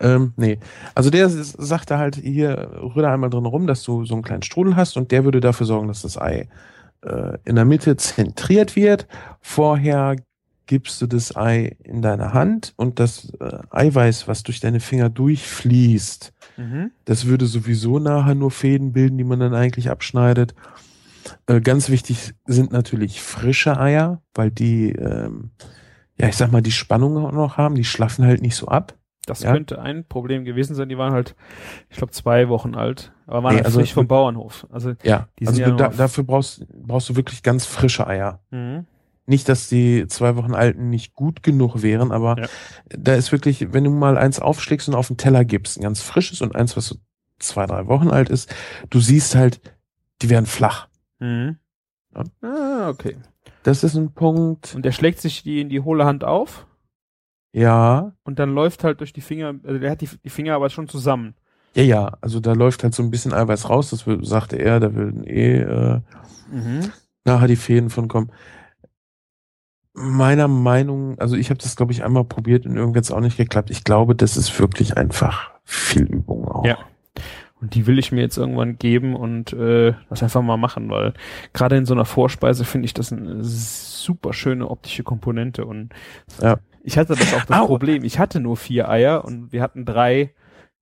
[0.00, 0.58] Ähm, nee.
[0.94, 4.76] Also der sagte halt, hier rühre einmal drin rum, dass du so einen kleinen Strudel
[4.76, 6.48] hast und der würde dafür sorgen, dass das Ei
[7.02, 9.06] äh, in der Mitte zentriert wird.
[9.40, 10.16] Vorher
[10.66, 15.10] gibst du das Ei in deine Hand und das äh, Eiweiß, was durch deine Finger
[15.10, 16.90] durchfließt, mhm.
[17.04, 20.54] das würde sowieso nachher nur Fäden bilden, die man dann eigentlich abschneidet.
[21.46, 25.50] Äh, ganz wichtig sind natürlich frische Eier, weil die, ähm,
[26.18, 28.94] ja, ich sag mal, die Spannung noch haben, die schlaffen halt nicht so ab.
[29.26, 29.52] Das ja?
[29.52, 30.88] könnte ein Problem gewesen sein.
[30.88, 31.34] Die waren halt,
[31.88, 34.66] ich glaube, zwei Wochen alt, aber waren nee, halt also frisch vom Bauernhof.
[34.70, 38.40] Also ja, also ja da, dafür brauchst brauchst du wirklich ganz frische Eier.
[38.50, 38.86] Mhm.
[39.26, 42.46] Nicht, dass die zwei Wochen alten nicht gut genug wären, aber ja.
[42.90, 46.02] da ist wirklich, wenn du mal eins aufschlägst und auf den Teller gibst, ein ganz
[46.02, 46.96] frisches und eins, was so
[47.38, 48.54] zwei, drei Wochen alt ist,
[48.90, 49.62] du siehst halt,
[50.20, 50.88] die werden flach.
[51.20, 51.56] Mhm.
[52.42, 53.16] Ah, okay.
[53.64, 54.74] Das ist ein Punkt.
[54.74, 56.66] Und der schlägt sich die in die hohle Hand auf?
[57.52, 58.12] Ja.
[58.22, 60.86] Und dann läuft halt durch die Finger, also der hat die, die Finger aber schon
[60.86, 61.34] zusammen.
[61.74, 64.80] Ja, ja, also da läuft halt so ein bisschen Eiweiß raus, das will, sagte er,
[64.80, 66.00] da würden eh äh,
[66.52, 66.92] mhm.
[67.24, 68.30] nachher die Fäden von kommen.
[69.94, 73.38] Meiner Meinung, also ich habe das, glaube ich, einmal probiert und irgendwie hat auch nicht
[73.38, 73.70] geklappt.
[73.70, 76.64] Ich glaube, das ist wirklich einfach viel Übung auch.
[76.66, 76.78] Ja.
[77.64, 81.14] Und die will ich mir jetzt irgendwann geben und äh, das einfach mal machen, weil
[81.54, 85.94] gerade in so einer Vorspeise finde ich das eine super schöne optische Komponente und
[86.42, 86.58] ja.
[86.82, 87.64] Ich hatte das auch das Au.
[87.66, 88.04] Problem.
[88.04, 90.34] Ich hatte nur vier Eier und wir hatten drei,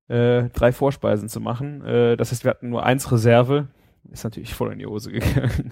[0.09, 1.85] äh, drei Vorspeisen zu machen.
[1.85, 3.69] Äh, das heißt, wir hatten nur eins Reserve.
[4.11, 5.71] Ist natürlich voll in die Hose gegangen.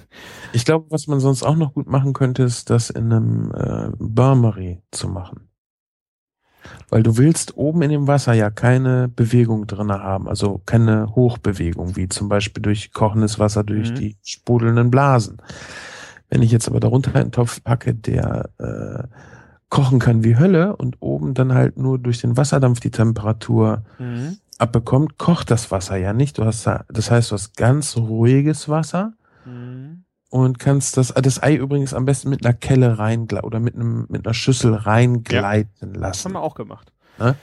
[0.53, 3.91] Ich glaube, was man sonst auch noch gut machen könnte, ist das in einem äh,
[3.99, 5.50] Bain zu machen.
[6.89, 11.97] Weil du willst oben in dem Wasser ja keine Bewegung drinne haben, also keine Hochbewegung,
[11.97, 13.95] wie zum Beispiel durch kochendes Wasser durch mhm.
[13.95, 15.39] die sprudelnden Blasen.
[16.29, 19.05] Wenn ich jetzt aber darunter einen Topf packe, der äh,
[19.69, 24.39] kochen kann wie Hölle und oben dann halt nur durch den Wasserdampf die Temperatur mhm.
[24.59, 26.39] abbekommt, kocht das Wasser ja nicht.
[26.39, 29.15] Du hast da, das heißt, du hast ganz ruhiges Wasser.
[30.31, 34.07] Und kannst das, das Ei übrigens am besten mit einer Kelle rein oder mit einem,
[34.09, 36.01] mit einer Schüssel reingleiten ja.
[36.01, 36.13] lassen.
[36.13, 36.93] Das haben wir auch gemacht.
[37.19, 37.35] Ne?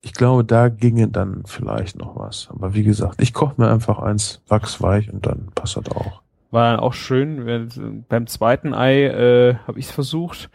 [0.00, 2.48] Ich glaube, da ginge dann vielleicht noch was.
[2.50, 6.22] Aber wie gesagt, ich koche mir einfach eins wachsweich und dann passt das auch.
[6.50, 8.04] War dann auch schön.
[8.08, 10.50] Beim zweiten Ei äh, habe ich es versucht.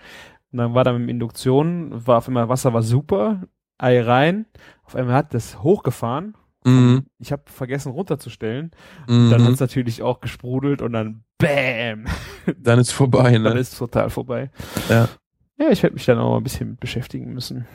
[0.51, 3.41] Und dann war da mit Induktion, war auf einmal Wasser war super,
[3.77, 4.45] Ei rein,
[4.85, 6.35] auf einmal hat das hochgefahren.
[6.65, 7.05] Mhm.
[7.19, 8.71] Ich habe vergessen runterzustellen.
[9.07, 9.29] Mhm.
[9.29, 12.05] Dann hat es natürlich auch gesprudelt und dann BÄM.
[12.57, 13.49] Dann ist vorbei, ne?
[13.49, 14.49] Dann ist es total vorbei.
[14.89, 15.09] Ja.
[15.57, 17.65] Ja, ich werde mich dann auch mal ein bisschen beschäftigen müssen.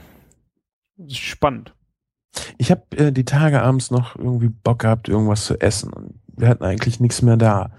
[1.08, 1.74] spannend.
[2.58, 5.92] Ich habe äh, die Tage abends noch irgendwie Bock gehabt, irgendwas zu essen.
[5.92, 7.70] Und wir hatten eigentlich nichts mehr da.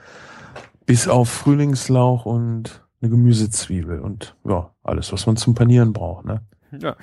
[0.86, 6.42] Bis auf Frühlingslauch und eine Gemüsezwiebel und ja, alles, was man zum Panieren braucht, ne?
[6.80, 6.96] Ja.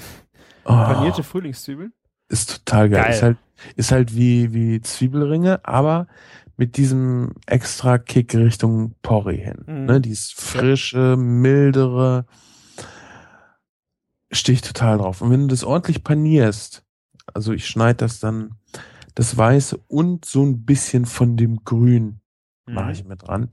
[0.65, 1.93] Oh, Panierte Frühlingszwiebeln?
[2.29, 3.03] Ist total geil.
[3.03, 3.13] geil.
[3.13, 3.37] Ist halt,
[3.77, 6.07] ist halt wie, wie Zwiebelringe, aber
[6.57, 9.65] mit diesem extra Kick Richtung Porree hin.
[9.67, 9.85] Mhm.
[9.87, 10.01] Ne?
[10.01, 12.27] Dieses frische, mildere,
[14.33, 15.23] stehe ich total drauf.
[15.23, 16.85] Und wenn du das ordentlich panierst,
[17.33, 18.55] also ich schneide das dann,
[19.15, 22.21] das Weiße und so ein bisschen von dem Grün
[22.67, 22.75] mhm.
[22.75, 23.51] mache ich mit dran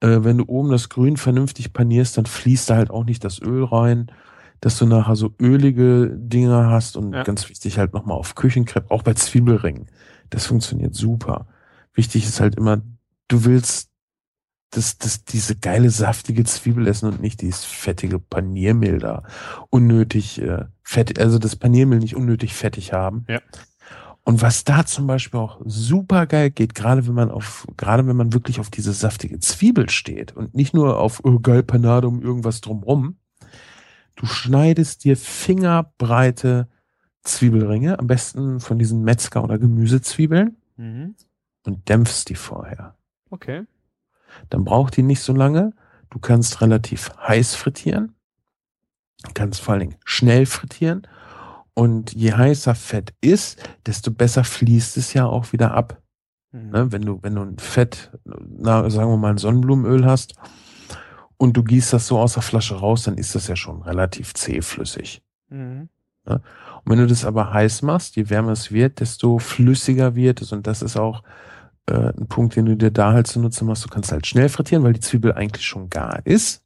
[0.00, 3.40] äh, wenn du oben das Grün vernünftig panierst, dann fließt da halt auch nicht das
[3.40, 4.10] Öl rein,
[4.60, 7.22] dass du nachher so ölige Dinger hast und ja.
[7.22, 9.86] ganz wichtig halt nochmal auf Küchenkrepp, auch bei Zwiebelringen.
[10.30, 11.46] Das funktioniert super.
[11.94, 12.82] Wichtig ist halt immer,
[13.28, 13.90] du willst
[14.70, 19.22] das, das, diese geile saftige Zwiebel essen und nicht dieses fettige Paniermehl da
[19.70, 23.24] unnötig äh, fett, also das Paniermehl nicht unnötig fettig haben.
[23.28, 23.40] Ja.
[24.24, 28.16] Und was da zum Beispiel auch super geil geht, gerade wenn man auf, gerade wenn
[28.16, 32.20] man wirklich auf diese saftige Zwiebel steht und nicht nur auf oh, geil Panade um
[32.20, 33.18] irgendwas drumrum,
[34.16, 36.68] du schneidest dir fingerbreite
[37.22, 41.14] Zwiebelringe, am besten von diesen Metzger- oder Gemüsezwiebeln mhm.
[41.64, 42.96] und dämpfst die vorher.
[43.30, 43.64] Okay.
[44.50, 45.72] Dann braucht die nicht so lange.
[46.10, 48.14] du kannst relativ heiß frittieren,
[49.34, 51.06] kannst vor allen Dingen schnell frittieren
[51.74, 56.00] und je heißer Fett ist, desto besser fließt es ja auch wieder ab.
[56.52, 56.70] Mhm.
[56.70, 56.92] Ne?
[56.92, 60.36] Wenn du, wenn du ein Fett, na, sagen wir mal ein Sonnenblumenöl hast
[61.38, 64.34] und du gießt das so aus der Flasche raus, dann ist das ja schon relativ
[64.34, 65.22] zähflüssig.
[65.48, 65.88] Mhm.
[66.26, 66.40] Ne?
[66.84, 70.52] Und wenn du das aber heiß machst, je wärmer es wird, desto flüssiger wird es.
[70.52, 71.22] Und das ist auch
[71.86, 73.84] äh, ein Punkt, den du dir da halt zunutze machst.
[73.84, 76.62] Du kannst halt schnell frittieren, weil die Zwiebel eigentlich schon gar ist.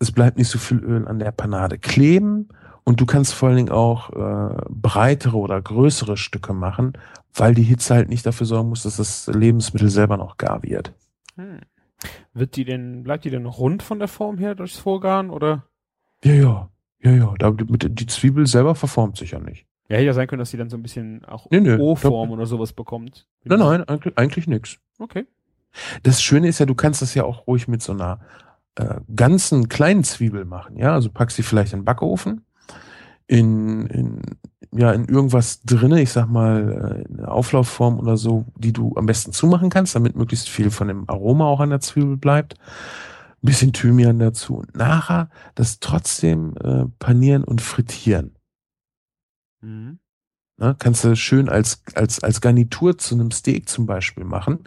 [0.00, 2.48] Es bleibt nicht so viel Öl an der Panade kleben
[2.84, 6.92] und du kannst vor allen Dingen auch äh, breitere oder größere Stücke machen,
[7.34, 10.92] weil die Hitze halt nicht dafür sorgen muss, dass das Lebensmittel selber noch gar wird.
[11.36, 11.60] Hm.
[12.32, 15.64] Wird die denn, bleibt die denn rund von der Form her durchs Vorgaren oder?
[16.24, 16.70] Ja, ja.
[17.00, 17.34] Ja, ja.
[17.38, 19.66] Da, die Zwiebel selber verformt sich ja nicht.
[19.88, 22.30] Ja, hätte ja sein können, dass die dann so ein bisschen auch nee, nee, O-Form
[22.30, 23.26] oder sowas bekommt.
[23.44, 24.78] Nein, nein, eigentlich, eigentlich nix.
[24.98, 25.26] Okay.
[26.02, 28.20] Das Schöne ist ja, du kannst das ja auch ruhig mit so einer
[28.74, 30.92] äh, ganzen kleinen Zwiebel machen, ja.
[30.92, 32.44] Also packst sie vielleicht in den Backofen,
[33.28, 34.22] in, in,
[34.72, 39.06] ja, in irgendwas drinne, ich sag mal, äh, in Auflaufform oder so, die du am
[39.06, 42.54] besten zumachen kannst, damit möglichst viel von dem Aroma auch an der Zwiebel bleibt.
[42.54, 44.56] Ein bisschen Thymian dazu.
[44.56, 48.34] Und nachher das trotzdem äh, panieren und frittieren.
[49.60, 50.00] Mhm.
[50.56, 54.64] Na, kannst du schön als, als, als Garnitur zu einem Steak zum Beispiel machen.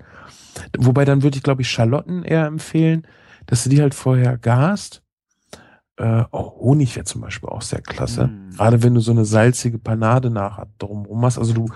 [0.77, 3.05] Wobei dann würde ich, glaube ich, Schalotten eher empfehlen,
[3.47, 5.00] dass du die halt vorher gast
[6.01, 8.27] äh, oh, Honig wäre zum Beispiel auch sehr klasse.
[8.27, 8.49] Mm.
[8.55, 11.37] Gerade wenn du so eine salzige Panade nachher drumherum hast.
[11.37, 11.69] Also du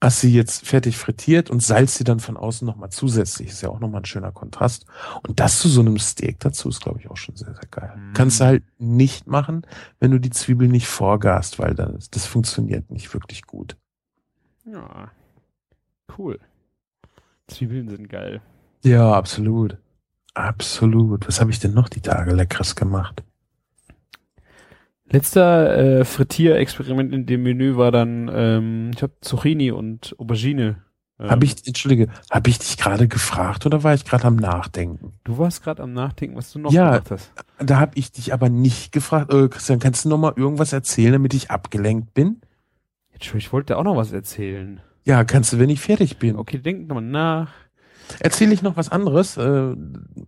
[0.00, 3.48] hast sie jetzt fertig frittiert und salzt sie dann von außen nochmal zusätzlich.
[3.48, 4.86] Ist ja auch nochmal ein schöner Kontrast.
[5.28, 7.94] Und das zu so einem Steak dazu ist, glaube ich, auch schon sehr, sehr geil.
[7.96, 8.12] Mm.
[8.14, 9.66] Kannst du halt nicht machen,
[9.98, 13.76] wenn du die Zwiebel nicht vorgast, weil dann, das funktioniert nicht wirklich gut.
[14.64, 15.10] Ja,
[16.16, 16.38] cool.
[17.46, 18.40] Zwiebeln sind geil.
[18.82, 19.76] Ja, absolut.
[20.32, 21.28] Absolut.
[21.28, 23.22] Was habe ich denn noch die Tage Leckeres gemacht?
[25.10, 30.82] Letzter äh, Frittierexperiment in dem Menü war dann, ähm, ich habe Zucchini und Aubergine.
[31.18, 35.14] Ähm, habe ich, entschuldige, habe ich dich gerade gefragt oder war ich gerade am Nachdenken?
[35.24, 37.32] Du warst gerade am Nachdenken, was du noch ja, gemacht hast.
[37.58, 39.32] Da habe ich dich aber nicht gefragt.
[39.32, 42.40] Äh, Christian, kannst du noch mal irgendwas erzählen, damit ich abgelenkt bin?
[43.12, 44.80] Entschuldigung, ich wollte auch noch was erzählen.
[45.04, 46.36] Ja, kannst du, wenn ich fertig bin.
[46.36, 47.50] Okay, denk nochmal nach.
[48.20, 49.36] Erzähle ich noch was anderes.
[49.36, 49.74] Äh,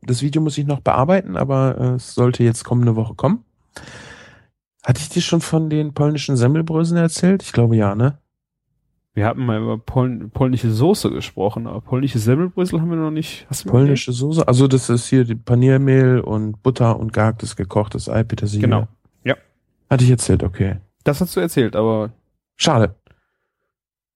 [0.02, 3.44] das Video muss ich noch bearbeiten, aber äh, es sollte jetzt kommende Woche kommen.
[4.84, 7.42] Hatte ich dir schon von den polnischen Semmelbröseln erzählt?
[7.42, 8.18] Ich glaube ja, ne?
[9.14, 13.46] Wir hatten mal über Pol polnische Soße gesprochen, aber polnische Semmelbrösel haben wir noch nicht.
[13.50, 14.18] Hast du polnische okay?
[14.18, 14.48] Soße?
[14.48, 18.66] Also das ist hier die Paniermehl und Butter und gehacktes gekochtes Ei, Petersilie.
[18.66, 18.88] Genau.
[19.22, 19.36] Ja.
[19.90, 20.78] Hatte ich erzählt, okay.
[21.04, 22.12] Das hast du erzählt, aber.
[22.56, 22.94] Schade.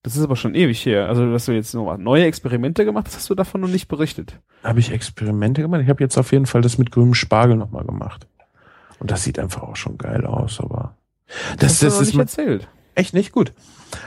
[0.02, 1.08] Das ist aber schon ewig her.
[1.08, 4.40] Also, dass du jetzt noch neue Experimente gemacht hast, hast du davon noch nicht berichtet.
[4.62, 5.82] Habe ich Experimente gemacht?
[5.82, 8.26] Ich habe jetzt auf jeden Fall das mit grünem Spargel nochmal gemacht.
[8.98, 10.96] Und das sieht einfach auch schon geil aus, aber
[11.58, 12.68] das, das, das ist nicht erzählt.
[12.94, 13.52] Echt nicht gut.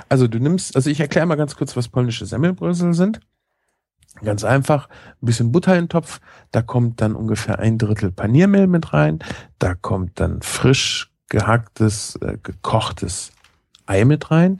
[0.09, 3.19] Also du nimmst, also ich erkläre mal ganz kurz, was polnische Semmelbrösel sind.
[4.23, 6.19] Ganz einfach, ein bisschen Butter in den Topf,
[6.51, 9.19] da kommt dann ungefähr ein Drittel Paniermehl mit rein,
[9.59, 13.31] da kommt dann frisch gehacktes, äh, gekochtes
[13.85, 14.57] Ei mit rein,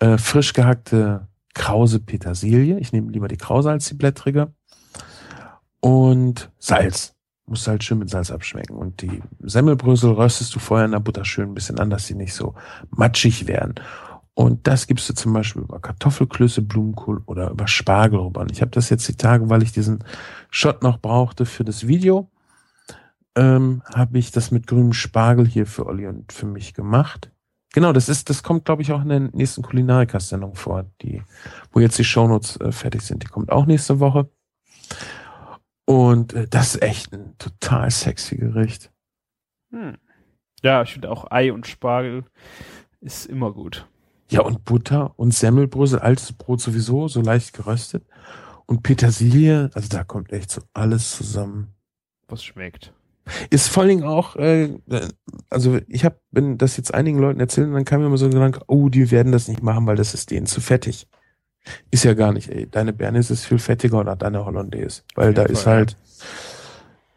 [0.00, 4.52] äh, frisch gehackte krause Petersilie, ich nehme lieber die krause als die blättrige,
[5.80, 7.15] und Salz
[7.46, 8.76] musst halt schön mit Salz abschmecken.
[8.76, 12.14] Und die Semmelbrösel röstest du vorher in der Butter schön ein bisschen an, dass sie
[12.14, 12.54] nicht so
[12.90, 13.74] matschig werden.
[14.34, 18.42] Und das gibst du zum Beispiel über Kartoffelklöße, Blumenkohl oder über Spargel rüber.
[18.42, 20.04] Und ich habe das jetzt die Tage, weil ich diesen
[20.50, 22.30] Shot noch brauchte für das Video,
[23.34, 27.30] ähm, habe ich das mit grünem Spargel hier für Olli und für mich gemacht.
[27.72, 31.22] Genau, das ist, das kommt, glaube ich, auch in der nächsten Kulinarika-Sendung vor, die,
[31.72, 33.22] wo jetzt die Shownotes äh, fertig sind.
[33.22, 34.28] Die kommt auch nächste Woche.
[35.86, 38.92] Und äh, das ist echt ein total sexy Gericht.
[39.70, 39.96] Hm.
[40.62, 42.24] Ja, ich finde auch Ei und Spargel
[43.00, 43.88] ist immer gut.
[44.28, 48.04] Ja, und Butter und Semmelbrösel, altes Brot sowieso, so leicht geröstet.
[48.66, 51.74] Und Petersilie, also da kommt echt so alles zusammen.
[52.26, 52.92] Was schmeckt.
[53.50, 54.78] Ist vor allen Dingen auch, äh,
[55.50, 58.32] also ich habe, wenn das jetzt einigen Leuten erzählt, dann kam mir immer so ein
[58.32, 61.06] Gedanke, oh, die werden das nicht machen, weil das ist denen zu fettig.
[61.90, 62.68] Ist ja gar nicht, ey.
[62.70, 65.02] Deine Bernays ist viel fettiger oder deine Hollandaise.
[65.14, 65.96] Weil da ist halt,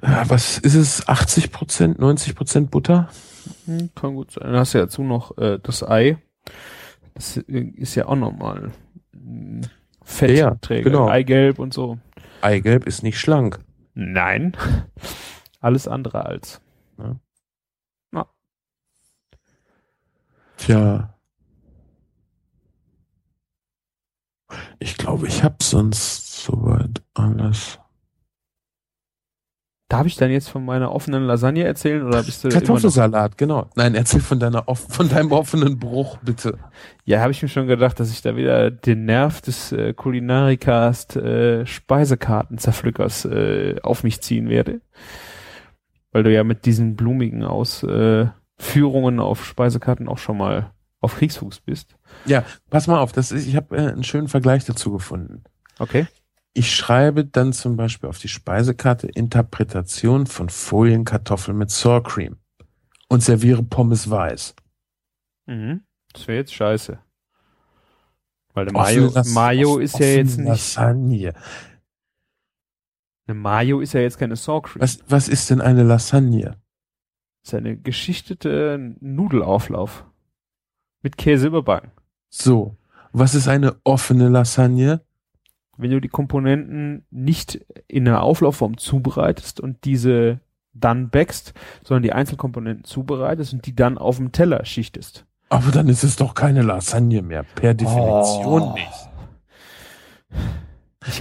[0.01, 3.09] ja, was ist es, 80 Prozent, 90 Prozent Butter?
[3.65, 4.45] Hm, kann gut sein.
[4.45, 6.17] Dann hast du ja dazu noch äh, das Ei.
[7.13, 8.71] Das ist ja auch nochmal
[10.03, 10.59] Fettträger.
[10.69, 11.07] Ja, genau.
[11.09, 11.99] Eigelb und so.
[12.41, 13.59] Eigelb ist nicht schlank.
[13.93, 14.55] Nein.
[15.59, 16.61] Alles andere als.
[16.97, 17.15] Ja.
[20.59, 21.13] Tja.
[24.79, 27.79] Ich glaube, ich habe sonst soweit alles.
[29.89, 33.71] Darf ich dann jetzt von meiner offenen Lasagne erzählen oder bist du Kartoffelsalat, genau.
[33.75, 36.59] Nein, erzähl von deiner von deinem offenen Bruch bitte.
[37.05, 41.15] Ja, habe ich mir schon gedacht, dass ich da wieder den Nerv des äh, Kulinarikast
[41.15, 44.81] äh, Speisekartenzerpflückers äh, auf mich ziehen werde,
[46.11, 50.71] weil du ja mit diesen blumigen Ausführungen äh, auf Speisekarten auch schon mal
[51.01, 51.95] auf Kriegsfuß bist.
[52.25, 55.43] Ja, pass mal auf, das ist, ich habe äh, einen schönen Vergleich dazu gefunden.
[55.79, 56.07] Okay.
[56.53, 62.37] Ich schreibe dann zum Beispiel auf die Speisekarte Interpretation von Folienkartoffeln mit Sour Cream
[63.07, 64.55] und serviere Pommes weiß.
[65.45, 65.81] Mhm.
[66.13, 66.99] Das wäre jetzt scheiße.
[68.53, 70.47] Weil der Mayo, Mayo ist ja jetzt nicht.
[70.47, 71.33] Lasagne.
[73.27, 74.81] Eine Mayo ist ja jetzt keine Sour Cream.
[74.81, 76.57] Was, was ist denn eine Lasagne?
[77.43, 80.05] Das ist eine geschichtete Nudelauflauf.
[81.01, 81.91] Mit Käse überbacken.
[82.29, 82.75] So.
[83.11, 85.01] Was ist eine offene Lasagne?
[85.79, 90.41] wenn du die Komponenten nicht in einer Auflaufform zubereitest und diese
[90.73, 91.53] dann backst,
[91.83, 95.25] sondern die Einzelkomponenten zubereitest und die dann auf dem Teller schichtest.
[95.47, 98.73] Aber dann ist es doch keine Lasagne mehr, per Definition oh.
[98.73, 99.09] nicht.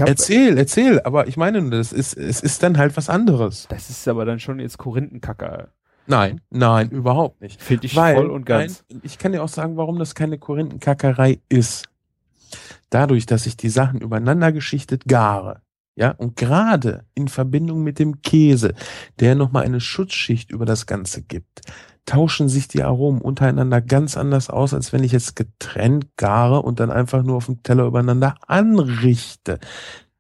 [0.01, 3.69] Erzähl, erzähl, aber ich meine, das ist, es ist dann halt was anderes.
[3.71, 5.69] Das ist aber dann schon jetzt Korinthenkacker.
[6.09, 7.63] Nein, nein, überhaupt nicht.
[7.63, 8.85] Finde ich Weil, voll und ganz.
[8.91, 11.89] Nein, ich kann dir auch sagen, warum das keine Korinthenkackerei ist
[12.91, 15.63] dadurch, dass ich die Sachen übereinander geschichtet gare,
[15.97, 18.75] ja, und gerade in Verbindung mit dem Käse,
[19.19, 21.63] der nochmal eine Schutzschicht über das Ganze gibt,
[22.07, 26.81] tauschen sich die Aromen untereinander ganz anders aus, als wenn ich es getrennt gare und
[26.81, 29.59] dann einfach nur auf dem Teller übereinander anrichte.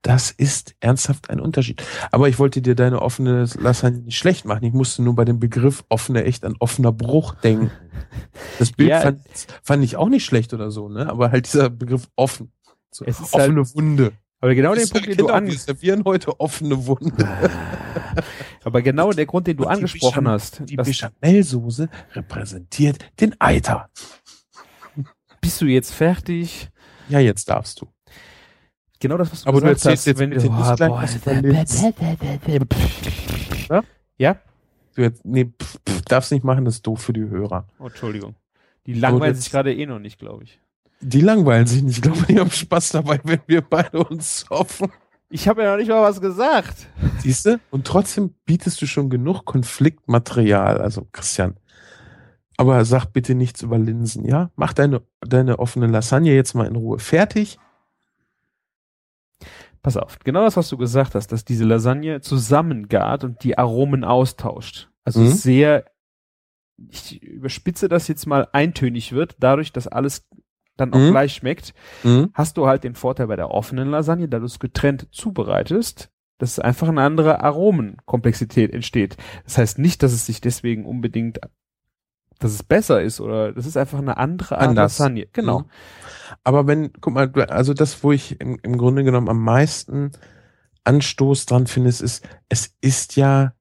[0.02, 1.82] Das ist ernsthaft ein Unterschied.
[2.12, 4.64] Aber ich wollte dir deine offene Lasagne nicht schlecht machen.
[4.64, 7.72] Ich musste nur bei dem Begriff offene echt an offener Bruch denken.
[8.58, 9.20] Das Bild ja, fand,
[9.62, 11.08] fand, ich auch nicht schlecht oder so, ne?
[11.08, 12.52] Aber halt dieser Begriff offen.
[12.90, 14.12] So, es ist offene halt, Wunde.
[14.40, 15.48] Aber genau den Punkt, den du an...
[15.48, 17.28] Wir servieren heute offene Wunde.
[18.64, 20.62] aber genau der Grund, den du angesprochen die hast.
[20.64, 23.90] Die Bechamelsoße repräsentiert den Eiter.
[25.40, 26.70] Bist du jetzt fertig?
[27.08, 27.88] Ja, jetzt darfst du.
[29.00, 30.06] Genau das, was du aber gesagt du hast.
[30.06, 31.06] Jetzt, wenn du, oh, boah,
[33.68, 33.82] ja?
[34.16, 34.36] ja?
[34.94, 37.68] Du jetzt, nee, pf, pf, darfst nicht machen, das ist doof für die Hörer.
[37.78, 38.34] Oh, Entschuldigung.
[38.86, 40.60] Die langweilen sich gerade eh noch nicht, glaube ich.
[41.00, 41.96] Die langweilen sich nicht.
[41.96, 44.90] Ich glaube, die haben Spaß dabei, wenn wir beide uns hoffen.
[45.30, 46.88] Ich habe ja noch nicht mal was gesagt.
[47.18, 47.60] Siehst du?
[47.70, 50.80] Und trotzdem bietest du schon genug Konfliktmaterial.
[50.80, 51.56] Also, Christian.
[52.56, 54.50] Aber sag bitte nichts über Linsen, ja?
[54.56, 57.58] Mach deine, deine offene Lasagne jetzt mal in Ruhe fertig.
[59.82, 64.05] Pass auf, genau das, was du gesagt hast, dass diese Lasagne zusammengart und die Aromen
[64.05, 64.90] austauscht.
[65.05, 65.28] Also mhm.
[65.28, 65.84] sehr,
[66.90, 70.26] ich überspitze das jetzt mal eintönig wird, dadurch, dass alles
[70.76, 71.10] dann auch mhm.
[71.10, 72.30] gleich schmeckt, mhm.
[72.34, 76.59] hast du halt den Vorteil bei der offenen Lasagne, da du es getrennt zubereitest, dass
[76.59, 79.16] einfach eine andere Aromenkomplexität entsteht.
[79.44, 81.40] Das heißt nicht, dass es sich deswegen unbedingt,
[82.39, 84.98] dass es besser ist oder das ist einfach eine andere Art Anders.
[84.98, 85.27] Lasagne.
[85.32, 85.60] Genau.
[85.60, 85.65] Mhm.
[86.44, 90.12] Aber wenn, guck mal, also das, wo ich im, im Grunde genommen am meisten
[90.85, 93.52] Anstoß dran finde, ist, es ist ja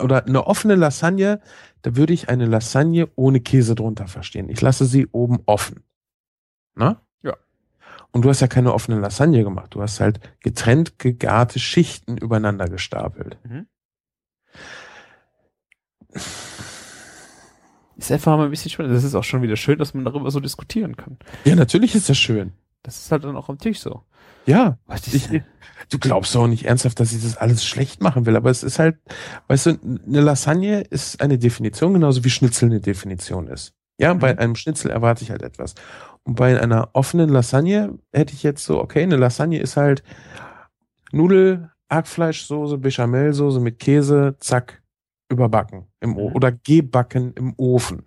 [0.00, 1.40] oder eine offene Lasagne,
[1.82, 4.48] da würde ich eine Lasagne ohne Käse drunter verstehen.
[4.48, 5.82] Ich lasse sie oben offen.
[6.74, 7.00] Na?
[7.22, 7.36] Ja.
[8.10, 9.74] Und du hast ja keine offene Lasagne gemacht.
[9.74, 13.38] Du hast halt getrennt gegarte Schichten übereinander gestapelt.
[13.44, 13.66] Mhm.
[18.02, 18.92] Ist einfach mal ein bisschen spannend.
[18.92, 21.18] Das ist auch schon wieder schön, dass man darüber so diskutieren kann.
[21.44, 22.52] Ja, natürlich ist das schön.
[22.82, 24.02] Das ist halt dann auch am Tisch so.
[24.44, 24.76] Ja.
[25.12, 25.28] Ich,
[25.88, 28.80] du glaubst doch nicht ernsthaft, dass ich das alles schlecht machen will, aber es ist
[28.80, 28.96] halt,
[29.46, 33.72] weißt du, eine Lasagne ist eine Definition, genauso wie Schnitzel eine Definition ist.
[33.98, 34.18] Ja, mhm.
[34.18, 35.76] bei einem Schnitzel erwarte ich halt etwas.
[36.24, 40.02] Und bei einer offenen Lasagne hätte ich jetzt so, okay, eine Lasagne ist halt
[41.12, 44.81] Nudel, Hackfleischsoße, Bechamelsoße mit Käse, zack,
[45.32, 46.36] überbacken im o mhm.
[46.36, 48.04] oder gebacken im Ofen.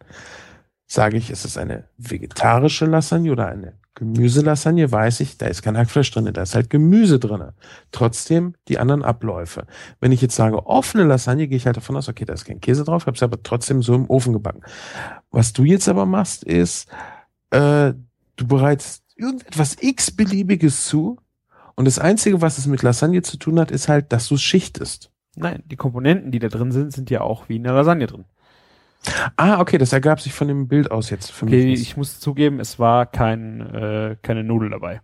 [0.88, 5.78] Sage ich, ist es eine vegetarische Lasagne oder eine Gemüselasagne weiß ich, da ist kein
[5.78, 7.52] Hackfleisch drin, da ist halt Gemüse drin.
[7.92, 9.66] Trotzdem die anderen Abläufe.
[10.02, 12.60] Wenn ich jetzt sage offene Lasagne, gehe ich halt davon aus, okay, da ist kein
[12.60, 14.64] Käse drauf, habe es aber trotzdem so im Ofen gebacken.
[15.32, 16.90] Was du jetzt aber machst, ist,
[17.52, 17.94] äh,
[18.36, 21.18] du bereitest irgendetwas x-beliebiges zu
[21.76, 24.42] und das Einzige, was es mit Lasagne zu tun hat, ist halt, dass du es
[24.42, 25.10] schichtest.
[25.36, 28.26] Nein, die Komponenten, die da drin sind, sind ja auch wie in der Lasagne drin.
[29.38, 31.82] Ah, okay, das ergab sich von dem Bild aus jetzt für okay, mich.
[31.82, 35.02] Ich muss zugeben, es war kein, äh, keine Nudel dabei.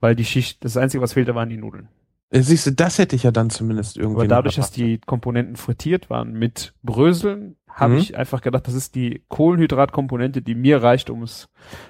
[0.00, 1.88] Weil die Schicht, das Einzige, was fehlte, waren die Nudeln.
[2.30, 4.20] Äh, siehst du, das hätte ich ja dann zumindest irgendwie.
[4.20, 7.98] Aber dadurch, dass die Komponenten frittiert waren mit Bröseln, habe mhm.
[8.00, 11.48] ich einfach gedacht, das ist die Kohlenhydratkomponente, die mir reicht, um es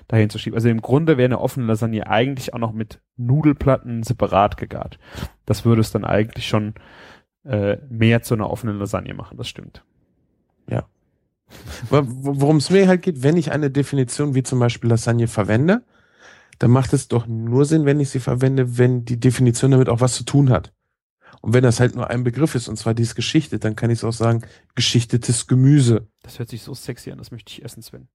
[0.09, 0.57] dahin zu schieben.
[0.57, 4.99] Also im Grunde wäre eine offene Lasagne eigentlich auch noch mit Nudelplatten separat gegart.
[5.45, 6.75] Das würde es dann eigentlich schon
[7.45, 9.85] äh, mehr zu einer offenen Lasagne machen, das stimmt.
[10.69, 10.87] Ja.
[11.91, 15.83] Worum es mir halt geht, wenn ich eine Definition wie zum Beispiel Lasagne verwende,
[16.59, 20.01] dann macht es doch nur Sinn, wenn ich sie verwende, wenn die Definition damit auch
[20.01, 20.73] was zu tun hat.
[21.41, 23.99] Und wenn das halt nur ein Begriff ist, und zwar dies geschichtet, dann kann ich
[23.99, 24.43] es auch sagen,
[24.75, 26.09] geschichtetes Gemüse.
[26.23, 28.09] Das hört sich so sexy an, das möchte ich essen, Sven.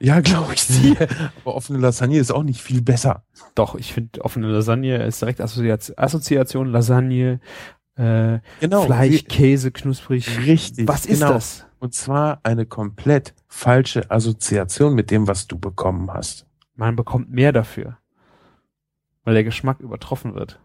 [0.00, 1.08] Ja, glaube ich dir.
[1.40, 3.24] Aber offene Lasagne ist auch nicht viel besser.
[3.54, 7.40] Doch, ich finde offene Lasagne ist direkt Assoziation, Lasagne,
[7.98, 10.46] äh, genau, Fleisch, Käse, knusprig.
[10.46, 10.86] Richtig.
[10.86, 11.34] Was ist genau.
[11.34, 11.66] das?
[11.80, 16.46] Und zwar eine komplett falsche Assoziation mit dem, was du bekommen hast.
[16.76, 17.98] Man bekommt mehr dafür.
[19.24, 20.60] Weil der Geschmack übertroffen wird.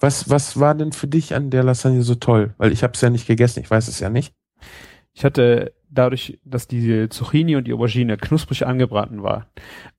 [0.00, 2.54] Was, was war denn für dich an der Lasagne so toll?
[2.58, 4.34] Weil ich habe es ja nicht gegessen, ich weiß es ja nicht.
[5.12, 9.46] Ich hatte dadurch, dass die Zucchini und die Aubergine knusprig angebraten war.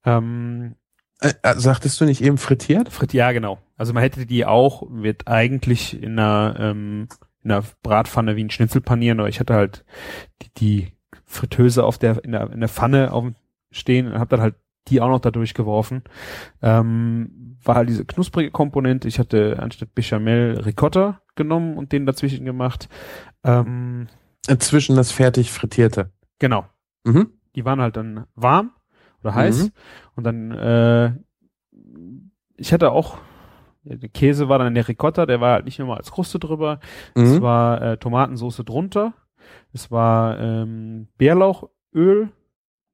[0.04, 0.76] Ähm,
[1.22, 2.90] äh, äh, sagtest du nicht eben frittiert?
[2.90, 3.60] Frit ja, genau.
[3.78, 7.08] Also man hätte die auch, wird eigentlich in einer, ähm,
[7.44, 9.86] in einer Bratpfanne wie ein Schnitzel panieren, aber ich hatte halt
[10.42, 10.92] die, die
[11.26, 13.26] Fritteuse auf der, in der, in der Pfanne auf
[13.72, 14.56] stehen und habe dann halt
[14.88, 16.04] die auch noch da durchgeworfen.
[16.62, 19.08] Ähm, war halt diese knusprige Komponente.
[19.08, 22.88] Ich hatte anstatt Bechamel Ricotta genommen und den dazwischen gemacht.
[23.44, 24.08] Ähm,
[24.60, 26.12] Zwischen das fertig frittierte.
[26.40, 26.66] Genau.
[27.04, 27.32] Mhm.
[27.56, 28.72] Die waren halt dann warm
[29.24, 29.64] oder heiß.
[29.64, 29.72] Mhm.
[30.16, 31.14] Und dann, äh,
[32.58, 33.18] ich hatte auch,
[33.84, 36.80] der Käse war dann in der Ricotta, der war halt nicht immer als Kruste drüber.
[37.16, 37.24] Mhm.
[37.24, 39.14] Es war äh, Tomatensoße drunter.
[39.74, 42.30] Es war ähm, Bärlauchöl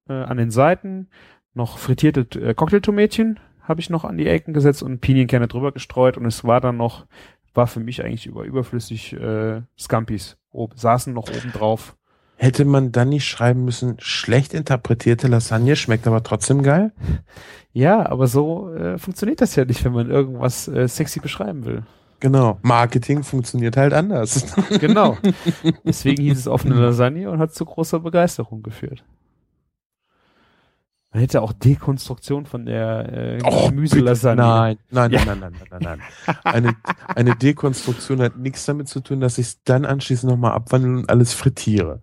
[0.10, 1.10] äh, an den Seiten,
[1.53, 6.18] noch frittierte äh, Cocktailtomätchen habe ich noch an die Ecken gesetzt und Pinienkerne drüber gestreut
[6.18, 7.06] und es war dann noch,
[7.53, 10.38] war für mich eigentlich über überflüssig äh, Scampis.
[10.52, 11.95] Ob, saßen noch oben drauf.
[12.41, 16.91] Hätte man dann nicht schreiben müssen, schlecht interpretierte Lasagne schmeckt aber trotzdem geil?
[17.72, 21.84] Ja, aber so äh, funktioniert das ja nicht, wenn man irgendwas äh, sexy beschreiben will.
[22.19, 22.57] Genau.
[22.63, 24.55] Marketing funktioniert halt anders.
[24.80, 25.19] Genau.
[25.85, 29.03] Deswegen hieß es offene Lasagne und hat zu großer Begeisterung geführt.
[31.11, 34.41] Man hätte auch Dekonstruktion von der äh, oh, Gemüselasagne.
[34.41, 35.26] Nein, nein, ja.
[35.26, 36.35] nein, nein, nein, nein, nein.
[36.43, 41.01] Eine, eine Dekonstruktion hat nichts damit zu tun, dass ich es dann anschließend nochmal abwandle
[41.01, 42.01] und alles frittiere.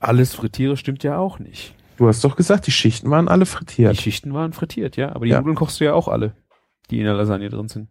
[0.00, 1.74] Alles frittiere stimmt ja auch nicht.
[1.96, 3.92] Du hast doch gesagt, die Schichten waren alle frittiert.
[3.92, 5.14] Die Schichten waren frittiert, ja.
[5.14, 5.38] Aber die ja.
[5.38, 6.34] Nudeln kochst du ja auch alle,
[6.90, 7.88] die in der Lasagne drin sind.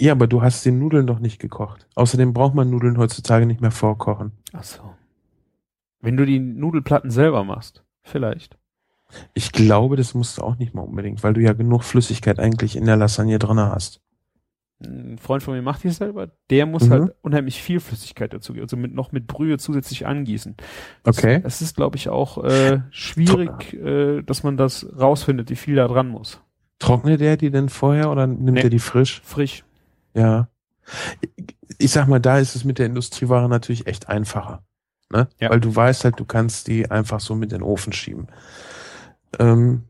[0.00, 1.86] Ja, aber du hast den Nudeln doch nicht gekocht.
[1.94, 4.32] Außerdem braucht man Nudeln heutzutage nicht mehr vorkochen.
[4.52, 4.94] Ach so.
[6.00, 8.56] Wenn du die Nudelplatten selber machst, vielleicht.
[9.34, 12.76] Ich glaube, das musst du auch nicht mal unbedingt, weil du ja genug Flüssigkeit eigentlich
[12.76, 14.00] in der Lasagne drinne hast.
[14.82, 16.90] Ein Freund von mir macht die selber, der muss mhm.
[16.90, 20.56] halt unheimlich viel Flüssigkeit dazu geben, also mit, noch mit Brühe zusätzlich angießen.
[21.04, 21.34] Okay.
[21.34, 25.76] Das, das ist, glaube ich, auch äh, schwierig, äh, dass man das rausfindet, wie viel
[25.76, 26.40] da dran muss.
[26.78, 28.62] Trocknet er die denn vorher oder nimmt nee.
[28.62, 29.20] er die frisch?
[29.22, 29.64] Frisch.
[30.14, 30.48] Ja.
[31.78, 34.62] Ich sag mal, da ist es mit der Industrieware natürlich echt einfacher.
[35.12, 35.28] Ne?
[35.38, 35.50] Ja.
[35.50, 38.28] Weil du weißt halt, du kannst die einfach so mit in den Ofen schieben.
[39.38, 39.82] Ähm,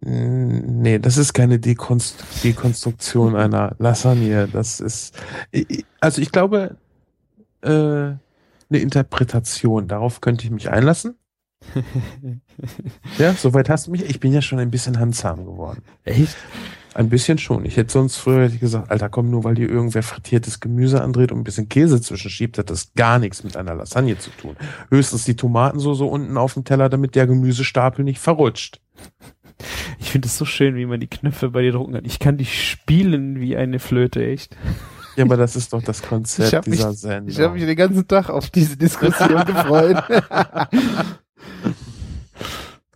[0.00, 4.48] nee, das ist keine Dekonst Dekonstruktion einer Lasagne.
[4.48, 5.16] Das ist,
[6.00, 6.76] also ich glaube,
[7.62, 8.18] äh, eine
[8.70, 9.88] Interpretation.
[9.88, 11.16] Darauf könnte ich mich einlassen.
[13.18, 14.08] ja, soweit hast du mich.
[14.08, 15.82] Ich bin ja schon ein bisschen handsam geworden.
[16.04, 16.36] Echt?
[16.94, 17.64] Ein bisschen schon.
[17.64, 21.02] Ich hätte sonst früher hätte ich gesagt, Alter, komm, nur weil dir irgendwer frittiertes Gemüse
[21.02, 24.56] andreht und ein bisschen Käse zwischenschiebt, hat das gar nichts mit einer Lasagne zu tun.
[24.90, 28.80] Höchstens die Tomatensoße unten auf dem Teller, damit der Gemüsestapel nicht verrutscht.
[29.98, 32.04] Ich finde es so schön, wie man die Knöpfe bei dir drucken kann.
[32.04, 34.56] Ich kann die spielen wie eine Flöte, echt.
[35.16, 37.28] Ja, aber das ist doch das Konzept dieser mich, Sendung.
[37.28, 40.02] Ich habe mich den ganzen Tag auf diese Diskussion gefreut.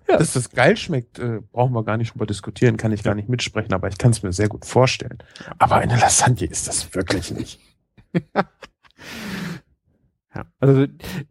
[0.08, 0.18] Ja.
[0.18, 3.30] Dass das geil schmeckt, äh, brauchen wir gar nicht drüber diskutieren, kann ich gar nicht
[3.30, 5.18] mitsprechen, aber ich kann es mir sehr gut vorstellen.
[5.58, 7.60] Aber eine Lasagne ist das wirklich nicht.
[10.34, 10.86] Ja, also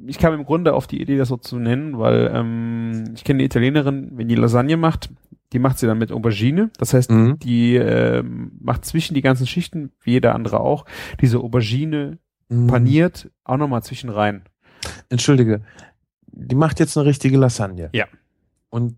[0.06, 3.38] ich kam im Grunde auf die Idee, das so zu nennen, weil ähm, ich kenne
[3.38, 5.10] eine Italienerin, wenn die Lasagne macht,
[5.54, 6.70] die macht sie dann mit Aubergine.
[6.78, 7.40] Das heißt, mhm.
[7.40, 10.86] die äh, macht zwischen die ganzen Schichten, wie jeder andere auch,
[11.20, 12.20] diese Aubergine
[12.50, 12.68] mhm.
[12.68, 14.44] paniert auch nochmal zwischen rein.
[15.10, 15.62] Entschuldige,
[16.28, 17.90] die macht jetzt eine richtige Lasagne.
[17.94, 18.06] Ja
[18.72, 18.98] und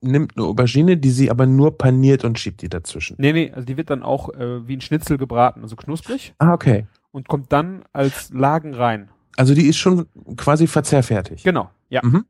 [0.00, 3.16] nimmt eine Aubergine, die sie aber nur paniert und schiebt die dazwischen.
[3.18, 6.34] Nee, nee, also die wird dann auch äh, wie ein Schnitzel gebraten, also knusprig.
[6.38, 6.86] Ah, okay.
[7.12, 9.08] Und kommt dann als Lagen rein.
[9.36, 10.06] Also die ist schon
[10.36, 11.42] quasi verzehrfertig.
[11.42, 12.00] Genau, ja.
[12.04, 12.24] Mhm.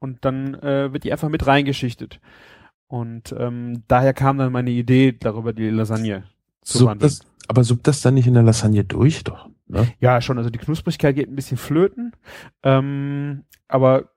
[0.00, 2.20] Und dann äh, wird die einfach mit reingeschichtet.
[2.88, 6.24] Und ähm, daher kam dann meine Idee, darüber die Lasagne
[6.62, 6.98] zu sub.
[6.98, 9.48] Das, aber sub das dann nicht in der Lasagne durch, doch?
[9.66, 9.86] Ne?
[10.00, 10.38] Ja, schon.
[10.38, 12.12] Also die Knusprigkeit geht ein bisschen flöten.
[12.62, 14.10] Ähm, aber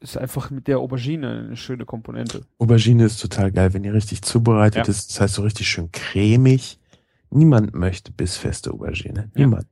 [0.00, 2.46] ist einfach mit der Aubergine eine schöne Komponente.
[2.58, 4.90] Aubergine ist total geil, wenn die richtig zubereitet ja.
[4.90, 5.10] ist.
[5.10, 6.78] Das heißt so richtig schön cremig.
[7.30, 9.30] Niemand möchte bissfeste Aubergine.
[9.34, 9.66] Niemand.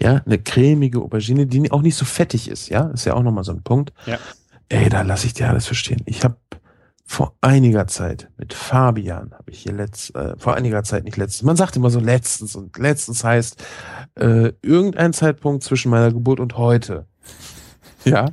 [0.00, 3.44] Ja, eine cremige Aubergine, die auch nicht so fettig ist, ja, ist ja auch nochmal
[3.44, 3.92] so ein Punkt.
[4.06, 4.18] Ja.
[4.68, 6.02] Ey, da lasse ich dir alles verstehen.
[6.04, 6.36] Ich habe
[7.04, 11.42] vor einiger Zeit mit Fabian, habe ich hier letzt, äh, vor einiger Zeit nicht letztens,
[11.42, 13.64] man sagt immer so letztens und letztens heißt
[14.16, 17.06] äh, irgendein Zeitpunkt zwischen meiner Geburt und heute.
[18.04, 18.26] Ja,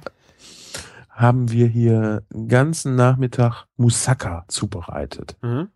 [1.09, 5.37] haben wir hier einen ganzen Nachmittag Moussaka zubereitet.
[5.41, 5.69] Mhm.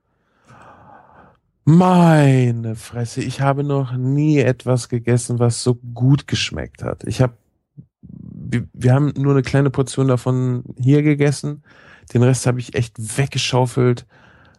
[1.72, 7.04] Meine Fresse, ich habe noch nie etwas gegessen, was so gut geschmeckt hat.
[7.04, 7.34] Ich habe,
[8.02, 11.62] wir, wir haben nur eine kleine Portion davon hier gegessen.
[12.12, 14.08] Den Rest habe ich echt weggeschaufelt,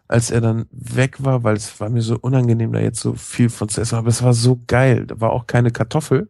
[0.07, 3.49] als er dann weg war, weil es war mir so unangenehm, da jetzt so viel
[3.49, 3.97] von zu essen.
[3.97, 5.05] Aber es war so geil.
[5.05, 6.29] Da war auch keine Kartoffel.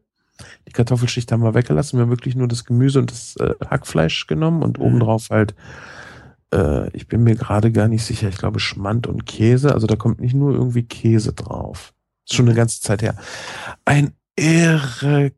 [0.67, 1.99] Die Kartoffelschicht haben wir weggelassen.
[1.99, 4.85] Wir haben wirklich nur das Gemüse und das äh, Hackfleisch genommen und Mhm.
[4.85, 5.53] obendrauf halt,
[6.53, 9.73] äh, ich bin mir gerade gar nicht sicher, ich glaube Schmand und Käse.
[9.73, 11.93] Also da kommt nicht nur irgendwie Käse drauf.
[12.27, 13.15] Ist schon eine ganze Zeit her.
[13.85, 15.31] Ein irre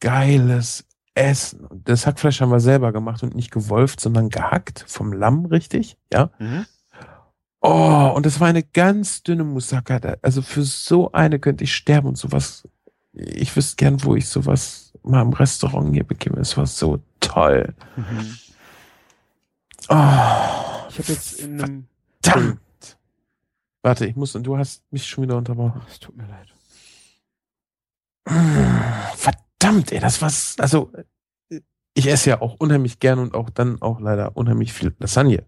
[0.00, 0.84] geiles
[1.14, 1.66] Essen.
[1.84, 5.96] Das Hackfleisch haben wir selber gemacht und nicht gewolft, sondern gehackt vom Lamm, richtig?
[6.12, 6.30] Ja.
[6.38, 6.66] Mhm.
[7.62, 9.98] Oh, und das war eine ganz dünne Moussaka.
[10.22, 12.68] Also für so eine könnte ich sterben und sowas.
[13.12, 16.38] Ich wüsste gern, wo ich sowas mal im Restaurant hier bekäme.
[16.38, 17.74] Es war so toll.
[17.96, 18.36] Mhm.
[19.88, 21.86] Oh, Ich habe jetzt in einem.
[22.22, 22.60] verdammt.
[23.82, 25.80] Warte, ich muss, und du hast mich schon wieder unterbrochen.
[25.88, 26.52] Es tut mir leid.
[29.14, 30.56] Verdammt, ey, das war's.
[30.58, 30.90] Also,
[31.94, 35.44] ich esse ja auch unheimlich gern und auch dann auch leider unheimlich viel Lasagne.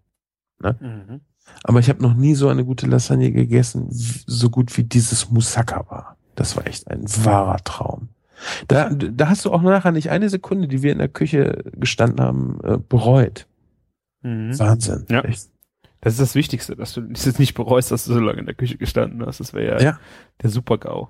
[0.60, 1.20] Mhm.
[1.64, 5.84] Aber ich habe noch nie so eine gute Lasagne gegessen, so gut wie dieses Moussaka
[5.90, 6.16] war.
[6.36, 8.10] Das war echt ein wahrer Traum.
[8.68, 12.24] Da, da hast du auch nachher nicht eine Sekunde, die wir in der Küche gestanden
[12.24, 13.47] haben, äh, bereut.
[14.22, 14.58] Mhm.
[14.58, 15.06] Wahnsinn.
[15.08, 15.20] Ja.
[15.22, 15.48] Echt.
[16.00, 18.46] Das ist das Wichtigste, dass du es jetzt nicht bereust, dass du so lange in
[18.46, 19.40] der Küche gestanden hast.
[19.40, 19.98] Das wäre ja, Ja.
[20.42, 21.08] der Super-GAU.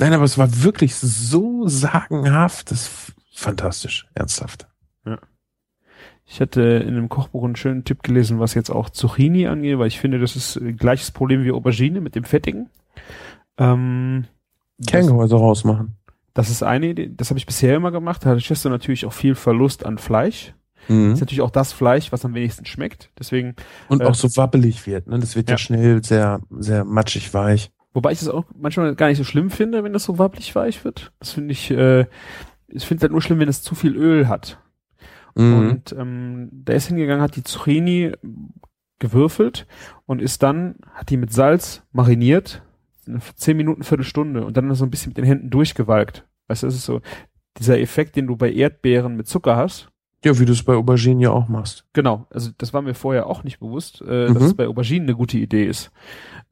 [0.00, 2.70] Nein, aber es war wirklich so sagenhaft.
[2.70, 4.06] Das ist fantastisch.
[4.14, 4.68] Ernsthaft.
[6.30, 9.86] Ich hatte in einem Kochbuch einen schönen Tipp gelesen, was jetzt auch Zucchini angeht, weil
[9.88, 12.68] ich finde, das ist äh, gleiches Problem wie Aubergine mit dem Fettigen.
[13.56, 14.26] Ähm,
[14.76, 15.96] das, Kerngehäuse rausmachen.
[16.34, 18.26] das ist eine Idee, das habe ich bisher immer gemacht.
[18.26, 20.52] Da hattest du natürlich auch viel Verlust an Fleisch.
[20.88, 21.12] Mhm.
[21.12, 23.10] ist natürlich auch das Fleisch, was am wenigsten schmeckt.
[23.18, 23.54] Deswegen,
[23.88, 25.06] Und äh, auch so wabbelig wird.
[25.08, 25.18] Ne?
[25.18, 25.54] Das wird ja.
[25.54, 25.58] Ja.
[25.58, 27.70] schnell sehr, sehr matschig weich.
[27.92, 30.84] wobei ich das auch manchmal gar nicht so schlimm finde, wenn das so wabbelig weich
[30.84, 31.12] wird.
[31.18, 32.06] Das finde ich, äh,
[32.68, 34.58] ich finde es halt nur schlimm, wenn es zu viel Öl hat.
[35.34, 35.54] Mhm.
[35.54, 38.12] Und ähm, der ist hingegangen, hat die Zucchini
[38.98, 39.66] gewürfelt
[40.06, 42.62] und ist dann, hat die mit Salz mariniert,
[43.36, 46.26] zehn Minuten, Viertelstunde und dann so ein bisschen mit den Händen durchgewalkt.
[46.48, 47.00] Weißt du, das ist so
[47.58, 49.88] dieser Effekt, den du bei Erdbeeren mit Zucker hast.
[50.24, 51.84] Ja, wie du es bei Auberginen ja auch machst.
[51.92, 54.44] Genau, also das war mir vorher auch nicht bewusst, äh, dass Mhm.
[54.46, 55.92] es bei Auberginen eine gute Idee ist.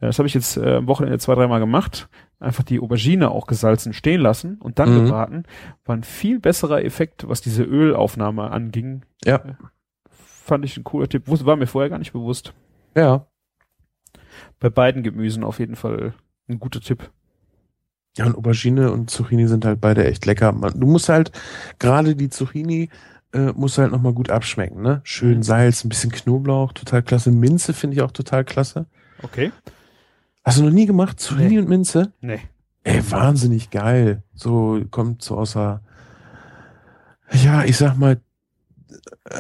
[0.01, 2.09] Äh, das habe ich jetzt äh, am Wochenende zwei, dreimal gemacht.
[2.39, 5.05] Einfach die Aubergine auch gesalzen stehen lassen und dann Mhm.
[5.07, 5.43] gebraten.
[5.85, 9.03] War ein viel besserer Effekt, was diese Ölaufnahme anging.
[9.25, 9.43] Ja.
[10.09, 11.25] Fand ich ein cooler Tipp.
[11.27, 12.53] War mir vorher gar nicht bewusst.
[12.95, 13.27] Ja.
[14.61, 16.15] Bei beiden Gemüsen auf jeden Fall
[16.49, 17.11] ein guter Tipp.
[18.17, 20.53] Ja, und Aubergine und Zucchini sind halt beide echt lecker.
[20.53, 21.33] Man, du musst halt,
[21.79, 22.89] gerade die Zucchini,
[23.33, 25.01] äh, musst du halt nochmal gut abschmecken, ne?
[25.05, 25.43] Schön Mhm.
[25.43, 27.31] Salz, ein bisschen Knoblauch, total klasse.
[27.31, 28.87] Minze finde ich auch total klasse.
[29.23, 29.53] Okay.
[30.45, 31.19] Hast du noch nie gemacht?
[31.21, 31.59] Zucchini Nee.
[31.59, 32.13] und Minze?
[32.21, 32.41] Nee.
[32.85, 34.23] Ey, wahnsinnig geil.
[34.35, 35.81] So kommt so außer,
[37.33, 38.21] ja, ich sag mal,
[39.25, 39.37] äh,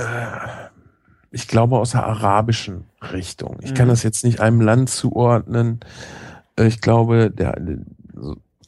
[1.30, 3.58] ich glaube aus der arabischen Richtung.
[3.62, 3.90] Ich kann Mhm.
[3.90, 5.80] das jetzt nicht einem Land zuordnen.
[6.56, 7.56] Äh, Ich glaube, der,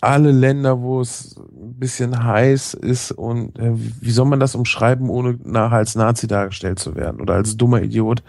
[0.01, 5.09] alle Länder, wo es ein bisschen heiß ist und äh, wie soll man das umschreiben,
[5.11, 8.23] ohne nachher als Nazi dargestellt zu werden oder als dummer Idiot?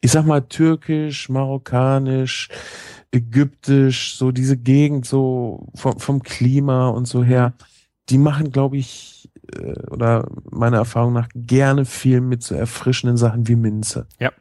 [0.00, 2.48] Ich sag mal türkisch, marokkanisch,
[3.12, 7.52] ägyptisch, so diese Gegend so vom, vom Klima und so her,
[8.08, 13.46] die machen, glaube ich, äh, oder meiner Erfahrung nach gerne viel mit so erfrischenden Sachen
[13.48, 14.06] wie Minze.
[14.18, 14.32] Ja.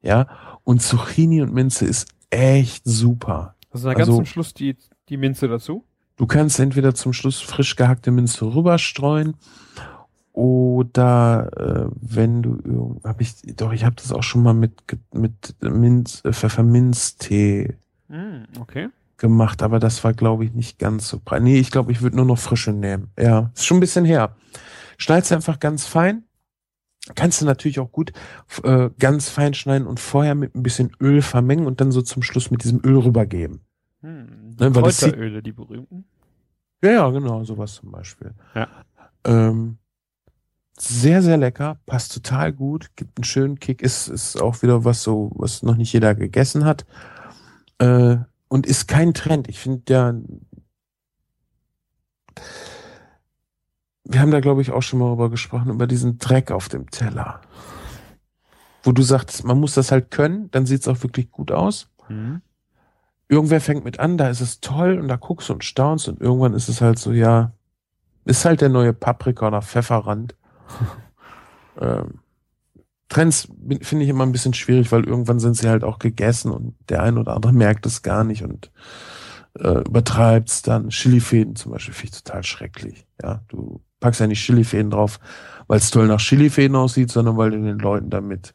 [0.00, 0.26] Ja,
[0.64, 3.56] und Zucchini und Minze ist echt super.
[3.70, 4.76] Also Also- ganz zum Schluss die,
[5.08, 5.84] die Minze dazu.
[6.16, 9.34] Du kannst entweder zum Schluss frisch gehackte Minze rüberstreuen
[10.32, 14.72] oder äh, wenn du irgend- hab ich doch ich habe das auch schon mal mit
[15.12, 17.76] mit Minz äh, Pfefferminztee
[18.10, 18.88] Mm, okay.
[19.18, 21.42] gemacht, aber das war glaube ich nicht ganz so breit.
[21.42, 23.08] Nee, ich glaube, ich würde nur noch frische nehmen.
[23.18, 24.34] Ja, ist schon ein bisschen her.
[24.96, 26.24] Schneid's einfach ganz fein.
[27.14, 28.12] Kannst du natürlich auch gut
[28.62, 32.22] äh, ganz fein schneiden und vorher mit ein bisschen Öl vermengen und dann so zum
[32.22, 33.60] Schluss mit diesem Öl rübergeben.
[34.00, 36.04] Hm, Ne, die weil Kräuteröle, die berühmten.
[36.82, 38.34] Ja, ja, genau, sowas zum Beispiel.
[38.54, 38.68] Ja.
[39.24, 39.78] Ähm,
[40.78, 45.02] sehr, sehr lecker, passt total gut, gibt einen schönen Kick, ist, ist auch wieder was
[45.02, 46.86] so, was noch nicht jeder gegessen hat.
[47.78, 48.18] Äh,
[48.48, 49.48] und ist kein Trend.
[49.48, 50.14] Ich finde ja,
[54.04, 56.88] wir haben da glaube ich auch schon mal drüber gesprochen, über diesen Dreck auf dem
[56.90, 57.40] Teller.
[58.84, 61.88] Wo du sagst, man muss das halt können, dann sieht es auch wirklich gut aus.
[62.08, 62.40] Mhm.
[63.28, 66.20] Irgendwer fängt mit an, da ist es toll und da guckst du und staunst und
[66.20, 67.52] irgendwann ist es halt so, ja,
[68.24, 70.34] ist halt der neue Paprika oder Pfefferrand.
[71.80, 72.20] ähm,
[73.08, 73.48] Trends
[73.80, 77.02] finde ich immer ein bisschen schwierig, weil irgendwann sind sie halt auch gegessen und der
[77.02, 78.70] ein oder andere merkt es gar nicht und
[79.58, 80.90] äh, übertreibt es dann.
[80.90, 83.06] Chilifäden zum Beispiel finde ich total schrecklich.
[83.22, 85.20] Ja, du packst ja nicht Chilifäden drauf,
[85.66, 88.52] weil es toll nach Chilifäden aussieht, sondern weil du den Leuten damit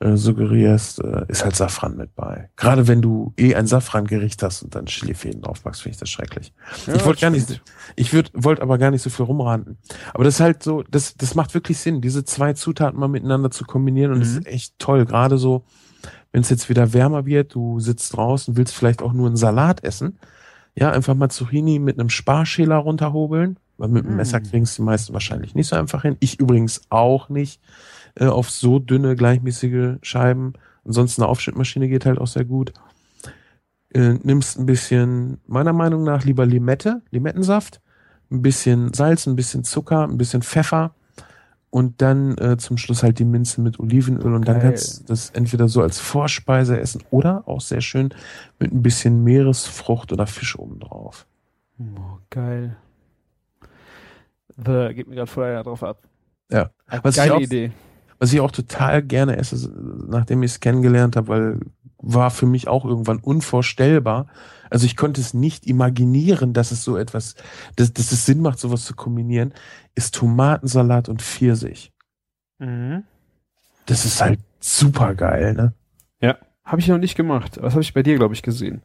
[0.00, 2.50] äh, suggerierst, äh, ist halt Safran mit bei.
[2.56, 6.52] Gerade wenn du eh ein Safrangericht hast und dann Chilifäden draufpackst, finde ich das schrecklich.
[6.86, 7.60] Ja, ich wollte gar nicht,
[7.96, 9.76] ich wollte aber gar nicht so viel rumraten.
[10.14, 13.50] Aber das ist halt so, das, das macht wirklich Sinn, diese zwei Zutaten mal miteinander
[13.50, 14.38] zu kombinieren und das Mhm.
[14.38, 15.04] ist echt toll.
[15.04, 15.64] Gerade so,
[16.30, 19.82] wenn es jetzt wieder wärmer wird, du sitzt draußen, willst vielleicht auch nur einen Salat
[19.82, 20.18] essen.
[20.76, 24.14] Ja, einfach mal Zucchini mit einem Sparschäler runterhobeln, weil mit dem.
[24.14, 26.16] Messer kriegen es die meisten wahrscheinlich nicht so einfach hin.
[26.20, 27.60] Ich übrigens auch nicht
[28.18, 30.52] äh, auf so dünne, gleichmäßige Scheiben.
[30.84, 32.72] Ansonsten eine Aufschnittmaschine geht halt auch sehr gut.
[33.90, 37.80] Äh, nimmst ein bisschen, meiner Meinung nach, lieber Limette, Limettensaft,
[38.30, 40.94] ein bisschen Salz, ein bisschen Zucker, ein bisschen Pfeffer
[41.70, 44.70] und dann äh, zum Schluss halt die Minze mit Olivenöl und dann Geil.
[44.70, 48.10] kannst du das entweder so als Vorspeise essen oder auch sehr schön
[48.58, 51.26] mit ein bisschen Meeresfrucht oder Fisch oben drauf.
[51.78, 52.76] Oh, geil.
[54.56, 56.02] Geht mir gerade vorher drauf ab.
[56.50, 56.70] Ja.
[56.86, 57.70] Eine Was ich Geile auch- Idee.
[58.18, 59.70] Was ich auch total gerne esse,
[60.08, 61.60] nachdem ich es kennengelernt habe, weil
[62.00, 64.28] war für mich auch irgendwann unvorstellbar.
[64.70, 67.34] Also ich konnte es nicht imaginieren, dass es so etwas,
[67.76, 69.52] dass, dass es Sinn macht, sowas zu kombinieren,
[69.94, 71.92] ist Tomatensalat und Pfirsich.
[72.58, 73.02] Mhm.
[73.86, 75.72] Das ist halt super geil, ne?
[76.68, 77.56] Habe ich noch nicht gemacht.
[77.56, 78.82] Das habe ich bei dir, glaube ich, gesehen.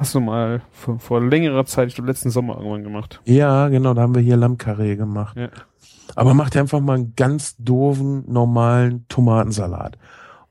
[0.00, 3.20] Hast du mal vor, vor längerer Zeit, ich glaube letzten Sommer irgendwann gemacht.
[3.26, 5.36] Ja, genau, da haben wir hier Lammkarree gemacht.
[5.36, 5.50] Ja.
[6.16, 9.98] Aber mach dir einfach mal einen ganz doofen, normalen Tomatensalat.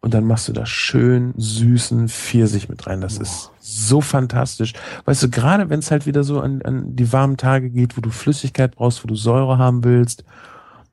[0.02, 3.02] Und dann machst du da schön süßen Pfirsich mit rein.
[3.02, 3.24] Das Boah.
[3.24, 4.74] ist so fantastisch.
[5.06, 8.02] Weißt du, gerade wenn es halt wieder so an, an die warmen Tage geht, wo
[8.02, 10.24] du Flüssigkeit brauchst, wo du Säure haben willst,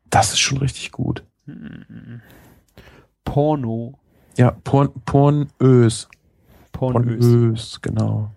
[0.08, 1.24] das ist schon richtig gut.
[3.22, 3.98] Porno.
[4.38, 6.08] Ja, Porn, Pornös.
[6.72, 7.18] Pornös.
[7.20, 8.30] Pornös, genau.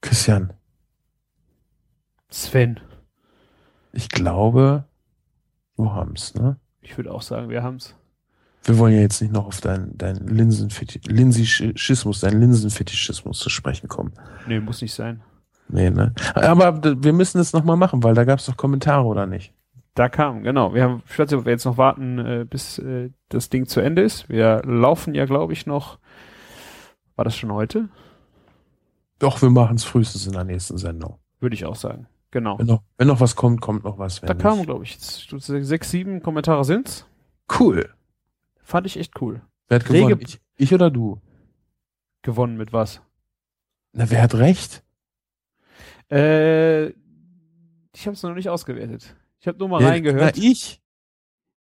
[0.00, 0.52] Christian,
[2.30, 2.80] Sven.
[3.92, 4.84] ich glaube,
[5.76, 6.58] wir haben's, ne?
[6.82, 7.94] Ich würde auch sagen, wir haben's.
[8.64, 13.88] Wir wollen ja jetzt nicht noch auf deinen dein Linsenfeti- Linsischismus, deinen Linsenfetischismus zu sprechen
[13.88, 14.12] kommen.
[14.46, 15.22] Nee, muss nicht sein.
[15.68, 16.14] Nee, ne?
[16.34, 19.52] Aber wir müssen es nochmal machen, weil da gab es doch Kommentare, oder nicht?
[19.94, 20.74] Da kam, genau.
[20.74, 23.66] Wir haben, ich weiß nicht, ob wir jetzt noch warten, äh, bis äh, das Ding
[23.66, 24.28] zu Ende ist.
[24.28, 25.98] Wir laufen ja, glaube ich, noch.
[27.16, 27.88] War das schon heute?
[29.18, 31.18] Doch, wir machen es frühestens in der nächsten Sendung.
[31.40, 32.06] Würde ich auch sagen.
[32.30, 32.58] Genau.
[32.58, 34.20] Wenn noch, wenn noch was kommt, kommt noch was.
[34.20, 37.06] Da kamen, glaube ich, sechs, sieben Kommentare sind's.
[37.58, 37.88] Cool.
[38.62, 39.40] Fand ich echt cool.
[39.68, 40.20] Wer hat Rege- gewonnen?
[40.20, 41.20] Ich, ich oder du?
[42.22, 43.00] Gewonnen mit was?
[43.92, 44.82] Na, wer hat recht?
[46.10, 49.14] Äh, ich habe es noch nicht ausgewertet.
[49.40, 50.36] Ich habe nur mal Ja, reingehört.
[50.36, 50.80] Na, ich?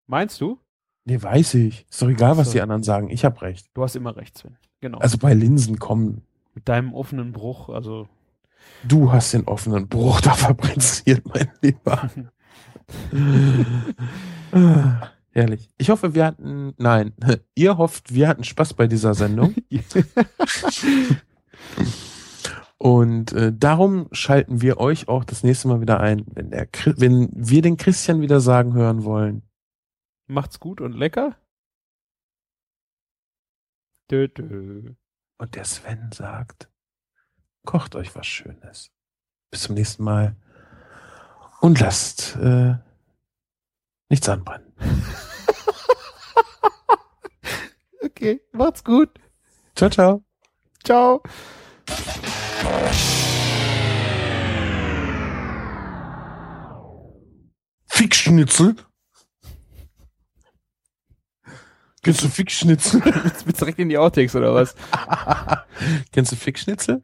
[0.06, 0.58] Meinst du?
[1.04, 1.86] Nee, weiß ich.
[1.88, 2.52] Ist doch egal, was So.
[2.54, 3.10] die anderen sagen.
[3.10, 3.68] Ich habe recht.
[3.74, 4.56] Du hast immer recht, Sven.
[4.80, 4.98] Genau.
[4.98, 6.22] Also bei Linsen kommen.
[6.56, 8.08] Mit deinem offenen Bruch, also
[8.82, 12.10] Du hast den offenen Bruch da fabriziert, mein Lieber.
[14.50, 15.68] Ah, Herrlich.
[15.76, 17.12] Ich hoffe, wir hatten, nein,
[17.54, 19.54] ihr hofft, wir hatten Spaß bei dieser Sendung.
[22.78, 27.28] Und äh, darum schalten wir euch auch das nächste Mal wieder ein, wenn, der, wenn
[27.34, 29.42] wir den Christian wieder sagen hören wollen.
[30.26, 31.36] macht's gut und lecker.
[34.10, 34.94] Dö, dö.
[35.38, 36.70] Und der Sven sagt,
[37.64, 38.90] kocht euch was Schönes.
[39.50, 40.36] Bis zum nächsten Mal.
[41.60, 42.76] Und lasst äh,
[44.08, 44.72] nichts anbrennen.
[48.16, 49.10] Okay, macht's gut.
[49.74, 50.24] Ciao, ciao.
[50.82, 51.22] Ciao.
[57.86, 58.76] Fickschnitzel.
[62.06, 63.02] Kennst du Fickschnitzel?
[63.24, 64.76] Jetzt wird's direkt in die Outtakes oder was?
[66.12, 67.02] Kennst du Fickschnitzel?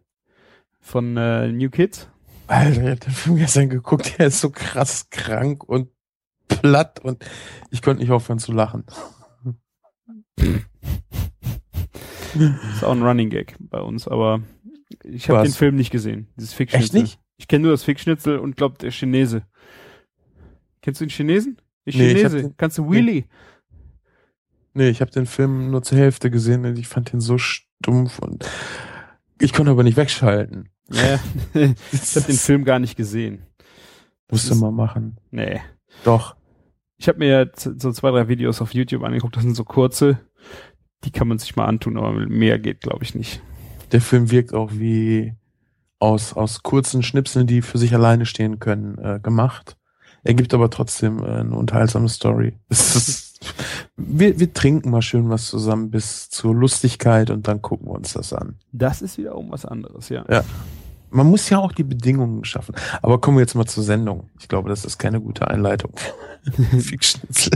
[0.81, 2.09] Von äh, New Kids?
[2.47, 5.89] Alter, ich hab den Film gestern geguckt, der ist so krass krank und
[6.47, 7.25] platt und
[7.71, 8.85] ich konnte nicht aufhören zu lachen.
[10.37, 14.41] Ist auch ein Running Gag bei uns, aber
[15.03, 16.29] ich habe den Film nicht gesehen.
[16.37, 16.85] Dieses Fickschnitzel.
[16.85, 17.19] Echt nicht?
[17.39, 19.43] Ich kenne nur das Fickschnitzel und glaub der Chinese.
[20.81, 21.57] Kennst du den Chinesen?
[21.87, 22.55] Der Nee, ich Chinese.
[22.57, 23.23] Kannst du Wheelie?
[23.23, 23.29] Nee,
[24.75, 28.49] ich habe den Film nur zur Hälfte gesehen und ich fand den so stumpf und
[29.41, 30.69] Ich konnte aber nicht wegschalten.
[30.91, 31.19] Ja,
[31.93, 33.47] ich habe den Film gar nicht gesehen.
[34.31, 35.19] Musste mal machen.
[35.31, 35.61] Nee.
[36.05, 36.37] Doch.
[36.97, 40.21] Ich habe mir jetzt so zwei, drei Videos auf YouTube angeguckt, das sind so kurze.
[41.05, 43.43] Die kann man sich mal antun, aber mehr geht, glaube ich, nicht.
[43.91, 45.35] Der Film wirkt auch wie
[45.99, 49.77] aus, aus kurzen Schnipseln, die für sich alleine stehen können, äh, gemacht.
[50.25, 52.55] Er gibt aber trotzdem äh, eine unterhaltsame Story.
[53.97, 58.15] Wir, wir trinken mal schön was zusammen bis zur Lustigkeit und dann gucken wir uns
[58.15, 58.57] das an.
[58.73, 60.25] Das ist wiederum was anderes, ja.
[60.31, 60.45] Ja.
[61.11, 62.75] Man muss ja auch die Bedingungen schaffen.
[63.03, 64.31] Aber kommen wir jetzt mal zur Sendung.
[64.41, 65.93] Ich glaube, das ist keine gute Einleitung.
[66.79, 67.53] Fickschnitzel.